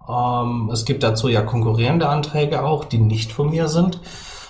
Ähm, 0.07 0.69
es 0.71 0.85
gibt 0.85 1.03
dazu 1.03 1.27
ja 1.27 1.41
konkurrierende 1.41 2.09
Anträge 2.09 2.63
auch, 2.63 2.85
die 2.85 2.97
nicht 2.97 3.31
von 3.31 3.49
mir 3.49 3.67
sind. 3.67 3.99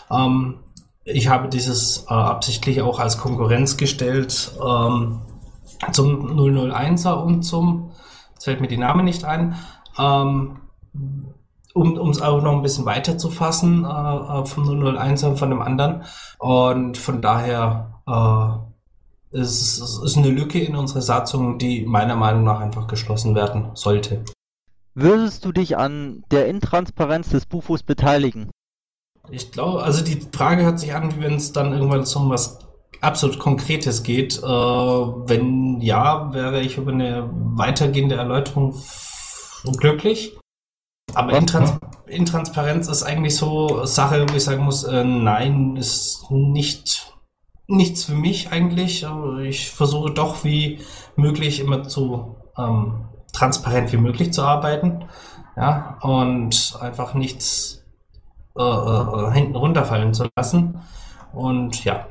Ähm, 0.10 0.60
ich 1.04 1.30
habe 1.30 1.49
dieses 1.49 2.06
äh, 2.10 2.14
absichtlich 2.14 2.82
auch 2.82 2.99
als 2.99 3.18
Konkurrenz 3.18 3.78
gestellt 3.78 4.52
ähm, 4.60 5.22
zum 5.91 6.38
001er 6.38 7.14
und 7.14 7.43
zum, 7.43 7.91
jetzt 8.34 8.43
fällt 8.43 8.62
mir 8.62 8.68
die 8.68 8.78
Name 8.78 9.04
nicht 9.04 9.26
ein, 9.26 9.56
ähm, 9.97 10.58
um 11.74 12.10
es 12.10 12.22
auch 12.22 12.41
noch 12.41 12.52
ein 12.52 12.62
bisschen 12.62 12.86
weiter 12.86 13.18
zu 13.18 13.30
fassen, 13.30 13.86
äh, 13.86 13.88
äh 13.88 14.45
vom 14.45 14.64
001er 14.66 15.28
und 15.28 15.39
von 15.39 15.49
dem 15.49 15.62
anderen. 15.62 16.04
Und 16.38 16.97
von 16.97 17.22
daher 17.22 18.02
äh, 18.08 19.39
ist 19.39 19.80
es 19.80 20.18
eine 20.18 20.30
Lücke 20.30 20.60
in 20.60 20.76
unserer 20.76 21.02
Satzung, 21.02 21.58
die 21.58 21.86
meiner 21.86 22.16
Meinung 22.16 22.43
nach 22.43 22.60
einfach 22.60 22.88
geschlossen 22.88 23.36
werden 23.36 23.72
sollte. 23.74 24.24
Würdest 24.94 25.46
du 25.46 25.52
dich 25.52 25.78
an 25.78 26.24
der 26.32 26.48
Intransparenz 26.48 27.30
des 27.30 27.46
Bufos 27.46 27.84
beteiligen? 27.84 28.52
Ich 29.30 29.52
glaube, 29.52 29.84
also 29.84 30.04
die 30.04 30.20
Frage 30.34 30.64
hört 30.64 30.80
sich 30.80 30.94
an, 30.94 31.22
wenn 31.22 31.36
es 31.36 31.54
dann 31.54 31.74
irgendwann 31.74 32.06
um 32.16 32.30
was 32.30 32.60
absolut 33.00 33.39
Konkretes 33.39 34.04
geht. 34.04 34.38
Äh, 34.39 34.46
wenn 34.46 35.80
ja, 35.80 36.34
wäre 36.34 36.62
ich 36.62 36.78
über 36.78 36.92
eine 36.92 37.30
weitergehende 37.32 38.16
Erläuterung 38.16 38.76
glücklich. 39.78 40.38
Aber 41.14 41.34
Intrans 41.34 41.78
Intransparenz 42.08 42.88
ist 42.88 43.04
eigentlich 43.04 43.36
so 43.36 43.86
Sache, 43.86 44.26
wo 44.30 44.36
ich 44.36 44.44
sagen 44.44 44.64
muss, 44.64 44.84
äh, 44.84 45.04
nein, 45.04 45.78
ist 45.78 46.30
nicht 46.30 47.14
nichts 47.68 48.04
für 48.04 48.16
mich 48.16 48.52
eigentlich. 48.52 49.06
Ich 49.44 49.70
versuche 49.72 50.12
doch 50.12 50.44
wie 50.44 50.80
möglich 51.16 51.62
immer 51.62 51.84
zu 51.84 52.36
ähm, 52.58 53.06
transparent 53.34 53.92
wie 53.92 53.98
möglich 53.98 54.34
zu 54.34 54.44
arbeiten. 54.44 55.06
Ja, 55.58 55.98
und 56.02 56.78
einfach 56.80 57.14
nichts 57.14 57.86
äh, 58.58 58.62
äh, 58.62 59.32
hinten 59.32 59.56
runterfallen 59.56 60.14
zu 60.14 60.28
lassen. 60.36 60.80
Und 61.34 61.84
ja. 61.84 62.06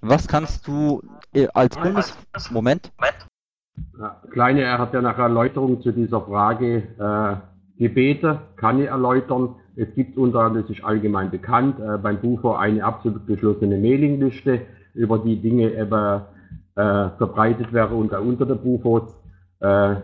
Was 0.00 0.28
kannst 0.28 0.66
du 0.66 1.02
äh, 1.32 1.48
als 1.54 1.76
Bundes... 1.76 2.14
Moment. 2.50 2.92
Kleine, 4.32 4.62
er 4.62 4.78
hat 4.78 4.94
ja 4.94 5.00
nach 5.00 5.18
Erläuterung 5.18 5.80
zu 5.82 5.92
dieser 5.92 6.20
Frage 6.20 6.82
äh, 6.98 7.36
gebeten, 7.78 8.38
kann 8.56 8.80
ich 8.80 8.88
erläutern. 8.88 9.56
Es 9.76 9.94
gibt 9.94 10.16
unter, 10.18 10.50
das 10.50 10.68
ist 10.68 10.84
allgemein 10.84 11.30
bekannt, 11.30 11.78
äh, 11.80 11.98
beim 11.98 12.20
Bufo 12.20 12.54
eine 12.54 12.84
absolut 12.84 13.26
geschlossene 13.26 13.78
Mailingliste, 13.78 14.66
über 14.94 15.18
die 15.18 15.40
Dinge 15.40 15.72
eben 15.72 16.22
äh, 16.76 17.10
verbreitet 17.16 17.72
werden 17.72 17.96
und 17.96 18.12
unter 18.12 18.46
der 18.46 18.56
Bufos 18.56 19.02
äh, 19.60 19.96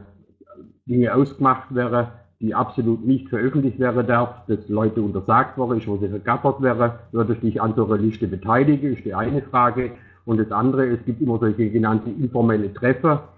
Dinge 0.87 1.15
ausgemacht 1.15 1.75
wäre, 1.75 2.13
die 2.41 2.55
absolut 2.55 3.05
nicht 3.05 3.29
veröffentlicht 3.29 3.79
werden 3.79 4.07
darf, 4.07 4.45
dass 4.47 4.69
Leute 4.69 5.03
untersagt 5.03 5.59
ist, 5.59 5.89
wo 5.89 5.97
sie 5.97 6.09
vergattert 6.09 6.63
wäre, 6.63 6.99
würde 7.13 7.33
ich 7.33 7.41
dich 7.41 7.63
an 7.63 7.75
so 7.75 7.87
einer 7.87 7.99
Liste 7.99 8.29
beteiligen, 8.29 8.93
ist 8.93 9.05
die 9.05 9.15
eine 9.15 9.43
Frage. 9.43 9.93
Und 10.27 10.39
das 10.39 10.53
andere, 10.53 10.87
es 10.87 11.05
gibt 11.05 11.21
immer 11.21 11.39
solche 11.39 11.71
genannte 11.71 12.11
informelle 12.11 12.73
Treffer, 12.75 13.29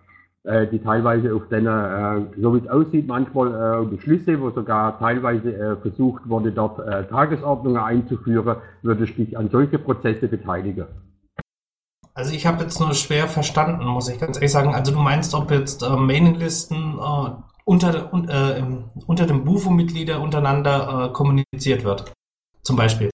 äh, 0.44 0.66
die 0.66 0.78
teilweise 0.78 1.34
auf 1.34 1.49
deiner, 1.49 2.26
äh, 2.36 2.40
so 2.40 2.55
wie 2.55 2.59
es 2.59 2.68
aussieht, 2.68 3.07
manchmal 3.07 3.82
äh, 3.82 3.86
Beschlüsse, 3.86 4.40
wo 4.40 4.51
sogar 4.51 4.99
teilweise 4.99 5.55
äh, 5.55 5.76
versucht 5.76 6.28
wurde, 6.28 6.51
dort 6.51 6.78
äh, 6.80 7.05
Tagesordnungen 7.05 7.80
einzuführen, 7.80 8.57
würde 8.82 9.05
ich 9.05 9.14
dich 9.14 9.38
an 9.38 9.49
solche 9.51 9.78
Prozesse 9.78 10.28
beteiligen. 10.28 10.86
Also 12.18 12.34
ich 12.34 12.46
habe 12.46 12.64
jetzt 12.64 12.80
nur 12.80 12.94
schwer 12.94 13.28
verstanden, 13.28 13.86
muss 13.86 14.08
ich 14.08 14.18
ganz 14.18 14.38
ehrlich 14.38 14.50
sagen. 14.50 14.74
Also 14.74 14.90
du 14.90 14.98
meinst, 14.98 15.34
ob 15.34 15.52
jetzt 15.52 15.84
äh, 15.84 15.90
Mailinglisten 15.90 16.98
äh, 16.98 17.30
unter, 17.64 18.12
äh, 18.12 18.62
unter 19.06 19.24
dem 19.24 19.44
Bufo-Mitglieder 19.44 20.20
untereinander 20.20 21.10
äh, 21.10 21.12
kommuniziert 21.12 21.84
wird. 21.84 22.12
Zum 22.64 22.74
Beispiel. 22.74 23.10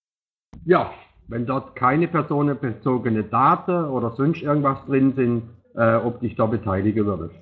Ja, 0.64 0.90
wenn 1.28 1.44
dort 1.44 1.76
keine 1.76 2.09
personenbezogene 2.09 3.24
Daten 3.24 3.84
oder 3.84 4.12
sonst 4.12 4.40
irgendwas 4.40 4.78
drin 4.86 5.12
sind, 5.14 5.42
äh, 5.76 5.96
ob 5.96 6.20
dich 6.20 6.34
da 6.34 6.46
beteiligen 6.46 7.05
würdest. 7.05 7.34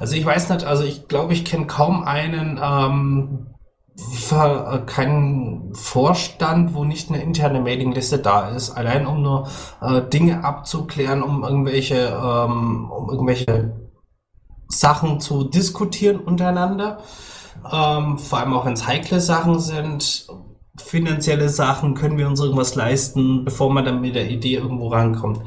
Also 0.00 0.16
ich 0.16 0.24
weiß 0.24 0.48
nicht, 0.48 0.64
also 0.64 0.82
ich 0.82 1.08
glaube, 1.08 1.34
ich 1.34 1.44
kenne 1.44 1.66
kaum 1.66 2.04
einen 2.04 2.58
ähm, 2.62 3.48
äh, 3.50 3.53
keinen 4.86 5.74
Vorstand, 5.74 6.74
wo 6.74 6.84
nicht 6.84 7.10
eine 7.10 7.22
interne 7.22 7.60
Mailingliste 7.60 8.18
da 8.18 8.48
ist, 8.48 8.70
allein 8.70 9.06
um 9.06 9.22
nur 9.22 9.48
äh, 9.80 10.02
Dinge 10.02 10.44
abzuklären, 10.44 11.22
um 11.22 11.44
irgendwelche, 11.44 12.08
ähm, 12.08 12.90
um 12.90 13.10
irgendwelche 13.10 13.72
Sachen 14.68 15.20
zu 15.20 15.44
diskutieren 15.44 16.18
untereinander. 16.18 16.98
Ähm, 17.72 18.18
vor 18.18 18.38
allem 18.40 18.54
auch 18.54 18.66
wenn 18.66 18.72
es 18.72 18.86
heikle 18.86 19.20
Sachen 19.20 19.60
sind, 19.60 20.26
finanzielle 20.76 21.48
Sachen, 21.48 21.94
können 21.94 22.18
wir 22.18 22.26
uns 22.26 22.40
irgendwas 22.40 22.74
leisten, 22.74 23.44
bevor 23.44 23.72
man 23.72 23.84
dann 23.84 24.00
mit 24.00 24.16
der 24.16 24.28
Idee 24.28 24.56
irgendwo 24.56 24.88
rankommt. 24.88 25.40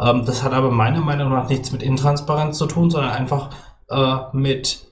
Ähm, 0.00 0.24
das 0.24 0.42
hat 0.42 0.52
aber 0.52 0.70
meiner 0.70 1.00
Meinung 1.00 1.30
nach 1.30 1.48
nichts 1.48 1.70
mit 1.70 1.82
Intransparenz 1.82 2.56
zu 2.56 2.66
tun, 2.66 2.90
sondern 2.90 3.10
einfach 3.10 3.50
äh, 3.88 4.16
mit 4.32 4.89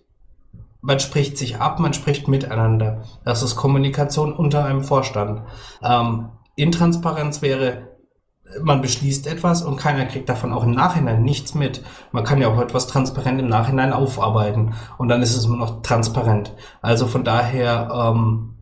man 0.80 1.00
spricht 1.00 1.36
sich 1.36 1.60
ab, 1.60 1.80
man 1.80 1.92
spricht 1.92 2.28
miteinander. 2.28 3.02
Das 3.24 3.42
ist 3.42 3.56
Kommunikation 3.56 4.32
unter 4.32 4.64
einem 4.64 4.84
Vorstand. 4.84 5.42
Ähm, 5.82 6.30
Intransparenz 6.56 7.42
wäre, 7.42 7.88
man 8.62 8.80
beschließt 8.80 9.26
etwas 9.26 9.62
und 9.62 9.76
keiner 9.76 10.06
kriegt 10.06 10.28
davon 10.28 10.52
auch 10.52 10.64
im 10.64 10.70
Nachhinein 10.70 11.22
nichts 11.22 11.54
mit. 11.54 11.82
Man 12.12 12.24
kann 12.24 12.40
ja 12.40 12.48
auch 12.48 12.60
etwas 12.60 12.86
transparent 12.86 13.40
im 13.40 13.48
Nachhinein 13.48 13.92
aufarbeiten 13.92 14.74
und 14.96 15.08
dann 15.08 15.22
ist 15.22 15.36
es 15.36 15.44
immer 15.44 15.56
noch 15.56 15.82
transparent. 15.82 16.54
Also 16.80 17.06
von 17.06 17.24
daher 17.24 17.90
ähm, 17.92 18.54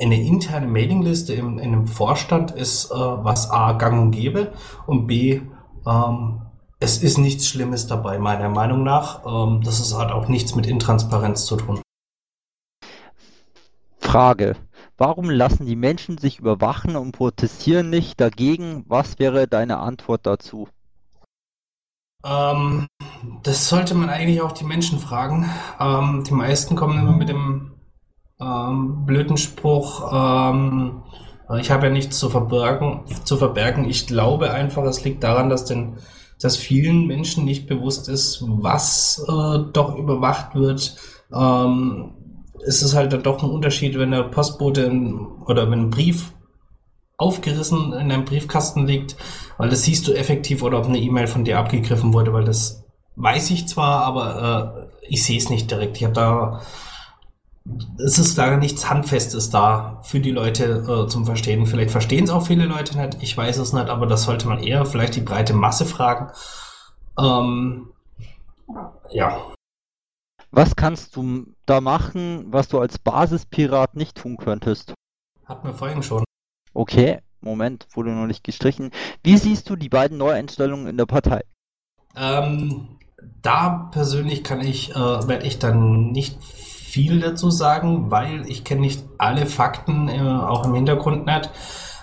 eine 0.00 0.20
interne 0.20 0.66
Mailingliste 0.66 1.32
in, 1.32 1.58
in 1.58 1.72
einem 1.72 1.86
Vorstand 1.86 2.50
ist 2.50 2.90
äh, 2.90 2.94
was 2.94 3.50
A 3.50 3.72
gang 3.72 4.02
und 4.02 4.10
gäbe 4.10 4.52
und 4.86 5.06
B 5.06 5.40
ähm, 5.86 6.41
es 6.82 7.02
ist 7.02 7.16
nichts 7.16 7.46
Schlimmes 7.46 7.86
dabei, 7.86 8.18
meiner 8.18 8.48
Meinung 8.48 8.82
nach. 8.82 9.24
Ähm, 9.24 9.62
das 9.62 9.80
ist, 9.80 9.96
hat 9.96 10.10
auch 10.10 10.28
nichts 10.28 10.54
mit 10.54 10.66
Intransparenz 10.66 11.46
zu 11.46 11.56
tun. 11.56 11.80
Frage. 13.98 14.56
Warum 14.98 15.30
lassen 15.30 15.64
die 15.64 15.76
Menschen 15.76 16.18
sich 16.18 16.38
überwachen 16.38 16.96
und 16.96 17.12
protestieren 17.12 17.88
nicht 17.88 18.20
dagegen? 18.20 18.84
Was 18.88 19.18
wäre 19.18 19.48
deine 19.48 19.78
Antwort 19.78 20.26
dazu? 20.26 20.68
Ähm, 22.24 22.86
das 23.42 23.68
sollte 23.68 23.94
man 23.94 24.10
eigentlich 24.10 24.42
auch 24.42 24.52
die 24.52 24.64
Menschen 24.64 24.98
fragen. 24.98 25.48
Ähm, 25.80 26.24
die 26.26 26.34
meisten 26.34 26.76
kommen 26.76 26.98
immer 26.98 27.16
mit 27.16 27.28
dem 27.28 27.72
ähm, 28.40 29.06
blöden 29.06 29.36
Spruch, 29.36 30.12
ähm, 30.12 31.02
ich 31.58 31.70
habe 31.70 31.86
ja 31.88 31.92
nichts 31.92 32.18
zu 32.18 32.30
verbergen, 32.30 33.04
zu 33.24 33.36
verbergen. 33.36 33.84
Ich 33.84 34.06
glaube 34.06 34.52
einfach, 34.52 34.84
es 34.84 35.04
liegt 35.04 35.22
daran, 35.22 35.50
dass 35.50 35.66
den 35.66 35.98
dass 36.42 36.56
vielen 36.56 37.06
Menschen 37.06 37.44
nicht 37.44 37.66
bewusst 37.66 38.08
ist, 38.08 38.42
was 38.46 39.24
äh, 39.28 39.58
doch 39.72 39.96
überwacht 39.96 40.54
wird. 40.54 40.96
Ähm, 41.34 42.12
es 42.64 42.82
ist 42.82 42.94
halt 42.94 43.12
dann 43.12 43.22
doch 43.22 43.42
ein 43.42 43.50
Unterschied, 43.50 43.98
wenn 43.98 44.10
der 44.10 44.24
Postbote 44.24 44.90
oder 45.46 45.70
wenn 45.70 45.80
ein 45.80 45.90
Brief 45.90 46.32
aufgerissen 47.16 47.92
in 47.92 48.10
einem 48.10 48.24
Briefkasten 48.24 48.86
liegt, 48.86 49.16
weil 49.58 49.68
das 49.68 49.84
siehst 49.84 50.06
du 50.08 50.12
effektiv 50.12 50.62
oder 50.62 50.78
ob 50.78 50.86
eine 50.86 50.98
E-Mail 50.98 51.26
von 51.26 51.44
dir 51.44 51.58
abgegriffen 51.58 52.12
wurde, 52.12 52.32
weil 52.32 52.44
das 52.44 52.84
weiß 53.16 53.50
ich 53.50 53.68
zwar, 53.68 54.04
aber 54.04 54.88
äh, 55.02 55.06
ich 55.08 55.24
sehe 55.24 55.38
es 55.38 55.50
nicht 55.50 55.70
direkt. 55.70 55.96
Ich 55.96 56.04
habe 56.04 56.14
da 56.14 56.62
es 57.98 58.18
ist 58.18 58.36
da 58.38 58.56
nichts 58.56 58.88
Handfestes 58.90 59.50
da 59.50 60.00
für 60.02 60.20
die 60.20 60.30
Leute 60.30 60.64
äh, 60.64 61.08
zum 61.08 61.24
Verstehen. 61.24 61.66
Vielleicht 61.66 61.90
verstehen 61.90 62.24
es 62.24 62.30
auch 62.30 62.46
viele 62.46 62.66
Leute 62.66 62.98
nicht, 62.98 63.22
ich 63.22 63.36
weiß 63.36 63.58
es 63.58 63.72
nicht, 63.72 63.88
aber 63.88 64.06
das 64.06 64.24
sollte 64.24 64.48
man 64.48 64.62
eher 64.62 64.84
vielleicht 64.84 65.16
die 65.16 65.20
breite 65.20 65.54
Masse 65.54 65.86
fragen. 65.86 66.30
Ähm, 67.18 67.90
ja. 69.10 69.36
Was 70.50 70.76
kannst 70.76 71.16
du 71.16 71.46
da 71.66 71.80
machen, 71.80 72.46
was 72.50 72.68
du 72.68 72.78
als 72.78 72.98
Basispirat 72.98 73.94
nicht 73.96 74.16
tun 74.16 74.36
könntest? 74.36 74.94
Hat 75.46 75.64
mir 75.64 75.72
vorhin 75.72 76.02
schon. 76.02 76.24
Okay, 76.74 77.20
Moment, 77.40 77.86
wurde 77.94 78.10
noch 78.10 78.26
nicht 78.26 78.44
gestrichen. 78.44 78.90
Wie 79.22 79.36
siehst 79.36 79.68
du 79.70 79.76
die 79.76 79.88
beiden 79.88 80.18
Neueinstellungen 80.18 80.88
in 80.88 80.96
der 80.96 81.06
Partei? 81.06 81.42
Ähm, 82.16 82.98
da 83.40 83.90
persönlich 83.92 84.44
kann 84.44 84.60
ich, 84.60 84.90
äh, 84.90 84.94
werde 84.94 85.46
ich 85.46 85.58
dann 85.58 86.12
nicht 86.12 86.38
viel 86.92 87.20
dazu 87.20 87.50
sagen, 87.50 88.10
weil 88.10 88.44
ich 88.50 88.64
kenne 88.64 88.82
nicht 88.82 89.02
alle 89.16 89.46
Fakten, 89.46 90.10
äh, 90.10 90.20
auch 90.20 90.66
im 90.66 90.74
Hintergrund 90.74 91.24
nicht. 91.24 91.50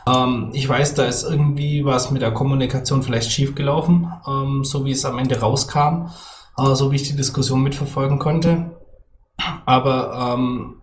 Ähm, 0.08 0.50
ich 0.54 0.68
weiß, 0.68 0.96
da 0.96 1.06
ist 1.06 1.24
irgendwie 1.24 1.86
was 1.86 2.10
mit 2.10 2.24
der 2.24 2.32
Kommunikation 2.32 3.04
vielleicht 3.04 3.32
schiefgelaufen, 3.32 4.12
ähm, 4.28 4.64
so 4.64 4.86
wie 4.86 4.92
es 4.92 5.06
am 5.06 5.20
Ende 5.20 5.40
rauskam, 5.40 6.08
äh, 6.58 6.74
so 6.74 6.92
wie 6.92 6.96
ich 6.96 7.04
die 7.04 7.16
Diskussion 7.16 7.62
mitverfolgen 7.62 8.18
konnte. 8.18 8.72
Aber 9.68 10.36
ähm, 10.36 10.82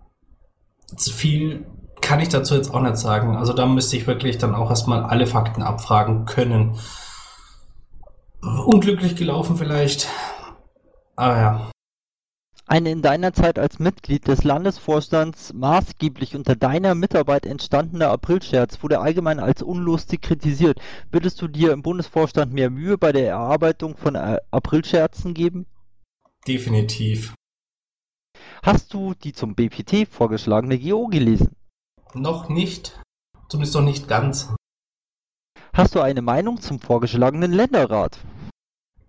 viel 0.97 1.67
kann 2.01 2.21
ich 2.21 2.29
dazu 2.29 2.55
jetzt 2.55 2.73
auch 2.73 2.83
nicht 2.83 2.99
sagen. 2.99 3.37
Also 3.37 3.55
da 3.55 3.67
müsste 3.67 3.97
ich 3.97 4.07
wirklich 4.07 4.39
dann 4.39 4.55
auch 4.55 4.71
erstmal 4.71 5.03
alle 5.03 5.27
Fakten 5.27 5.65
abfragen 5.65 6.27
können. 6.27 6.77
Unglücklich 8.41 9.17
gelaufen 9.17 9.57
vielleicht. 9.57 10.07
Aber 11.17 11.37
ja. 11.37 11.71
Ein 12.69 12.85
in 12.85 13.01
deiner 13.01 13.33
Zeit 13.33 13.61
als 13.61 13.79
Mitglied 13.79 14.27
des 14.27 14.43
Landesvorstands 14.43 15.53
maßgeblich 15.53 16.35
unter 16.35 16.57
deiner 16.57 16.97
Mitarbeit 16.97 17.47
entstandener 17.47 18.11
Aprilscherz 18.11 18.83
wurde 18.83 18.99
allgemein 18.99 19.39
als 19.39 19.63
unlustig 19.63 20.23
kritisiert. 20.23 20.81
Würdest 21.13 21.41
du 21.41 21.47
dir 21.47 21.73
im 21.73 21.83
Bundesvorstand 21.83 22.53
mehr 22.53 22.71
Mühe 22.71 22.99
bei 22.99 23.13
der 23.13 23.29
Erarbeitung 23.29 23.97
von 23.97 24.17
äh, 24.17 24.39
Aprilscherzen 24.51 25.33
geben? 25.33 25.67
Definitiv. 26.49 27.35
Hast 28.65 28.93
du 28.93 29.15
die 29.15 29.33
zum 29.33 29.55
BPT 29.55 30.09
vorgeschlagene 30.11 30.77
GO 30.77 31.07
gelesen? 31.07 31.55
Noch 32.15 32.49
nicht. 32.49 33.01
Zumindest 33.49 33.77
noch 33.77 33.83
nicht 33.83 34.09
ganz. 34.09 34.53
Hast 35.73 35.95
du 35.95 36.01
eine 36.01 36.23
Meinung 36.23 36.61
zum 36.61 36.81
vorgeschlagenen 36.81 37.53
Länderrat? 37.53 38.19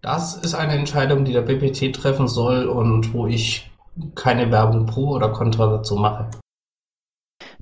Das 0.08 0.36
ist 0.36 0.56
eine 0.56 0.72
Entscheidung, 0.72 1.26
die 1.26 1.34
der 1.34 1.42
BPT 1.42 1.94
treffen 1.94 2.30
soll 2.30 2.68
und 2.68 3.12
wo 3.12 3.28
ich 3.28 3.70
keine 4.16 4.50
Werbung 4.52 4.86
pro 4.86 5.10
oder 5.10 5.34
contra 5.34 5.68
dazu 5.68 5.98
mache. 5.98 6.30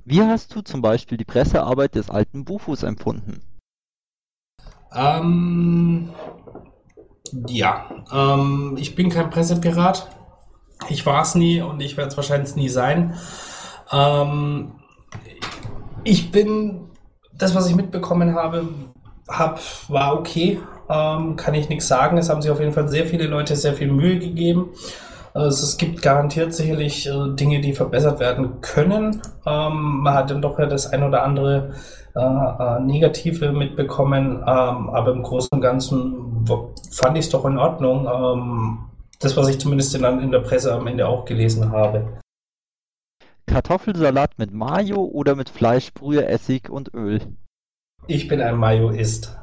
Wie 0.04 0.22
hast 0.22 0.54
du 0.54 0.60
zum 0.60 0.80
Beispiel 0.80 1.18
die 1.18 1.24
Pressearbeit 1.24 1.96
des 1.96 2.08
alten 2.08 2.44
Bufus 2.44 2.84
empfunden? 2.84 3.42
Ähm, 4.94 6.10
ja, 7.48 7.90
ähm, 8.12 8.76
ich 8.78 8.94
bin 8.94 9.10
kein 9.10 9.28
Pressepirat. 9.28 10.08
Ich 10.88 11.04
war 11.04 11.22
es 11.22 11.34
nie 11.34 11.60
und 11.62 11.80
ich 11.80 11.96
werde 11.96 12.10
es 12.10 12.16
wahrscheinlich 12.16 12.54
nie 12.54 12.68
sein. 12.68 13.16
Ähm, 13.90 14.70
ich 16.04 16.30
bin, 16.30 16.90
das, 17.32 17.56
was 17.56 17.68
ich 17.68 17.74
mitbekommen 17.74 18.36
habe, 18.36 18.68
hab, 19.26 19.58
war 19.88 20.16
okay. 20.16 20.60
Ähm, 20.88 21.36
kann 21.36 21.54
ich 21.54 21.68
nichts 21.68 21.88
sagen. 21.88 22.18
Es 22.18 22.28
haben 22.28 22.42
sich 22.42 22.50
auf 22.50 22.60
jeden 22.60 22.72
Fall 22.72 22.88
sehr 22.88 23.06
viele 23.06 23.26
Leute 23.26 23.56
sehr 23.56 23.74
viel 23.74 23.90
Mühe 23.90 24.18
gegeben. 24.18 24.70
Also 25.34 25.64
es 25.64 25.76
gibt 25.76 26.00
garantiert 26.00 26.54
sicherlich 26.54 27.06
äh, 27.06 27.34
Dinge, 27.34 27.60
die 27.60 27.74
verbessert 27.74 28.20
werden 28.20 28.60
können. 28.62 29.20
Ähm, 29.44 30.00
man 30.00 30.14
hat 30.14 30.30
dann 30.30 30.40
doch 30.40 30.58
ja 30.58 30.66
das 30.66 30.92
ein 30.92 31.02
oder 31.02 31.22
andere 31.24 31.74
äh, 32.14 32.20
äh, 32.20 32.80
Negative 32.80 33.52
mitbekommen, 33.52 34.36
ähm, 34.36 34.88
aber 34.88 35.12
im 35.12 35.22
Großen 35.22 35.50
und 35.52 35.60
Ganzen 35.60 36.46
fand 36.90 37.18
ich 37.18 37.26
es 37.26 37.30
doch 37.30 37.44
in 37.44 37.58
Ordnung. 37.58 38.06
Ähm, 38.06 38.78
das, 39.20 39.36
was 39.36 39.48
ich 39.48 39.58
zumindest 39.58 39.94
in, 39.94 40.04
in 40.04 40.30
der 40.30 40.40
Presse 40.40 40.72
am 40.72 40.86
Ende 40.86 41.06
auch 41.06 41.26
gelesen 41.26 41.70
habe. 41.70 42.20
Kartoffelsalat 43.46 44.38
mit 44.38 44.52
Mayo 44.52 45.04
oder 45.04 45.34
mit 45.34 45.50
Fleischbrühe, 45.50 46.26
Essig 46.26 46.70
und 46.70 46.94
Öl? 46.94 47.36
Ich 48.06 48.28
bin 48.28 48.40
ein 48.40 48.56
Mayoist. 48.56 49.36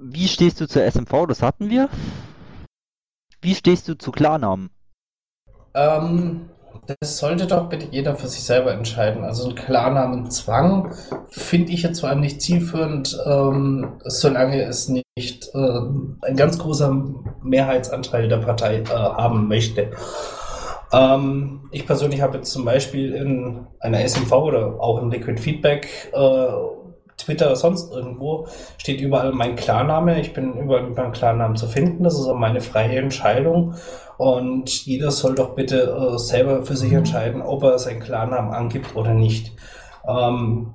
Wie 0.00 0.28
stehst 0.28 0.60
du 0.60 0.68
zur 0.68 0.84
SMV? 0.84 1.26
Das 1.26 1.42
hatten 1.42 1.70
wir. 1.70 1.88
Wie 3.40 3.54
stehst 3.54 3.88
du 3.88 3.94
zu 3.98 4.12
Klarnamen? 4.12 4.70
Ähm, 5.74 6.50
das 7.00 7.18
sollte 7.18 7.46
doch 7.46 7.68
bitte 7.68 7.88
jeder 7.90 8.14
für 8.14 8.28
sich 8.28 8.44
selber 8.44 8.72
entscheiden. 8.72 9.24
Also 9.24 9.48
ein 9.48 9.56
Klarnamenzwang 9.56 10.94
finde 11.30 11.72
ich 11.72 11.82
jetzt 11.82 11.98
zwar 11.98 12.14
nicht 12.14 12.40
zielführend, 12.40 13.18
ähm, 13.26 13.98
solange 14.04 14.62
es 14.62 14.88
nicht 14.88 15.50
äh, 15.52 15.80
ein 16.22 16.36
ganz 16.36 16.58
großer 16.58 17.04
Mehrheitsanteil 17.42 18.28
der 18.28 18.38
Partei 18.38 18.82
äh, 18.82 18.86
haben 18.86 19.48
möchte. 19.48 19.90
Ähm, 20.92 21.68
ich 21.72 21.86
persönlich 21.86 22.22
habe 22.22 22.38
jetzt 22.38 22.52
zum 22.52 22.64
Beispiel 22.64 23.14
in 23.14 23.66
einer 23.80 24.06
SMV 24.06 24.32
oder 24.32 24.80
auch 24.80 25.02
in 25.02 25.10
Liquid 25.10 25.40
Feedback 25.40 25.88
äh, 26.12 26.46
Twitter, 27.18 27.54
sonst 27.56 27.92
irgendwo, 27.92 28.46
steht 28.78 29.00
überall 29.00 29.32
mein 29.32 29.56
Klarname. 29.56 30.20
Ich 30.20 30.32
bin 30.32 30.54
überall 30.54 30.84
mit 30.84 30.96
meinem 30.96 31.12
Klarnamen 31.12 31.56
zu 31.56 31.66
finden. 31.66 32.04
Das 32.04 32.18
ist 32.18 32.26
meine 32.34 32.60
freie 32.60 32.98
Entscheidung. 32.98 33.74
Und 34.16 34.86
jeder 34.86 35.10
soll 35.10 35.34
doch 35.34 35.54
bitte 35.54 35.82
äh, 35.82 36.18
selber 36.18 36.64
für 36.64 36.76
sich 36.76 36.92
entscheiden, 36.92 37.42
ob 37.42 37.62
er 37.62 37.78
seinen 37.78 38.00
Klarnamen 38.00 38.52
angibt 38.52 38.96
oder 38.96 39.14
nicht. 39.14 39.52
Ähm, 40.06 40.74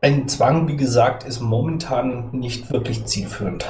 ein 0.00 0.28
Zwang, 0.28 0.68
wie 0.68 0.76
gesagt, 0.76 1.24
ist 1.24 1.40
momentan 1.40 2.30
nicht 2.32 2.70
wirklich 2.72 3.04
zielführend. 3.06 3.66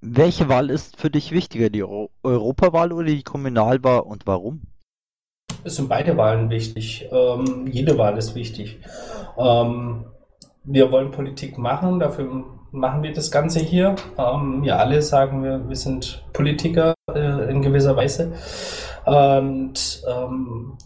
Welche 0.00 0.48
Wahl 0.48 0.70
ist 0.70 0.96
für 0.96 1.10
dich 1.10 1.30
wichtiger, 1.30 1.68
die 1.68 1.82
Euro 1.82 2.10
Europawahl 2.22 2.92
oder 2.92 3.06
die 3.06 3.22
Kommunalwahl 3.22 4.00
und 4.00 4.26
warum? 4.26 4.62
Es 5.62 5.76
sind 5.76 5.90
beide 5.90 6.16
Wahlen 6.16 6.48
wichtig. 6.48 7.06
Ähm, 7.12 7.66
jede 7.70 7.98
Wahl 7.98 8.16
ist 8.16 8.34
wichtig. 8.34 8.78
Ähm, 9.36 10.06
wir 10.70 10.90
wollen 10.92 11.10
Politik 11.10 11.58
machen, 11.58 11.98
dafür 11.98 12.44
machen 12.72 13.02
wir 13.02 13.12
das 13.12 13.30
Ganze 13.30 13.60
hier. 13.60 13.96
Ähm, 14.16 14.62
ja, 14.64 14.76
alle 14.76 15.02
sagen 15.02 15.42
wir, 15.42 15.68
wir 15.68 15.76
sind 15.76 16.24
Politiker 16.32 16.94
äh, 17.12 17.50
in 17.50 17.62
gewisser 17.62 17.96
Weise. 17.96 18.32
Und 19.04 20.02
ähm, 20.08 20.76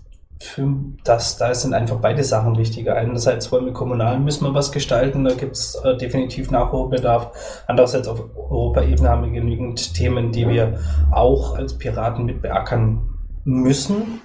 für 0.41 0.75
das, 1.05 1.37
da 1.37 1.55
sind 1.55 1.75
einfach 1.75 1.97
beide 1.97 2.23
Sachen 2.25 2.57
wichtiger. 2.57 2.97
Einerseits 2.97 3.51
wollen 3.53 3.67
wir 3.67 3.73
kommunal, 3.73 4.19
müssen 4.19 4.45
wir 4.45 4.55
was 4.55 4.73
gestalten, 4.73 5.25
da 5.25 5.35
gibt 5.35 5.57
es 5.57 5.75
äh, 5.77 5.97
definitiv 5.97 6.51
Nachholbedarf. 6.51 7.65
Andererseits 7.67 8.09
auf 8.09 8.23
Europaebene 8.37 9.09
haben 9.09 9.25
wir 9.25 9.41
genügend 9.41 9.95
Themen, 9.95 10.33
die 10.33 10.49
wir 10.49 10.79
auch 11.11 11.57
als 11.57 11.77
Piraten 11.79 12.25
mit 12.25 12.43
beackern 12.43 13.03
müssen. 13.45 14.21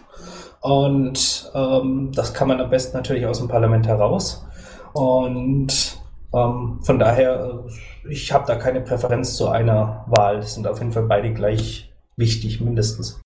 Und 0.61 1.51
ähm, 1.55 2.11
das 2.13 2.33
kann 2.33 2.49
man 2.49 2.59
am 2.59 2.69
besten 2.69 2.97
natürlich 2.97 3.25
aus 3.25 3.39
dem 3.39 3.47
Parlament 3.47 3.87
heraus. 3.87 4.45
Und 4.93 5.99
ähm, 6.33 6.79
von 6.81 6.99
daher, 6.99 7.63
äh, 8.05 8.11
ich 8.11 8.31
habe 8.31 8.45
da 8.47 8.55
keine 8.55 8.81
Präferenz 8.81 9.35
zu 9.35 9.49
einer 9.49 10.05
Wahl. 10.07 10.37
Das 10.37 10.53
sind 10.53 10.67
auf 10.67 10.79
jeden 10.79 10.91
Fall 10.91 11.03
beide 11.03 11.33
gleich 11.33 11.91
wichtig, 12.15 12.61
mindestens. 12.61 13.21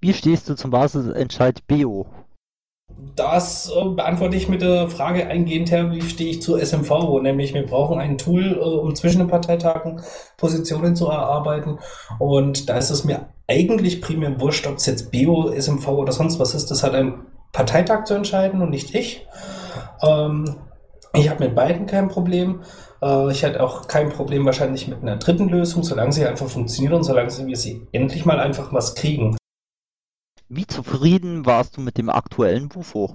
Wie 0.00 0.12
stehst 0.12 0.48
du 0.48 0.54
zum 0.54 0.70
Basisentscheid 0.70 1.66
BO? 1.66 2.06
Das 3.14 3.70
äh, 3.70 3.88
beantworte 3.90 4.36
ich 4.36 4.48
mit 4.48 4.62
der 4.62 4.88
Frage 4.88 5.26
eingehend 5.26 5.70
her, 5.70 5.92
wie 5.92 6.02
stehe 6.02 6.30
ich 6.30 6.42
zur 6.42 6.60
SMV? 6.60 7.20
Nämlich, 7.22 7.54
wir 7.54 7.66
brauchen 7.66 7.98
ein 7.98 8.18
Tool, 8.18 8.56
äh, 8.56 8.60
um 8.60 8.94
zwischen 8.94 9.18
den 9.18 9.28
Parteitagen 9.28 10.00
Positionen 10.36 10.96
zu 10.96 11.06
erarbeiten. 11.06 11.78
Und 12.18 12.68
da 12.68 12.76
ist 12.76 12.90
es 12.90 13.04
mir 13.04 13.28
eigentlich 13.46 14.00
primär 14.00 14.40
wurscht, 14.40 14.66
ob 14.66 14.76
es 14.76 14.86
jetzt 14.86 15.12
BO, 15.12 15.52
SMV 15.52 15.88
oder 15.88 16.12
sonst 16.12 16.38
was 16.38 16.54
ist. 16.54 16.70
Das 16.70 16.82
hat 16.82 16.94
ein 16.94 17.26
Parteitag 17.52 18.04
zu 18.04 18.14
entscheiden 18.14 18.62
und 18.62 18.70
nicht 18.70 18.94
ich. 18.94 19.26
Ähm, 20.02 20.56
ich 21.14 21.28
habe 21.30 21.44
mit 21.44 21.54
beiden 21.54 21.86
kein 21.86 22.08
Problem. 22.08 22.62
Äh, 23.02 23.30
ich 23.30 23.42
hätte 23.42 23.62
auch 23.62 23.88
kein 23.88 24.10
Problem 24.10 24.44
wahrscheinlich 24.44 24.88
mit 24.88 25.02
einer 25.02 25.16
dritten 25.16 25.48
Lösung, 25.48 25.82
solange 25.82 26.12
sie 26.12 26.26
einfach 26.26 26.48
funktioniert 26.48 26.94
und 26.94 27.04
solange 27.04 27.30
wir 27.46 27.56
sie 27.56 27.86
endlich 27.92 28.24
mal 28.24 28.40
einfach 28.40 28.72
was 28.72 28.94
kriegen. 28.94 29.36
Wie 30.48 30.66
zufrieden 30.66 31.44
warst 31.44 31.76
du 31.76 31.80
mit 31.80 31.98
dem 31.98 32.08
aktuellen 32.08 32.68
Bufo? 32.68 33.14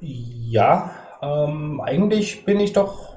Ja, 0.00 0.90
ähm, 1.22 1.80
eigentlich 1.80 2.44
bin 2.44 2.60
ich 2.60 2.74
doch 2.74 3.16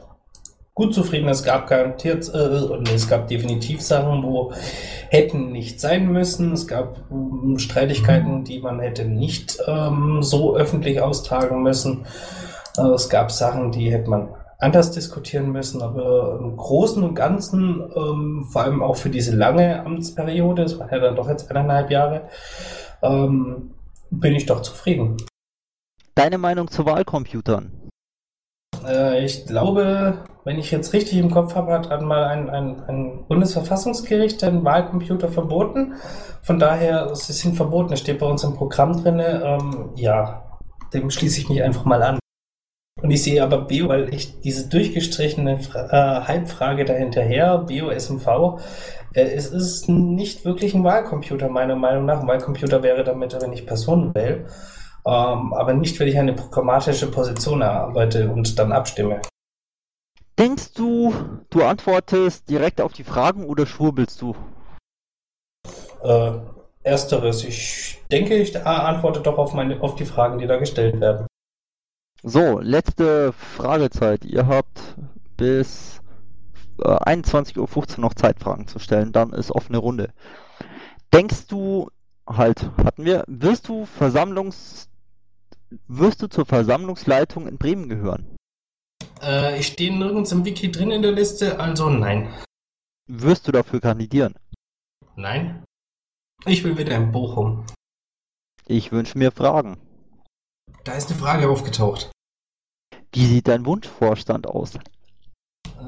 gut 0.73 0.93
zufrieden. 0.93 1.27
Es 1.27 1.43
gab 1.43 1.67
garantiert, 1.67 2.33
äh, 2.33 2.77
nee, 2.79 2.93
es 2.95 3.09
gab 3.09 3.27
definitiv 3.27 3.81
Sachen, 3.81 4.23
wo 4.23 4.53
hätten 5.09 5.51
nicht 5.51 5.81
sein 5.81 6.09
müssen. 6.09 6.53
Es 6.53 6.67
gab 6.67 7.01
ähm, 7.11 7.59
Streitigkeiten, 7.59 8.45
die 8.45 8.61
man 8.61 8.79
hätte 8.79 9.03
nicht 9.03 9.57
ähm, 9.67 10.23
so 10.23 10.55
öffentlich 10.55 11.01
austragen 11.01 11.63
müssen. 11.63 12.05
Äh, 12.77 12.81
es 12.89 13.09
gab 13.09 13.31
Sachen, 13.31 13.71
die 13.71 13.91
hätte 13.91 14.09
man 14.09 14.29
anders 14.59 14.91
diskutieren 14.91 15.51
müssen, 15.51 15.81
aber 15.81 16.37
im 16.39 16.57
Großen 16.57 17.01
und 17.03 17.15
Ganzen, 17.15 17.89
ähm, 17.95 18.45
vor 18.51 18.63
allem 18.63 18.83
auch 18.83 18.97
für 18.97 19.09
diese 19.09 19.35
lange 19.35 19.85
Amtsperiode, 19.85 20.63
es 20.63 20.77
waren 20.77 20.89
ja 20.91 20.99
dann 20.99 21.15
doch 21.15 21.29
jetzt 21.29 21.49
eineinhalb 21.49 21.89
Jahre, 21.89 22.23
ähm, 23.01 23.71
bin 24.11 24.35
ich 24.35 24.45
doch 24.45 24.61
zufrieden. 24.61 25.17
Deine 26.15 26.37
Meinung 26.37 26.69
zu 26.69 26.85
Wahlcomputern? 26.85 27.71
Äh, 28.85 29.23
ich 29.23 29.45
glaube, 29.45 30.25
wenn 30.43 30.59
ich 30.59 30.71
jetzt 30.71 30.93
richtig 30.93 31.17
im 31.17 31.31
Kopf 31.31 31.55
habe, 31.55 31.71
hat 31.71 31.89
einmal 31.91 32.25
ein, 32.25 32.49
ein, 32.49 32.83
ein 32.87 33.25
Bundesverfassungsgericht 33.27 34.41
den 34.41 34.65
Wahlcomputer 34.65 35.29
verboten. 35.29 35.93
Von 36.41 36.59
daher, 36.59 37.13
sie 37.15 37.33
sind 37.33 37.55
verboten. 37.55 37.93
Es 37.93 37.99
steht 37.99 38.19
bei 38.19 38.25
uns 38.25 38.43
im 38.43 38.55
Programm 38.55 39.01
drin. 39.01 39.19
Ähm, 39.19 39.89
ja, 39.95 40.59
dem 40.93 41.09
schließe 41.09 41.41
ich 41.41 41.49
mich 41.49 41.61
einfach 41.61 41.85
mal 41.85 42.01
an. 42.01 42.18
Und 43.01 43.11
ich 43.11 43.23
sehe 43.23 43.43
aber 43.43 43.61
Bio, 43.61 43.87
weil 43.87 44.13
ich 44.13 44.41
diese 44.41 44.69
durchgestrichene 44.69 45.59
äh, 45.73 45.91
Halbfrage 45.91 46.85
dahinterher, 46.85 47.59
Bio 47.59 47.89
SMV, 47.89 48.59
äh, 49.13 49.21
es 49.21 49.47
ist 49.47 49.89
nicht 49.89 50.45
wirklich 50.45 50.73
ein 50.73 50.83
Wahlcomputer, 50.83 51.49
meiner 51.49 51.75
Meinung 51.75 52.05
nach. 52.05 52.21
Ein 52.21 52.27
Wahlcomputer 52.27 52.83
wäre 52.83 53.03
damit, 53.03 53.35
wenn 53.41 53.53
ich 53.53 53.65
Personen 53.65 54.13
wähle, 54.13 54.47
ähm, 55.05 55.53
aber 55.53 55.73
nicht, 55.73 55.99
wenn 55.99 56.07
ich 56.07 56.17
eine 56.17 56.33
programmatische 56.33 57.09
Position 57.09 57.61
erarbeite 57.61 58.29
und 58.29 58.57
dann 58.59 58.71
abstimme. 58.71 59.21
Denkst 60.37 60.73
du, 60.73 61.13
du 61.49 61.63
antwortest 61.63 62.49
direkt 62.49 62.79
auf 62.79 62.93
die 62.93 63.03
Fragen 63.03 63.45
oder 63.45 63.65
schwurbelst 63.65 64.21
du? 64.21 64.35
Äh, 66.01 66.31
ersteres. 66.83 67.43
Ich 67.43 67.97
denke, 68.09 68.35
ich 68.35 68.55
antworte 68.65 69.19
doch 69.19 69.37
auf, 69.37 69.53
meine, 69.53 69.81
auf 69.81 69.95
die 69.95 70.05
Fragen, 70.05 70.37
die 70.39 70.47
da 70.47 70.57
gestellt 70.57 70.99
werden. 71.01 71.27
So, 72.23 72.59
letzte 72.59 73.31
Fragezeit. 73.31 74.25
Ihr 74.25 74.47
habt 74.47 74.95
bis 75.37 76.01
äh, 76.79 76.83
21.15 76.83 77.57
Uhr 77.59 78.01
noch 78.01 78.13
Zeit, 78.13 78.39
Fragen 78.39 78.67
zu 78.67 78.79
stellen. 78.79 79.11
Dann 79.13 79.31
ist 79.31 79.51
offene 79.51 79.77
Runde. 79.77 80.13
Denkst 81.13 81.47
du, 81.47 81.89
halt, 82.27 82.69
hatten 82.77 83.05
wir, 83.05 83.23
wirst 83.27 83.69
du 83.69 83.85
Versammlungs, 83.85 84.89
wirst 85.87 86.21
du 86.21 86.27
zur 86.27 86.45
Versammlungsleitung 86.45 87.47
in 87.47 87.57
Bremen 87.57 87.89
gehören? 87.89 88.35
Äh, 89.21 89.59
ich 89.59 89.67
stehe 89.67 89.97
nirgends 89.97 90.31
im 90.31 90.45
Wiki 90.45 90.71
drin 90.71 90.91
in 90.91 91.01
der 91.01 91.13
Liste, 91.13 91.59
also 91.59 91.89
nein. 91.89 92.29
Wirst 93.07 93.47
du 93.47 93.51
dafür 93.51 93.79
kandidieren? 93.79 94.35
Nein. 95.15 95.63
Ich 96.45 96.63
will 96.63 96.77
wieder 96.77 96.95
in 96.95 97.11
Bochum. 97.11 97.65
Ich 98.67 98.91
wünsche 98.91 99.17
mir 99.17 99.31
Fragen. 99.31 99.77
Da 100.83 100.93
ist 100.93 101.09
eine 101.09 101.19
Frage 101.19 101.49
aufgetaucht. 101.49 102.11
Wie 103.11 103.25
sieht 103.25 103.47
dein 103.47 103.65
Wunschvorstand 103.65 104.47
aus? 104.47 104.73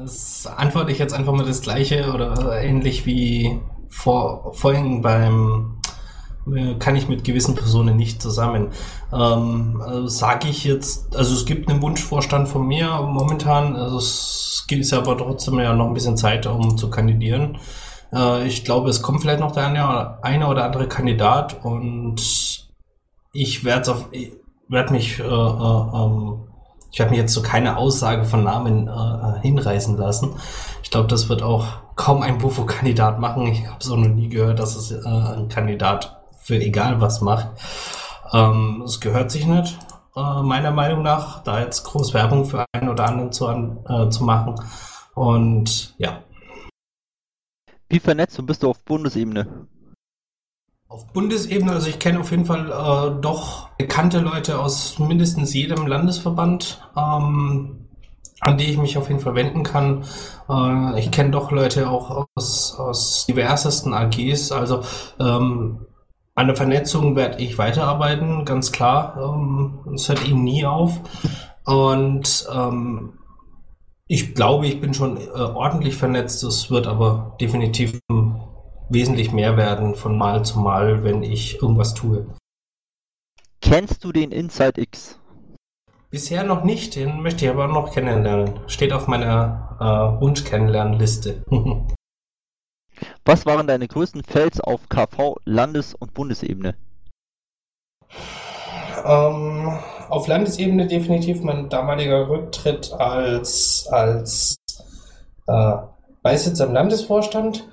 Das 0.03 0.47
antworte 0.47 0.91
ich 0.91 0.99
jetzt 0.99 1.13
einfach 1.13 1.33
mal 1.33 1.45
das 1.45 1.61
gleiche 1.61 2.11
oder 2.13 2.61
ähnlich 2.61 3.05
wie 3.05 3.59
vor, 3.89 4.53
vorhin 4.53 5.01
beim 5.01 5.81
äh, 6.47 6.75
kann 6.75 6.95
ich 6.95 7.07
mit 7.07 7.23
gewissen 7.23 7.55
Personen 7.55 7.97
nicht 7.97 8.21
zusammen. 8.21 8.69
Ähm, 9.13 9.81
also 9.85 10.07
Sage 10.07 10.47
ich 10.47 10.63
jetzt, 10.63 11.15
also 11.15 11.35
es 11.35 11.45
gibt 11.45 11.69
einen 11.69 11.81
Wunschvorstand 11.81 12.47
von 12.47 12.65
mir 12.65 12.87
momentan, 13.01 13.75
also 13.75 13.97
es 13.97 14.65
gibt 14.67 14.91
aber 14.93 15.17
trotzdem 15.17 15.59
ja 15.59 15.73
noch 15.73 15.87
ein 15.87 15.93
bisschen 15.93 16.17
Zeit, 16.17 16.47
um 16.47 16.77
zu 16.77 16.89
kandidieren. 16.89 17.59
Äh, 18.13 18.47
ich 18.47 18.65
glaube, 18.65 18.89
es 18.89 19.01
kommt 19.01 19.21
vielleicht 19.21 19.39
noch 19.39 19.51
der 19.51 19.67
eine, 19.67 20.23
eine 20.23 20.47
oder 20.47 20.65
andere 20.65 20.87
Kandidat 20.87 21.63
und 21.63 22.21
ich 23.33 23.63
werde 23.63 23.91
auf, 23.91 24.09
werde 24.71 24.93
mich, 24.93 25.19
äh, 25.19 25.23
äh, 25.23 25.27
ähm, 25.27 26.47
ich 26.91 26.99
werde 26.99 27.11
mich 27.11 27.19
jetzt 27.19 27.33
zu 27.33 27.41
keiner 27.41 27.77
Aussage 27.77 28.25
von 28.25 28.43
Namen 28.43 28.87
äh, 28.87 28.91
äh, 28.91 29.41
hinreißen 29.41 29.97
lassen. 29.97 30.35
Ich 30.83 30.91
glaube, 30.91 31.07
das 31.07 31.29
wird 31.29 31.43
auch 31.43 31.67
kaum 31.95 32.21
ein 32.21 32.37
Bufo-Kandidat 32.37 33.19
machen. 33.19 33.47
Ich 33.47 33.67
habe 33.67 33.77
auch 33.83 33.97
noch 33.97 34.07
nie 34.07 34.29
gehört, 34.29 34.59
dass 34.59 34.75
es 34.75 34.91
äh, 34.91 35.07
ein 35.07 35.49
Kandidat 35.49 36.21
für 36.39 36.55
egal 36.55 36.99
was 36.99 37.21
macht. 37.21 37.47
Ähm, 38.33 38.83
es 38.85 38.99
gehört 38.99 39.31
sich 39.31 39.45
nicht, 39.45 39.77
äh, 40.15 40.41
meiner 40.41 40.71
Meinung 40.71 41.03
nach, 41.03 41.43
da 41.43 41.59
jetzt 41.59 41.83
groß 41.83 42.13
Werbung 42.13 42.45
für 42.45 42.65
einen 42.73 42.89
oder 42.89 43.07
anderen 43.07 43.31
zu, 43.31 43.47
äh, 43.47 44.09
zu 44.09 44.23
machen. 44.23 44.55
Und 45.13 45.93
ja. 45.97 46.23
Wie 47.89 47.99
vernetzt 47.99 48.37
du 48.37 48.45
bist 48.45 48.63
du 48.63 48.69
auf 48.69 48.83
Bundesebene? 48.83 49.67
Auf 50.91 51.07
Bundesebene, 51.13 51.71
also 51.71 51.87
ich 51.87 51.99
kenne 51.99 52.19
auf 52.19 52.31
jeden 52.31 52.43
Fall 52.43 52.67
äh, 52.69 53.21
doch 53.21 53.69
bekannte 53.77 54.19
Leute 54.19 54.59
aus 54.59 54.99
mindestens 54.99 55.53
jedem 55.53 55.87
Landesverband, 55.87 56.85
ähm, 56.97 57.87
an 58.41 58.57
die 58.57 58.65
ich 58.65 58.77
mich 58.77 58.97
auf 58.97 59.07
jeden 59.07 59.21
Fall 59.21 59.33
wenden 59.35 59.63
kann. 59.63 60.03
Äh, 60.49 60.99
ich 60.99 61.09
kenne 61.09 61.31
doch 61.31 61.49
Leute 61.49 61.89
auch 61.89 62.27
aus, 62.35 62.75
aus 62.77 63.25
diversesten 63.25 63.93
AGs, 63.93 64.51
also 64.51 64.83
ähm, 65.17 65.85
an 66.35 66.47
der 66.47 66.57
Vernetzung 66.57 67.15
werde 67.15 67.41
ich 67.41 67.57
weiterarbeiten, 67.57 68.43
ganz 68.43 68.73
klar. 68.73 69.15
Ähm, 69.17 69.93
es 69.93 70.09
hört 70.09 70.27
ihm 70.27 70.43
nie 70.43 70.65
auf. 70.65 70.99
Und 71.63 72.49
ähm, 72.53 73.13
ich 74.07 74.35
glaube, 74.35 74.67
ich 74.67 74.81
bin 74.81 74.93
schon 74.93 75.15
äh, 75.15 75.39
ordentlich 75.39 75.95
vernetzt. 75.95 76.43
Es 76.43 76.69
wird 76.69 76.85
aber 76.85 77.37
definitiv 77.39 77.97
wesentlich 78.91 79.31
mehr 79.31 79.57
werden 79.57 79.95
von 79.95 80.17
Mal 80.17 80.43
zu 80.43 80.59
Mal, 80.59 81.03
wenn 81.03 81.23
ich 81.23 81.61
irgendwas 81.61 81.93
tue. 81.93 82.27
Kennst 83.61 84.03
du 84.03 84.11
den 84.11 84.31
Inside 84.31 84.81
X? 84.81 85.17
Bisher 86.09 86.43
noch 86.43 86.63
nicht, 86.63 86.95
den 86.95 87.21
möchte 87.21 87.45
ich 87.45 87.51
aber 87.51 87.67
noch 87.67 87.93
kennenlernen. 87.93 88.59
Steht 88.67 88.91
auf 88.91 89.07
meiner 89.07 89.77
äh, 89.79 90.21
Wunsch-Kennenlernliste. 90.21 91.43
Was 93.25 93.45
waren 93.45 93.67
deine 93.67 93.87
größten 93.87 94.23
Fails 94.23 94.59
auf 94.59 94.89
KV, 94.89 95.37
Landes- 95.45 95.95
und 95.95 96.13
Bundesebene? 96.13 96.75
Ähm, 99.05 99.79
auf 100.09 100.27
Landesebene 100.27 100.87
definitiv 100.87 101.41
mein 101.41 101.69
damaliger 101.69 102.27
Rücktritt 102.29 102.91
als, 102.91 103.87
als 103.89 104.57
äh, 105.47 105.77
Beisitz 106.21 106.59
im 106.59 106.73
Landesvorstand. 106.73 107.67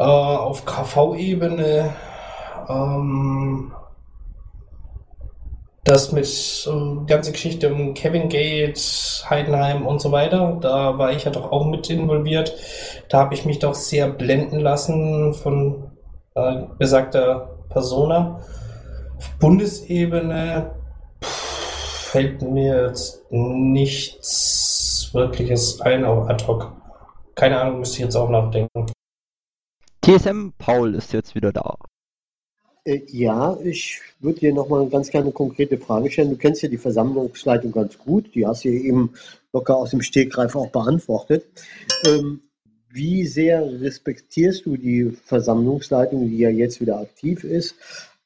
Äh, 0.00 0.02
auf 0.02 0.64
KV-Ebene 0.64 1.94
ähm, 2.70 3.70
das 5.84 6.12
mit 6.12 6.26
äh, 6.26 7.06
ganze 7.06 7.32
Geschichte 7.32 7.70
um 7.70 7.92
Kevin 7.92 8.30
Gate, 8.30 8.80
Heidenheim 9.28 9.86
und 9.86 10.00
so 10.00 10.10
weiter, 10.10 10.56
da 10.58 10.96
war 10.96 11.12
ich 11.12 11.24
ja 11.24 11.30
doch 11.30 11.52
auch 11.52 11.66
mit 11.66 11.90
involviert. 11.90 12.54
Da 13.10 13.18
habe 13.18 13.34
ich 13.34 13.44
mich 13.44 13.58
doch 13.58 13.74
sehr 13.74 14.08
blenden 14.08 14.60
lassen 14.60 15.34
von 15.34 15.90
äh, 16.34 16.62
besagter 16.78 17.58
Persona. 17.68 18.40
Auf 19.18 19.30
Bundesebene 19.38 20.76
pff, 21.22 22.08
fällt 22.10 22.40
mir 22.40 22.86
jetzt 22.86 23.30
nichts 23.30 25.10
wirkliches 25.12 25.82
ein, 25.82 26.06
auch 26.06 26.26
ad 26.26 26.46
hoc. 26.46 26.72
Keine 27.34 27.60
Ahnung, 27.60 27.80
müsste 27.80 27.98
ich 27.98 28.04
jetzt 28.04 28.16
auch 28.16 28.30
nachdenken. 28.30 28.86
TSM 30.02 30.50
Paul 30.58 30.94
ist 30.94 31.12
jetzt 31.12 31.34
wieder 31.34 31.52
da. 31.52 31.76
Äh, 32.84 33.02
ja, 33.08 33.58
ich 33.62 34.00
würde 34.20 34.40
dir 34.40 34.54
nochmal 34.54 34.80
eine 34.82 34.90
ganz 34.90 35.10
kleine 35.10 35.30
konkrete 35.30 35.78
Frage 35.78 36.10
stellen. 36.10 36.30
Du 36.30 36.36
kennst 36.36 36.62
ja 36.62 36.68
die 36.68 36.78
Versammlungsleitung 36.78 37.72
ganz 37.72 37.98
gut. 37.98 38.34
Die 38.34 38.46
hast 38.46 38.64
du 38.64 38.68
eben 38.68 39.12
locker 39.52 39.76
aus 39.76 39.90
dem 39.90 40.00
Stegreif 40.00 40.56
auch 40.56 40.70
beantwortet. 40.70 41.44
Ähm, 42.06 42.40
wie 42.88 43.26
sehr 43.26 43.62
respektierst 43.80 44.66
du 44.66 44.76
die 44.76 45.10
Versammlungsleitung, 45.24 46.28
die 46.28 46.38
ja 46.38 46.50
jetzt 46.50 46.80
wieder 46.80 46.98
aktiv 46.98 47.44
ist? 47.44 47.76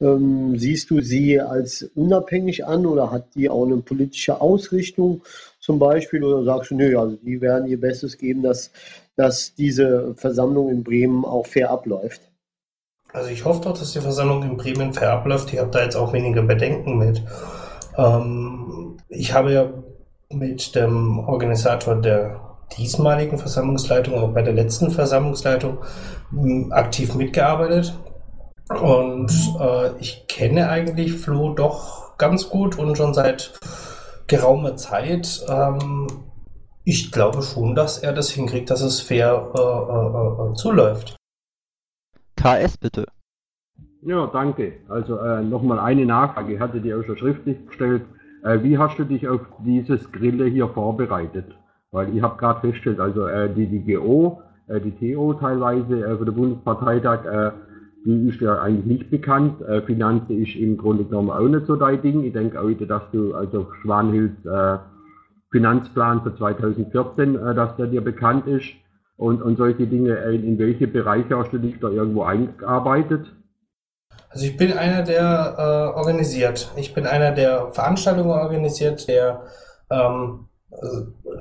Ähm, 0.01 0.59
siehst 0.59 0.91
du 0.91 1.01
sie 1.01 1.41
als 1.41 1.83
unabhängig 1.95 2.65
an 2.65 2.87
oder 2.87 3.11
hat 3.11 3.35
die 3.35 3.49
auch 3.49 3.65
eine 3.65 3.77
politische 3.79 4.41
Ausrichtung 4.41 5.23
zum 5.61 5.79
Beispiel? 5.79 6.23
Oder 6.25 6.45
sagst 6.45 6.71
du, 6.71 6.77
nö, 6.77 6.99
also 6.99 7.17
die 7.17 7.41
werden 7.41 7.69
ihr 7.69 7.81
Bestes 7.81 8.19
geben, 8.19 8.43
dass 8.43 8.71
dass 9.17 9.55
diese 9.55 10.15
Versammlung 10.17 10.71
in 10.71 10.83
Bremen 10.85 11.25
auch 11.25 11.47
fair 11.47 11.71
abläuft. 11.71 12.31
Also 13.13 13.31
ich 13.31 13.45
hoffe 13.45 13.63
doch, 13.63 13.79
dass 13.79 13.93
die 13.93 14.01
Versammlung 14.01 14.43
in 14.43 14.57
Bremen 14.57 14.93
fair 14.93 15.13
abläuft. 15.13 15.53
Ich 15.53 15.61
habe 15.61 15.71
da 15.71 15.83
jetzt 15.85 15.97
auch 15.97 16.13
weniger 16.13 16.43
Bedenken 16.43 16.99
mit. 16.99 17.23
Ähm, 17.97 18.97
ich 19.09 19.33
habe 19.33 19.53
ja 19.53 19.71
mit 20.31 20.75
dem 20.75 21.21
Organisator 21.21 21.95
der 21.95 22.41
diesmaligen 22.77 23.39
Versammlungsleitung, 23.39 24.15
auch 24.15 24.33
bei 24.33 24.43
der 24.43 24.55
letzten 24.55 24.91
Versammlungsleitung, 24.91 25.79
aktiv 26.71 27.15
mitgearbeitet. 27.15 27.97
Und 28.69 29.31
äh, 29.61 29.91
ich 30.01 30.27
kenne 30.27 30.69
eigentlich 30.71 31.13
Flo 31.13 31.55
doch 31.55 32.17
ganz 32.17 32.49
gut 32.49 32.79
und 32.79 32.97
schon 32.97 33.15
seit 33.15 33.53
geraumer 34.27 34.77
Zeit. 34.77 35.45
Ähm, 35.49 36.09
ich 36.85 37.11
glaube 37.11 37.43
schon, 37.43 37.75
dass 37.75 37.99
er 37.99 38.13
das 38.13 38.31
hinkriegt, 38.31 38.71
dass 38.71 38.83
es 38.83 39.01
fair 39.01 39.53
äh, 39.55 39.61
äh, 39.61 40.51
äh 40.51 40.55
zuläuft. 40.55 41.17
KS 42.37 42.77
bitte. 42.77 43.07
Ja, 44.03 44.27
danke. 44.27 44.75
Also 44.89 45.19
äh, 45.19 45.43
nochmal 45.43 45.79
eine 45.79 46.05
Nachfrage, 46.05 46.55
ich 46.55 46.61
hatte 46.61 46.81
die 46.81 46.93
auch 46.93 47.03
schon 47.05 47.17
schriftlich 47.17 47.67
gestellt. 47.67 48.03
Äh, 48.43 48.63
wie 48.63 48.77
hast 48.77 48.99
du 48.99 49.05
dich 49.05 49.27
auf 49.27 49.41
dieses 49.65 50.13
Grille 50.13 50.45
hier 50.45 50.69
vorbereitet? 50.69 51.47
Weil 51.91 52.15
ich 52.15 52.23
habe 52.23 52.37
gerade 52.37 52.61
festgestellt, 52.61 53.01
also 53.01 53.27
äh, 53.27 53.49
die, 53.55 53.67
die 53.67 53.95
GO, 53.95 54.43
äh, 54.67 54.79
die 54.81 55.15
TO 55.15 55.33
teilweise 55.35 56.05
äh, 56.05 56.19
für 56.19 56.27
den 56.27 56.35
Bundesparteitag, 56.35 57.25
äh, 57.25 57.53
die 58.05 58.29
ist 58.29 58.41
ja 58.43 58.61
eigentlich 58.61 58.85
nicht 58.85 59.11
bekannt. 59.11 59.63
Äh, 59.63 59.81
Finanzen 59.83 60.43
ist 60.43 60.55
im 60.57 60.77
Grunde 60.77 61.05
genommen 61.05 61.31
auch 61.31 61.49
nicht 61.49 61.67
so 61.67 61.77
dein 61.77 62.03
Ding. 62.03 62.25
Ich 62.25 62.35
denke 62.35 62.61
heute, 62.61 62.87
dass 62.87 63.03
du 63.13 63.35
also 63.35 63.69
Schwanhils 63.81 64.33
äh, 64.45 64.77
Finanzplan 65.55 66.23
für 66.25 66.37
2014, 66.37 67.37
äh, 67.37 67.55
dass 67.55 67.77
der 67.77 67.87
dir 67.87 68.03
bekannt 68.03 68.49
ist 68.49 68.67
und, 69.17 69.41
und 69.41 69.57
solche 69.57 69.87
Dinge. 69.87 70.17
In, 70.35 70.43
in 70.43 70.59
welche 70.59 70.89
Bereiche 70.89 71.39
hast 71.39 71.53
du 71.53 71.59
dich 71.59 71.79
da 71.81 71.89
irgendwo 71.89 72.25
eingearbeitet? 72.25 73.33
Also 74.31 74.47
ich 74.47 74.57
bin 74.57 74.73
einer, 74.73 75.03
der 75.03 75.55
äh, 75.57 75.97
organisiert. 75.97 76.73
Ich 76.75 76.93
bin 76.93 77.07
einer, 77.07 77.31
der 77.31 77.71
Veranstaltungen 77.71 78.31
organisiert, 78.31 79.07
der 79.07 79.43
ähm, 79.91 80.49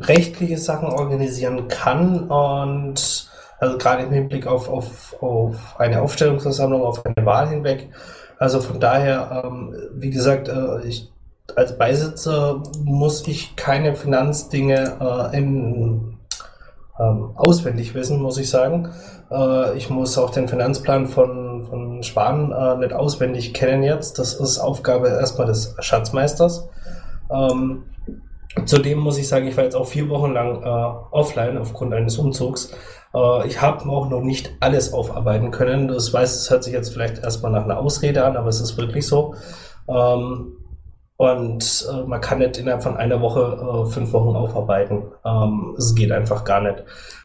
rechtliche 0.02 0.60
Sachen 0.60 0.90
organisieren 0.90 1.68
kann 1.68 2.30
und 2.30 3.32
also 3.60 3.78
gerade 3.80 4.04
im 4.04 4.12
Hinblick 4.12 4.46
auf, 4.46 4.70
auf, 4.70 5.16
auf 5.24 5.80
eine 5.80 6.04
Aufstellungsversammlung, 6.04 6.84
auf 6.84 7.04
eine 7.04 7.26
Wahl 7.26 7.48
hinweg. 7.48 7.90
Also 8.38 8.62
von 8.62 8.80
daher, 8.80 9.44
ähm, 9.44 9.74
wie 9.94 10.12
gesagt, 10.12 10.50
äh, 10.50 10.86
ich 10.86 11.13
als 11.56 11.78
Beisitzer 11.78 12.64
muss 12.84 13.28
ich 13.28 13.56
keine 13.56 13.96
Finanzdinge 13.96 14.98
äh, 15.00 15.38
in, 15.38 16.18
ähm, 17.00 17.32
auswendig 17.36 17.94
wissen, 17.94 18.22
muss 18.22 18.38
ich 18.38 18.50
sagen. 18.50 18.90
Äh, 19.30 19.78
ich 19.78 19.90
muss 19.90 20.18
auch 20.18 20.30
den 20.30 20.48
Finanzplan 20.48 21.08
von, 21.08 21.66
von 21.66 22.04
Spahn 22.04 22.52
äh, 22.52 22.78
nicht 22.78 22.94
auswendig 22.94 23.54
kennen 23.54 23.84
jetzt. 23.84 24.20
Das 24.20 24.34
ist 24.34 24.60
Aufgabe 24.60 25.10
erstmal 25.10 25.48
des 25.48 25.76
Schatzmeisters. 25.80 26.70
Ähm, 27.30 27.84
zudem 28.66 29.00
muss 29.00 29.18
ich 29.18 29.28
sagen, 29.28 29.48
ich 29.48 29.58
war 29.58 29.64
jetzt 29.64 29.76
auch 29.76 29.88
vier 29.88 30.10
Wochen 30.10 30.32
lang 30.32 30.64
äh, 30.64 30.96
offline 31.12 31.58
aufgrund 31.58 31.94
eines 31.94 32.18
Umzugs. 32.18 32.72
Äh, 33.14 33.48
ich 33.48 33.62
habe 33.62 33.90
auch 33.90 34.10
noch 34.10 34.22
nicht 34.22 34.56
alles 34.62 34.94
aufarbeiten 34.94 35.52
können. 35.52 35.90
Das 35.90 36.14
weiß, 36.14 36.34
das 36.36 36.50
hört 36.50 36.64
sich 36.64 36.74
jetzt 36.74 36.94
vielleicht 36.94 37.22
erstmal 37.22 37.52
nach 37.52 37.66
einer 37.66 37.80
Ausrede 37.80 38.24
an, 38.24 38.38
aber 38.38 38.48
es 38.48 38.62
ist 38.62 38.78
wirklich 38.78 39.06
so. 39.06 39.36
Ähm, 39.90 40.58
und 41.32 41.88
äh, 41.90 42.04
man 42.04 42.20
kann 42.20 42.40
nicht 42.40 42.58
innerhalb 42.58 42.84
von 42.84 42.98
einer 42.98 43.22
Woche 43.22 43.42
äh, 43.42 43.90
fünf 43.90 44.12
Wochen 44.12 44.36
aufarbeiten. 44.36 45.04
Ähm, 45.26 45.76
es 45.78 45.96
geht 45.96 46.12
einfach 46.12 46.44
gar 46.44 46.62
nicht. 46.62 46.80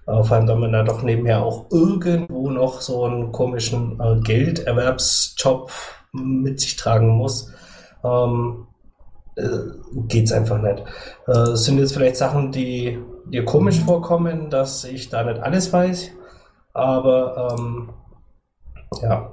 Äh, 0.06 0.22
vor 0.22 0.36
allem, 0.36 0.46
wenn 0.46 0.60
man 0.60 0.72
da 0.72 0.84
doch 0.84 1.02
nebenher 1.02 1.42
auch 1.42 1.66
irgendwo 1.72 2.50
noch 2.50 2.80
so 2.80 3.04
einen 3.04 3.32
komischen 3.32 3.98
äh, 4.00 4.20
Gelderwerbsjob 4.20 5.72
mit 6.12 6.60
sich 6.60 6.76
tragen 6.76 7.08
muss. 7.08 7.52
Ähm, 8.04 8.68
äh, 9.36 9.48
geht's 10.06 10.32
einfach 10.32 10.62
nicht. 10.62 10.84
Äh, 11.26 11.52
es 11.52 11.64
sind 11.64 11.78
jetzt 11.78 11.94
vielleicht 11.94 12.16
Sachen, 12.16 12.52
die 12.52 12.98
dir 13.26 13.44
komisch 13.44 13.80
vorkommen, 13.80 14.48
dass 14.48 14.84
ich 14.84 15.10
da 15.10 15.24
nicht 15.24 15.40
alles 15.40 15.72
weiß. 15.72 16.10
Aber 16.72 17.56
ähm, 17.58 17.90
ja, 19.02 19.32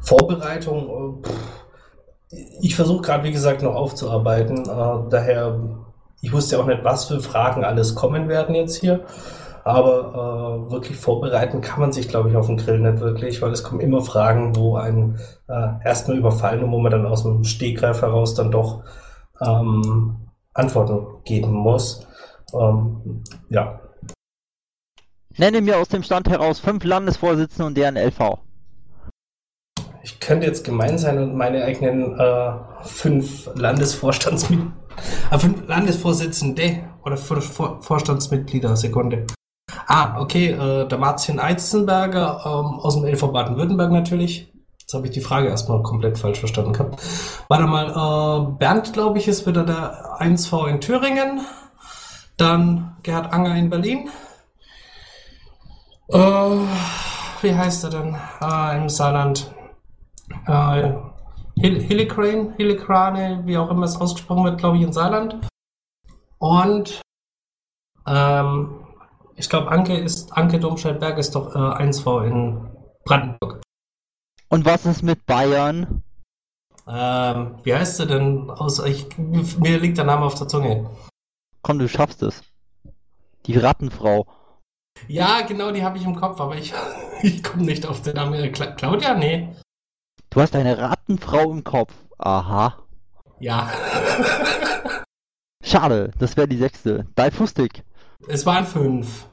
Vorbereitung. 0.00 1.22
Äh, 1.22 1.28
pff, 1.28 1.59
ich 2.30 2.76
versuche 2.76 3.02
gerade, 3.02 3.24
wie 3.24 3.32
gesagt, 3.32 3.62
noch 3.62 3.74
aufzuarbeiten. 3.74 4.62
Äh, 4.62 5.10
daher, 5.10 5.58
ich 6.20 6.32
wusste 6.32 6.56
ja 6.56 6.62
auch 6.62 6.66
nicht, 6.66 6.84
was 6.84 7.06
für 7.06 7.20
Fragen 7.20 7.64
alles 7.64 7.94
kommen 7.94 8.28
werden 8.28 8.54
jetzt 8.54 8.76
hier. 8.76 9.04
Aber 9.64 10.66
äh, 10.68 10.72
wirklich 10.72 10.96
vorbereiten 10.96 11.60
kann 11.60 11.80
man 11.80 11.92
sich, 11.92 12.08
glaube 12.08 12.30
ich, 12.30 12.36
auf 12.36 12.46
den 12.46 12.56
Grill 12.56 12.78
nicht 12.78 13.00
wirklich, 13.00 13.42
weil 13.42 13.52
es 13.52 13.62
kommen 13.62 13.80
immer 13.80 14.00
Fragen, 14.00 14.56
wo 14.56 14.76
einen 14.76 15.18
äh, 15.48 15.84
erstmal 15.84 16.16
überfallen 16.16 16.64
und 16.64 16.72
wo 16.72 16.78
man 16.78 16.92
dann 16.92 17.06
aus 17.06 17.24
dem 17.24 17.44
Stegreif 17.44 18.00
heraus 18.00 18.34
dann 18.34 18.50
doch 18.50 18.84
ähm, 19.40 20.28
Antworten 20.54 21.22
geben 21.24 21.52
muss. 21.52 22.06
Ähm, 22.54 23.22
ja. 23.50 23.80
Nenne 25.36 25.60
mir 25.60 25.78
aus 25.78 25.88
dem 25.88 26.02
Stand 26.02 26.28
heraus 26.28 26.58
fünf 26.58 26.84
Landesvorsitzende 26.84 27.66
und 27.66 27.76
deren 27.76 27.96
LV 27.96 28.38
ich 30.02 30.20
könnte 30.20 30.46
jetzt 30.46 30.64
gemein 30.64 30.98
sein 30.98 31.18
und 31.18 31.36
meine 31.36 31.64
eigenen 31.64 32.18
äh, 32.18 32.52
fünf 32.82 33.50
Landesvorstandsmitglieder, 33.54 34.72
äh, 35.30 35.38
fünf 35.38 35.68
Landesvorsitzende 35.68 36.84
oder 37.04 37.16
Vor 37.16 37.82
Vorstandsmitglieder, 37.82 38.76
Sekunde. 38.76 39.26
Ah, 39.86 40.20
okay, 40.20 40.50
äh, 40.50 40.88
der 40.88 40.98
Martin 40.98 41.38
Eizenberger 41.38 42.40
ähm, 42.44 42.80
aus 42.80 42.94
dem 42.94 43.04
LV 43.04 43.32
Baden-Württemberg 43.32 43.92
natürlich. 43.92 44.52
Jetzt 44.80 44.94
habe 44.94 45.06
ich 45.06 45.12
die 45.12 45.20
Frage 45.20 45.48
erstmal 45.48 45.82
komplett 45.82 46.18
falsch 46.18 46.40
verstanden 46.40 46.72
gehabt. 46.72 47.00
Warte 47.48 47.66
mal, 47.66 47.90
äh, 47.90 48.58
Bernd, 48.58 48.92
glaube 48.92 49.18
ich, 49.18 49.28
ist 49.28 49.46
wieder 49.46 49.64
der 49.64 50.20
1V 50.20 50.66
in 50.66 50.80
Thüringen. 50.80 51.40
Dann 52.36 52.96
Gerhard 53.02 53.32
Anger 53.32 53.54
in 53.54 53.70
Berlin. 53.70 54.08
Äh, 56.08 56.18
wie 57.42 57.54
heißt 57.54 57.84
er 57.84 57.90
denn? 57.90 58.16
Ah, 58.40 58.72
im 58.72 58.88
Saarland 58.88 59.52
äh, 60.46 60.92
Hillicrane, 61.60 62.54
Hillicrane, 62.56 63.42
wie 63.44 63.58
auch 63.58 63.70
immer 63.70 63.84
es 63.84 63.96
ausgesprochen 63.96 64.44
wird, 64.44 64.58
glaube 64.58 64.78
ich, 64.78 64.82
in 64.82 64.92
Saarland. 64.92 65.46
Und 66.38 67.00
ähm, 68.06 68.86
ich 69.36 69.48
glaube, 69.48 69.70
Anke 69.70 69.96
ist, 69.96 70.32
Anke 70.32 70.58
Domscheit-Berg 70.58 71.18
ist 71.18 71.34
doch 71.34 71.54
äh, 71.54 71.58
1V 71.58 72.24
in 72.24 72.70
Brandenburg. 73.04 73.60
Und 74.48 74.64
was 74.64 74.86
ist 74.86 75.02
mit 75.02 75.24
Bayern? 75.26 76.02
Ähm, 76.86 77.56
wie 77.62 77.74
heißt 77.74 77.98
sie 77.98 78.06
denn? 78.06 78.50
Aus, 78.50 78.84
ich, 78.84 79.16
mir 79.18 79.78
liegt 79.78 79.98
der 79.98 80.04
Name 80.04 80.24
auf 80.24 80.34
der 80.34 80.48
Zunge. 80.48 80.90
Komm, 81.62 81.78
du 81.78 81.88
schaffst 81.88 82.22
es. 82.22 82.42
Die 83.46 83.56
Rattenfrau. 83.56 84.26
Ja, 85.08 85.42
genau, 85.42 85.70
die 85.70 85.84
habe 85.84 85.98
ich 85.98 86.04
im 86.04 86.16
Kopf, 86.16 86.40
aber 86.40 86.56
ich, 86.56 86.72
ich 87.22 87.42
komme 87.42 87.64
nicht 87.64 87.86
auf 87.86 88.02
den 88.02 88.16
Namen. 88.16 88.52
Claudia? 88.52 89.14
Nee. 89.14 89.54
Du 90.30 90.40
hast 90.40 90.54
eine 90.54 90.78
Rattenfrau 90.78 91.50
im 91.50 91.64
Kopf. 91.64 91.92
Aha. 92.18 92.78
Ja. 93.40 93.68
Schade, 95.64 96.12
das 96.20 96.36
wäre 96.36 96.46
die 96.46 96.56
sechste. 96.56 97.06
Dai 97.16 97.32
Fustig. 97.32 97.82
Es 98.28 98.46
waren 98.46 98.64
fünf. 98.64 99.26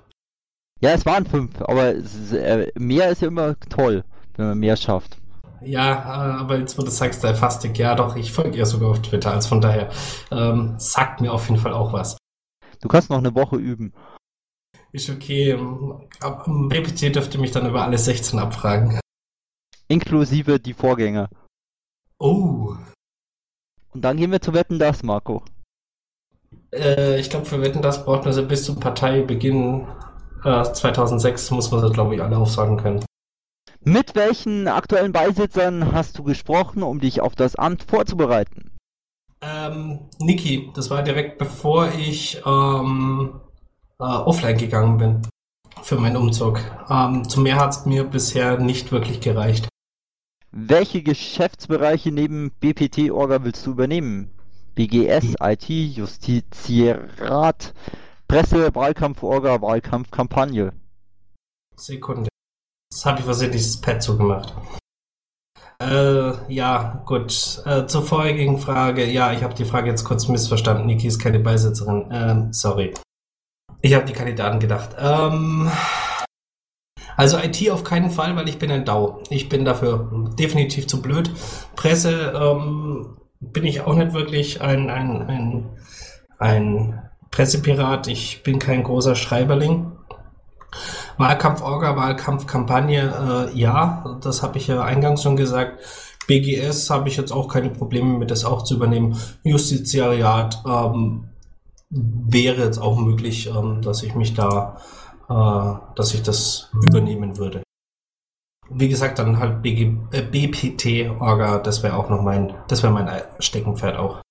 Ja, 0.80 0.92
es 0.92 1.06
waren 1.06 1.26
fünf, 1.26 1.62
aber 1.62 1.92
ist, 1.92 2.34
äh, 2.34 2.72
mehr 2.76 3.10
ist 3.10 3.22
ja 3.22 3.28
immer 3.28 3.60
toll, 3.70 4.04
wenn 4.36 4.48
man 4.48 4.58
mehr 4.58 4.76
schafft. 4.76 5.18
Ja, 5.62 5.94
äh, 5.94 6.40
aber 6.40 6.58
jetzt, 6.58 6.78
wo 6.78 6.84
du 6.84 6.90
sagst, 6.90 7.24
Dai 7.24 7.36
Fastig, 7.36 7.78
ja 7.78 7.94
doch, 7.94 8.16
ich 8.16 8.32
folge 8.32 8.58
ihr 8.58 8.66
sogar 8.66 8.90
auf 8.90 9.02
Twitter, 9.02 9.32
also 9.32 9.50
von 9.50 9.62
daher 9.62 9.90
ähm, 10.32 10.76
sagt 10.78 11.22
mir 11.22 11.32
auf 11.32 11.48
jeden 11.50 11.62
Fall 11.62 11.74
auch 11.74 11.94
was. 11.94 12.18
Du 12.82 12.88
kannst 12.88 13.10
noch 13.10 13.18
eine 13.20 13.36
Woche 13.36 13.58
üben. 13.58 13.94
Ist 14.92 15.10
okay. 15.10 15.58
Ab, 16.22 16.46
BPT 16.46 17.16
dürfte 17.16 17.38
mich 17.38 17.52
dann 17.52 17.68
über 17.68 17.84
alle 17.84 17.98
16 17.98 18.40
abfragen. 18.40 19.00
Inklusive 19.88 20.60
die 20.60 20.74
Vorgänger. 20.74 21.30
Oh. 22.20 22.76
Und 23.94 24.02
dann 24.02 24.18
gehen 24.18 24.32
wir 24.32 24.42
zu 24.42 24.54
Wetten 24.54 24.80
das, 24.80 25.04
Marco. 25.04 25.44
Äh, 26.74 27.20
ich 27.20 27.30
glaube, 27.30 27.46
für 27.46 27.62
Wetten 27.62 27.82
das 27.82 28.04
braucht 28.04 28.26
man 28.26 28.34
sie 28.34 28.44
bis 28.44 28.66
zum 28.66 28.80
Parteibeginn 28.80 29.88
äh, 30.44 30.64
2006, 30.64 31.52
muss 31.52 31.72
man 31.72 31.82
sie, 31.82 31.92
glaube 31.92 32.16
ich, 32.16 32.22
alle 32.22 32.38
aufsagen 32.38 32.78
können. 32.78 33.04
Mit 33.82 34.16
welchen 34.16 34.68
aktuellen 34.68 35.14
Beisitzern 35.14 35.94
hast 35.94 36.18
du 36.18 36.24
gesprochen, 36.24 36.84
um 36.84 37.00
dich 37.00 37.22
auf 37.22 37.36
das 37.36 37.56
Amt 37.56 37.84
vorzubereiten? 37.84 38.72
Ähm, 39.42 40.10
Niki, 40.20 40.72
das 40.76 40.90
war 40.90 41.04
direkt 41.04 41.38
bevor 41.38 41.90
ich 41.92 42.42
ähm, 42.46 43.40
äh, 44.00 44.04
offline 44.04 44.58
gegangen 44.58 44.98
bin 44.98 45.22
für 45.84 45.96
meinen 45.96 46.18
Umzug. 46.18 46.60
Ähm, 46.90 47.30
zu 47.30 47.40
mehr 47.40 47.58
hat 47.58 47.72
es 47.72 47.86
mir 47.86 48.04
bisher 48.04 48.58
nicht 48.58 48.92
wirklich 48.92 49.22
gereicht. 49.22 49.70
Welche 50.60 51.04
Geschäftsbereiche 51.04 52.12
neben 52.12 52.50
BPT-Orga 52.50 53.44
willst 53.44 53.68
du 53.68 53.72
übernehmen? 53.74 54.32
BGS, 54.74 55.36
IT, 55.40 55.70
Justizierat, 55.70 57.76
Presse, 58.28 58.74
Wahlkampf-Orga, 58.74 59.62
Wahlkampfkampagne. 59.62 60.74
Sekunde. 61.76 62.30
Das 62.92 63.06
habe 63.06 63.20
ich 63.20 63.26
versehentlich 63.26 63.62
das 63.62 63.82
Pad 63.82 64.02
zugemacht. 64.02 64.56
Äh, 65.80 66.52
ja, 66.52 67.04
gut. 67.06 67.62
Äh, 67.66 67.86
zur 67.86 68.02
vorherigen 68.02 68.58
Frage. 68.58 69.06
Ja, 69.06 69.34
ich 69.34 69.44
habe 69.44 69.54
die 69.54 69.66
Frage 69.66 69.92
jetzt 69.92 70.06
kurz 70.06 70.28
missverstanden. 70.28 70.88
Niki 70.88 71.06
ist 71.06 71.20
keine 71.20 71.40
Beisitzerin. 71.40 72.10
Ähm, 72.12 72.52
sorry. 72.52 72.96
Ich 73.82 73.94
habe 73.94 74.06
die 74.06 74.14
Kandidaten 74.14 74.60
gedacht. 74.60 74.96
Ähm, 74.98 75.70
also 77.18 77.38
IT 77.40 77.70
auf 77.72 77.84
keinen 77.84 78.12
Fall, 78.12 78.36
weil 78.36 78.48
ich 78.48 78.60
bin 78.60 78.72
ein 78.72 78.86
DAO. 78.86 79.24
Ich 79.30 79.50
bin 79.50 79.66
dafür 79.66 80.30
definitiv 80.40 80.88
zu 80.88 81.02
blöd. 81.02 81.32
Presse 81.76 82.32
ähm, 82.40 83.18
bin 83.42 83.66
ich 83.66 83.82
auch 83.82 83.96
nicht 83.96 84.14
wirklich 84.14 84.62
ein, 84.62 84.90
ein, 84.90 85.22
ein, 85.28 85.66
ein 86.38 87.02
Pressepirat. 87.32 88.08
Ich 88.08 88.44
bin 88.44 88.60
kein 88.60 88.84
großer 88.84 89.16
Schreiberling. 89.16 89.92
Wahlkampforga, 91.18 91.96
Wahlkampfkampagne, 91.96 93.50
äh, 93.52 93.58
ja, 93.58 94.20
das 94.22 94.44
habe 94.44 94.60
ich 94.60 94.68
ja 94.68 94.84
eingangs 94.84 95.24
schon 95.24 95.36
gesagt. 95.36 95.80
BGS 96.28 96.90
habe 96.90 97.10
ich 97.10 97.18
jetzt 97.18 97.32
auch 97.32 97.48
keine 97.48 97.70
Probleme 97.70 98.18
mit, 98.18 98.30
das 98.30 98.46
auch 98.46 98.64
zu 98.64 98.76
übernehmen. 98.76 99.18
Justiziariat 99.44 100.62
ähm, 100.68 101.30
wäre 101.90 102.64
jetzt 102.64 102.78
auch 102.78 103.00
möglich, 103.00 103.48
ähm, 103.48 103.82
dass 103.82 104.04
ich 104.04 104.14
mich 104.14 104.34
da 104.36 104.78
dass 105.28 106.14
ich 106.14 106.24
das 106.24 106.70
übernehmen 106.84 107.38
würde. 107.38 107.64
Wie 108.70 108.90
gesagt, 108.90 109.20
dann 109.20 109.40
halt 109.40 109.62
BG, 109.62 109.94
äh, 110.12 110.22
BPT-Orga, 110.22 111.60
das 111.60 111.84
wäre 111.84 111.96
auch 111.96 112.10
noch 112.10 112.22
mein, 112.22 112.54
das 112.68 112.84
wäre 112.84 112.92
mein 112.92 113.10
Steckenpferd 113.40 113.98
auch. 113.98 114.22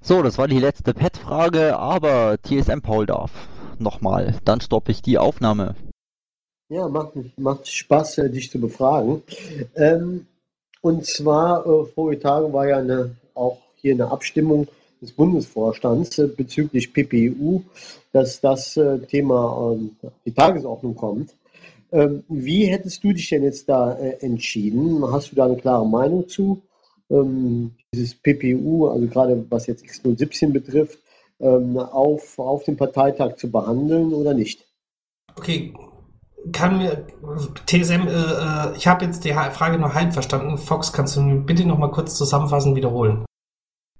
So, 0.00 0.22
das 0.22 0.38
war 0.38 0.48
die 0.48 0.58
letzte 0.58 0.92
Pet-Frage, 0.94 1.76
aber 1.76 2.36
TSM 2.42 2.80
Paul 2.80 3.06
darf. 3.06 3.30
Nochmal, 3.78 4.38
dann 4.44 4.60
stoppe 4.60 4.92
ich 4.92 5.02
die 5.02 5.18
Aufnahme. 5.18 5.74
Ja, 6.68 6.88
macht, 6.88 7.12
macht 7.38 7.68
Spaß, 7.68 8.18
äh, 8.18 8.30
dich 8.30 8.50
zu 8.50 8.60
befragen. 8.60 9.22
Ähm, 9.76 10.26
und 10.80 11.06
zwar, 11.06 11.64
äh, 11.66 11.86
vorige 11.86 12.22
Tage 12.22 12.52
war 12.52 12.66
ja 12.66 12.78
eine, 12.78 13.16
auch 13.34 13.58
hier 13.76 13.94
eine 13.94 14.10
Abstimmung 14.10 14.66
des 15.00 15.12
Bundesvorstands 15.12 16.18
äh, 16.18 16.26
bezüglich 16.26 16.92
PPU, 16.92 17.62
dass 18.16 18.40
das 18.40 18.78
äh, 18.78 18.98
Thema 19.00 19.52
auf 19.52 19.78
die 20.24 20.32
Tagesordnung 20.32 20.94
kommt. 20.94 21.36
Ähm, 21.92 22.24
wie 22.28 22.64
hättest 22.64 23.04
du 23.04 23.12
dich 23.12 23.28
denn 23.28 23.42
jetzt 23.42 23.68
da 23.68 23.92
äh, 23.92 24.16
entschieden? 24.24 25.04
Hast 25.12 25.32
du 25.32 25.36
da 25.36 25.44
eine 25.44 25.56
klare 25.56 25.86
Meinung 25.86 26.26
zu? 26.26 26.62
Ähm, 27.10 27.72
dieses 27.92 28.14
PPU, 28.14 28.86
also 28.86 29.06
gerade 29.06 29.44
was 29.50 29.66
jetzt 29.66 29.84
X017 29.84 30.50
betrifft, 30.50 30.98
ähm, 31.40 31.78
auf, 31.78 32.38
auf 32.38 32.64
dem 32.64 32.78
Parteitag 32.78 33.36
zu 33.36 33.50
behandeln 33.50 34.14
oder 34.14 34.32
nicht? 34.32 34.64
Okay, 35.36 35.74
kann 36.52 36.78
mir 36.78 37.06
TSM, 37.66 38.08
äh, 38.08 38.12
äh, 38.12 38.76
ich 38.76 38.86
habe 38.86 39.04
jetzt 39.04 39.24
die 39.26 39.34
Frage 39.34 39.78
nur 39.78 39.92
halb 39.92 40.14
verstanden. 40.14 40.56
Fox, 40.56 40.90
kannst 40.90 41.16
du 41.16 41.20
mir 41.20 41.36
bitte 41.36 41.66
noch 41.66 41.76
mal 41.76 41.90
kurz 41.90 42.16
zusammenfassen 42.16 42.74
wiederholen? 42.74 43.26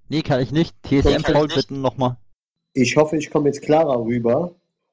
Nee, 0.09 0.23
kann 0.23 0.41
ich 0.41 0.53
nicht. 0.53 0.75
TSM 0.85 1.23
Paul 1.23 1.49
bitte 1.49 1.75
nochmal. 1.75 2.17
Ich 2.79 2.95
hoffe, 2.99 3.17
ich 3.17 3.31
komme 3.31 3.49
jetzt 3.49 3.63
klarer 3.63 4.05
rüber 4.05 4.51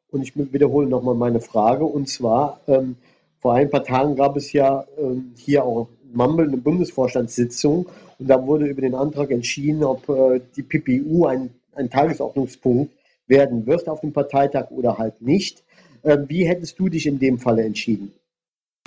und 0.10 0.22
ich 0.22 0.32
wiederhole 0.38 0.88
nochmal 0.88 1.16
meine 1.16 1.42
Frage. 1.42 1.84
Und 1.84 2.08
zwar, 2.08 2.62
ähm, 2.66 2.96
vor 3.42 3.56
ein 3.56 3.70
paar 3.70 3.84
Tagen 3.84 4.16
gab 4.16 4.38
es 4.38 4.54
ja 4.54 4.86
ähm, 4.98 5.34
hier 5.36 5.66
auch 5.66 5.90
Mumble 6.14 6.48
eine 6.48 6.56
Bundesvorstandssitzung 6.56 7.88
und 8.20 8.28
da 8.30 8.48
wurde 8.48 8.68
über 8.68 8.80
den 8.80 8.96
Antrag 8.96 9.32
entschieden, 9.32 9.84
ob 9.84 10.08
äh, 10.08 10.40
die 10.56 10.64
PPU 10.64 11.26
ein, 11.26 11.50
ein 11.76 11.90
Tagesordnungspunkt 11.90 12.94
werden 13.28 13.68
wird 13.68 13.90
auf 13.90 14.00
dem 14.00 14.14
Parteitag 14.14 14.72
oder 14.72 14.98
halt 14.98 15.22
nicht. 15.22 15.62
Äh, 16.04 16.20
wie 16.30 16.48
hättest 16.48 16.80
du 16.80 16.88
dich 16.88 17.06
in 17.06 17.20
dem 17.20 17.38
Falle 17.38 17.66
entschieden? 17.66 18.14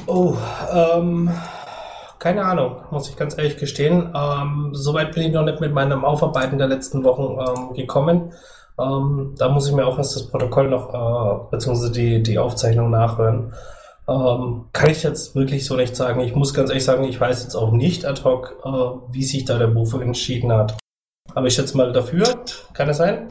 Oh, 0.06 0.38
ähm, 0.72 1.28
keine 2.18 2.46
Ahnung, 2.46 2.76
muss 2.90 3.10
ich 3.10 3.16
ganz 3.16 3.36
ehrlich 3.36 3.58
gestehen. 3.58 4.10
Ähm, 4.16 4.70
Soweit 4.72 5.12
bin 5.12 5.24
ich 5.24 5.32
noch 5.32 5.44
nicht 5.44 5.60
mit 5.60 5.74
meinem 5.74 6.02
Aufarbeiten 6.02 6.56
der 6.56 6.68
letzten 6.68 7.04
Wochen 7.04 7.38
ähm, 7.46 7.74
gekommen. 7.74 8.32
Ähm, 8.78 9.34
da 9.38 9.48
muss 9.48 9.68
ich 9.68 9.74
mir 9.74 9.86
auch 9.86 9.98
erst 9.98 10.16
das 10.16 10.28
Protokoll 10.28 10.68
noch, 10.68 10.92
äh, 10.92 11.50
beziehungsweise 11.50 11.92
die, 11.92 12.22
die 12.22 12.38
Aufzeichnung 12.38 12.90
nachhören. 12.90 13.54
Ähm, 14.08 14.66
kann 14.72 14.90
ich 14.90 15.02
jetzt 15.02 15.34
wirklich 15.34 15.64
so 15.64 15.76
nicht 15.76 15.96
sagen. 15.96 16.20
Ich 16.20 16.34
muss 16.34 16.54
ganz 16.54 16.70
ehrlich 16.70 16.84
sagen, 16.84 17.04
ich 17.04 17.20
weiß 17.20 17.42
jetzt 17.42 17.56
auch 17.56 17.72
nicht 17.72 18.04
ad 18.04 18.22
hoc, 18.22 18.56
äh, 18.64 19.12
wie 19.12 19.24
sich 19.24 19.44
da 19.44 19.58
der 19.58 19.66
Bufe 19.68 20.00
entschieden 20.02 20.52
hat. 20.52 20.76
Aber 21.34 21.46
ich 21.46 21.54
schätze 21.54 21.76
mal 21.76 21.92
dafür. 21.92 22.24
Kann 22.72 22.88
es 22.88 22.98
sein? 22.98 23.28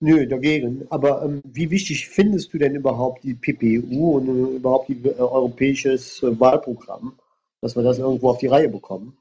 Nö, 0.00 0.26
dagegen. 0.26 0.86
Aber 0.90 1.22
ähm, 1.22 1.40
wie 1.44 1.70
wichtig 1.70 2.08
findest 2.08 2.52
du 2.52 2.58
denn 2.58 2.74
überhaupt 2.74 3.24
die 3.24 3.34
PPU 3.34 4.16
und 4.16 4.28
äh, 4.28 4.56
überhaupt 4.56 4.88
die 4.88 5.00
äh, 5.04 5.18
europäisches 5.18 6.22
äh, 6.22 6.38
Wahlprogramm, 6.38 7.14
dass 7.62 7.76
wir 7.76 7.82
das 7.82 7.98
irgendwo 7.98 8.30
auf 8.30 8.38
die 8.38 8.48
Reihe 8.48 8.68
bekommen? 8.68 9.16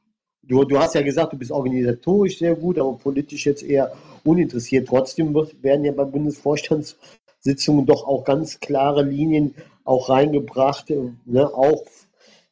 Du, 0.47 0.63
du 0.63 0.77
hast 0.77 0.95
ja 0.95 1.01
gesagt, 1.01 1.33
du 1.33 1.37
bist 1.37 1.51
organisatorisch 1.51 2.37
sehr 2.37 2.55
gut, 2.55 2.77
aber 2.77 2.93
politisch 2.93 3.45
jetzt 3.45 3.63
eher 3.63 3.93
uninteressiert. 4.23 4.87
Trotzdem 4.87 5.33
werden 5.61 5.85
ja 5.85 5.91
bei 5.91 6.03
Bundesvorstandssitzungen 6.03 7.85
doch 7.85 8.07
auch 8.07 8.23
ganz 8.23 8.59
klare 8.59 9.03
Linien 9.03 9.55
auch 9.83 10.09
reingebracht, 10.09 10.89
ne, 11.25 11.47
auch 11.53 11.83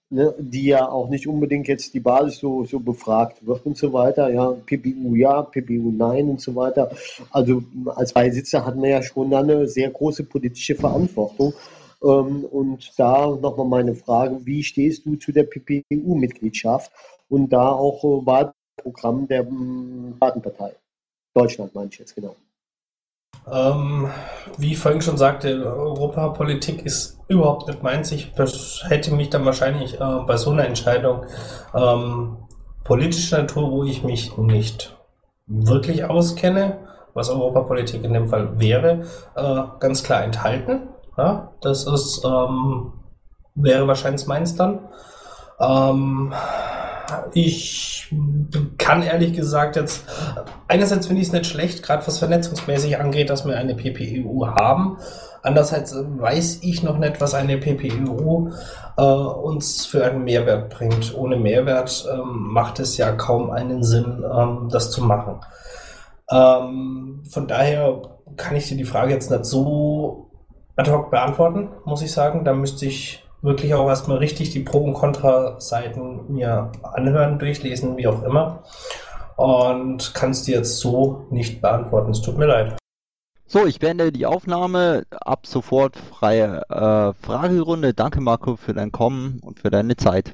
ne, 0.09 0.33
die 0.39 0.65
ja 0.65 0.89
auch 0.89 1.09
nicht 1.09 1.27
unbedingt 1.27 1.67
jetzt 1.67 1.93
die 1.93 1.99
Basis 1.99 2.39
so, 2.39 2.63
so 2.63 2.79
befragt 2.79 3.45
wird 3.45 3.65
und 3.65 3.77
so 3.77 3.91
weiter. 3.93 4.29
Ja, 4.31 4.51
PPU 4.51 5.15
ja, 5.15 5.41
PPU 5.41 5.91
nein 5.91 6.29
und 6.29 6.41
so 6.41 6.55
weiter. 6.55 6.91
Also 7.31 7.63
als 7.95 8.13
Beisitzer 8.13 8.65
hat 8.65 8.75
man 8.75 8.89
ja 8.89 9.01
schon 9.01 9.33
eine 9.33 9.67
sehr 9.67 9.89
große 9.89 10.23
politische 10.23 10.75
Verantwortung. 10.75 11.53
Ähm, 12.03 12.45
und 12.45 12.91
da 12.97 13.27
nochmal 13.27 13.67
meine 13.67 13.95
Frage, 13.95 14.39
wie 14.45 14.63
stehst 14.63 15.05
du 15.05 15.15
zu 15.15 15.31
der 15.31 15.43
PPU-Mitgliedschaft 15.43 16.91
und 17.33 17.49
da 17.49 17.69
auch 17.69 18.03
äh, 18.03 18.25
Wahlprogramm 18.25 19.27
der 19.27 19.43
Datenpartei? 19.43 20.69
Hm, 20.69 20.75
Deutschland 21.33 21.73
meine 21.73 21.89
ich 21.89 21.97
jetzt 21.97 22.15
genau. 22.15 22.35
Ähm, 23.51 24.09
wie 24.59 24.73
ich 24.73 24.77
vorhin 24.77 25.01
schon 25.01 25.17
sagte, 25.17 25.65
Europapolitik 25.65 26.85
ist 26.85 27.19
überhaupt 27.27 27.67
nicht 27.67 27.81
meins. 27.81 28.11
Ich 28.11 28.31
hätte 28.83 29.13
mich 29.15 29.31
dann 29.31 29.45
wahrscheinlich 29.45 29.99
äh, 29.99 30.19
bei 30.27 30.37
so 30.37 30.51
einer 30.51 30.65
Entscheidung 30.65 31.25
ähm, 31.73 32.37
politischer 32.83 33.39
Natur, 33.39 33.71
wo 33.71 33.83
ich 33.83 34.03
mich 34.03 34.37
nicht 34.37 34.95
wirklich 35.47 36.05
auskenne, 36.05 36.77
was 37.15 37.31
Europapolitik 37.31 38.03
in 38.03 38.13
dem 38.13 38.27
Fall 38.27 38.59
wäre, 38.59 39.05
äh, 39.35 39.63
ganz 39.79 40.03
klar 40.03 40.23
enthalten. 40.23 40.89
Ja, 41.17 41.51
das 41.61 41.85
ist, 41.85 42.23
ähm, 42.23 42.93
wäre 43.55 43.87
wahrscheinlich 43.87 44.27
meins 44.27 44.55
dann. 44.55 44.87
Ähm, 45.59 46.33
ich 47.33 48.13
kann 48.77 49.03
ehrlich 49.03 49.33
gesagt 49.33 49.75
jetzt, 49.75 50.05
einerseits 50.67 51.07
finde 51.07 51.21
ich 51.21 51.27
es 51.27 51.33
nicht 51.33 51.45
schlecht, 51.45 51.83
gerade 51.83 52.05
was 52.05 52.19
vernetzungsmäßig 52.19 52.99
angeht, 52.99 53.29
dass 53.29 53.45
wir 53.45 53.57
eine 53.57 53.75
PPEU 53.75 54.47
haben. 54.47 54.97
Andererseits 55.41 55.93
weiß 55.95 56.59
ich 56.61 56.83
noch 56.83 56.97
nicht, 56.97 57.19
was 57.19 57.33
eine 57.33 57.57
PPEU 57.57 58.49
äh, 58.97 59.01
uns 59.01 59.85
für 59.85 60.05
einen 60.05 60.23
Mehrwert 60.23 60.69
bringt. 60.69 61.13
Ohne 61.15 61.35
Mehrwert 61.35 62.07
ähm, 62.11 62.47
macht 62.51 62.79
es 62.79 62.95
ja 62.95 63.11
kaum 63.11 63.51
einen 63.51 63.83
Sinn, 63.83 64.23
ähm, 64.23 64.69
das 64.71 64.91
zu 64.91 65.03
machen. 65.03 65.41
Ähm, 66.31 67.23
von 67.29 67.47
daher 67.47 68.01
kann 68.37 68.55
ich 68.55 68.69
dir 68.69 68.77
die 68.77 68.85
Frage 68.85 69.13
jetzt 69.13 69.31
nicht 69.31 69.45
so 69.45 70.31
ad 70.75 70.89
hoc 70.89 71.11
beantworten, 71.11 71.69
muss 71.85 72.01
ich 72.01 72.11
sagen. 72.11 72.45
Da 72.45 72.53
müsste 72.53 72.85
ich 72.85 73.23
wirklich 73.43 73.73
auch 73.73 73.87
erstmal 73.87 74.17
richtig 74.17 74.49
die 74.51 74.61
Pro- 74.61 74.83
und 74.83 74.93
Kontra-Seiten 74.93 76.33
mir 76.33 76.71
anhören, 76.81 77.37
durchlesen, 77.37 77.97
wie 77.97 78.07
auch 78.07 78.23
immer. 78.23 78.63
Und 79.35 80.13
kannst 80.13 80.47
dir 80.47 80.57
jetzt 80.57 80.77
so 80.77 81.27
nicht 81.29 81.61
beantworten. 81.61 82.11
Es 82.11 82.21
tut 82.21 82.37
mir 82.37 82.45
leid. 82.45 82.77
So, 83.45 83.67
ich 83.67 83.79
beende 83.79 84.11
die 84.11 84.25
Aufnahme. 84.25 85.03
Ab 85.11 85.45
sofort 85.45 85.95
freie 85.97 86.63
äh, 86.69 87.13
Fragerunde. 87.13 87.93
Danke, 87.93 88.21
Marco, 88.21 88.55
für 88.55 88.73
dein 88.73 88.91
Kommen 88.91 89.39
und 89.43 89.59
für 89.59 89.69
deine 89.69 89.97
Zeit. 89.97 90.33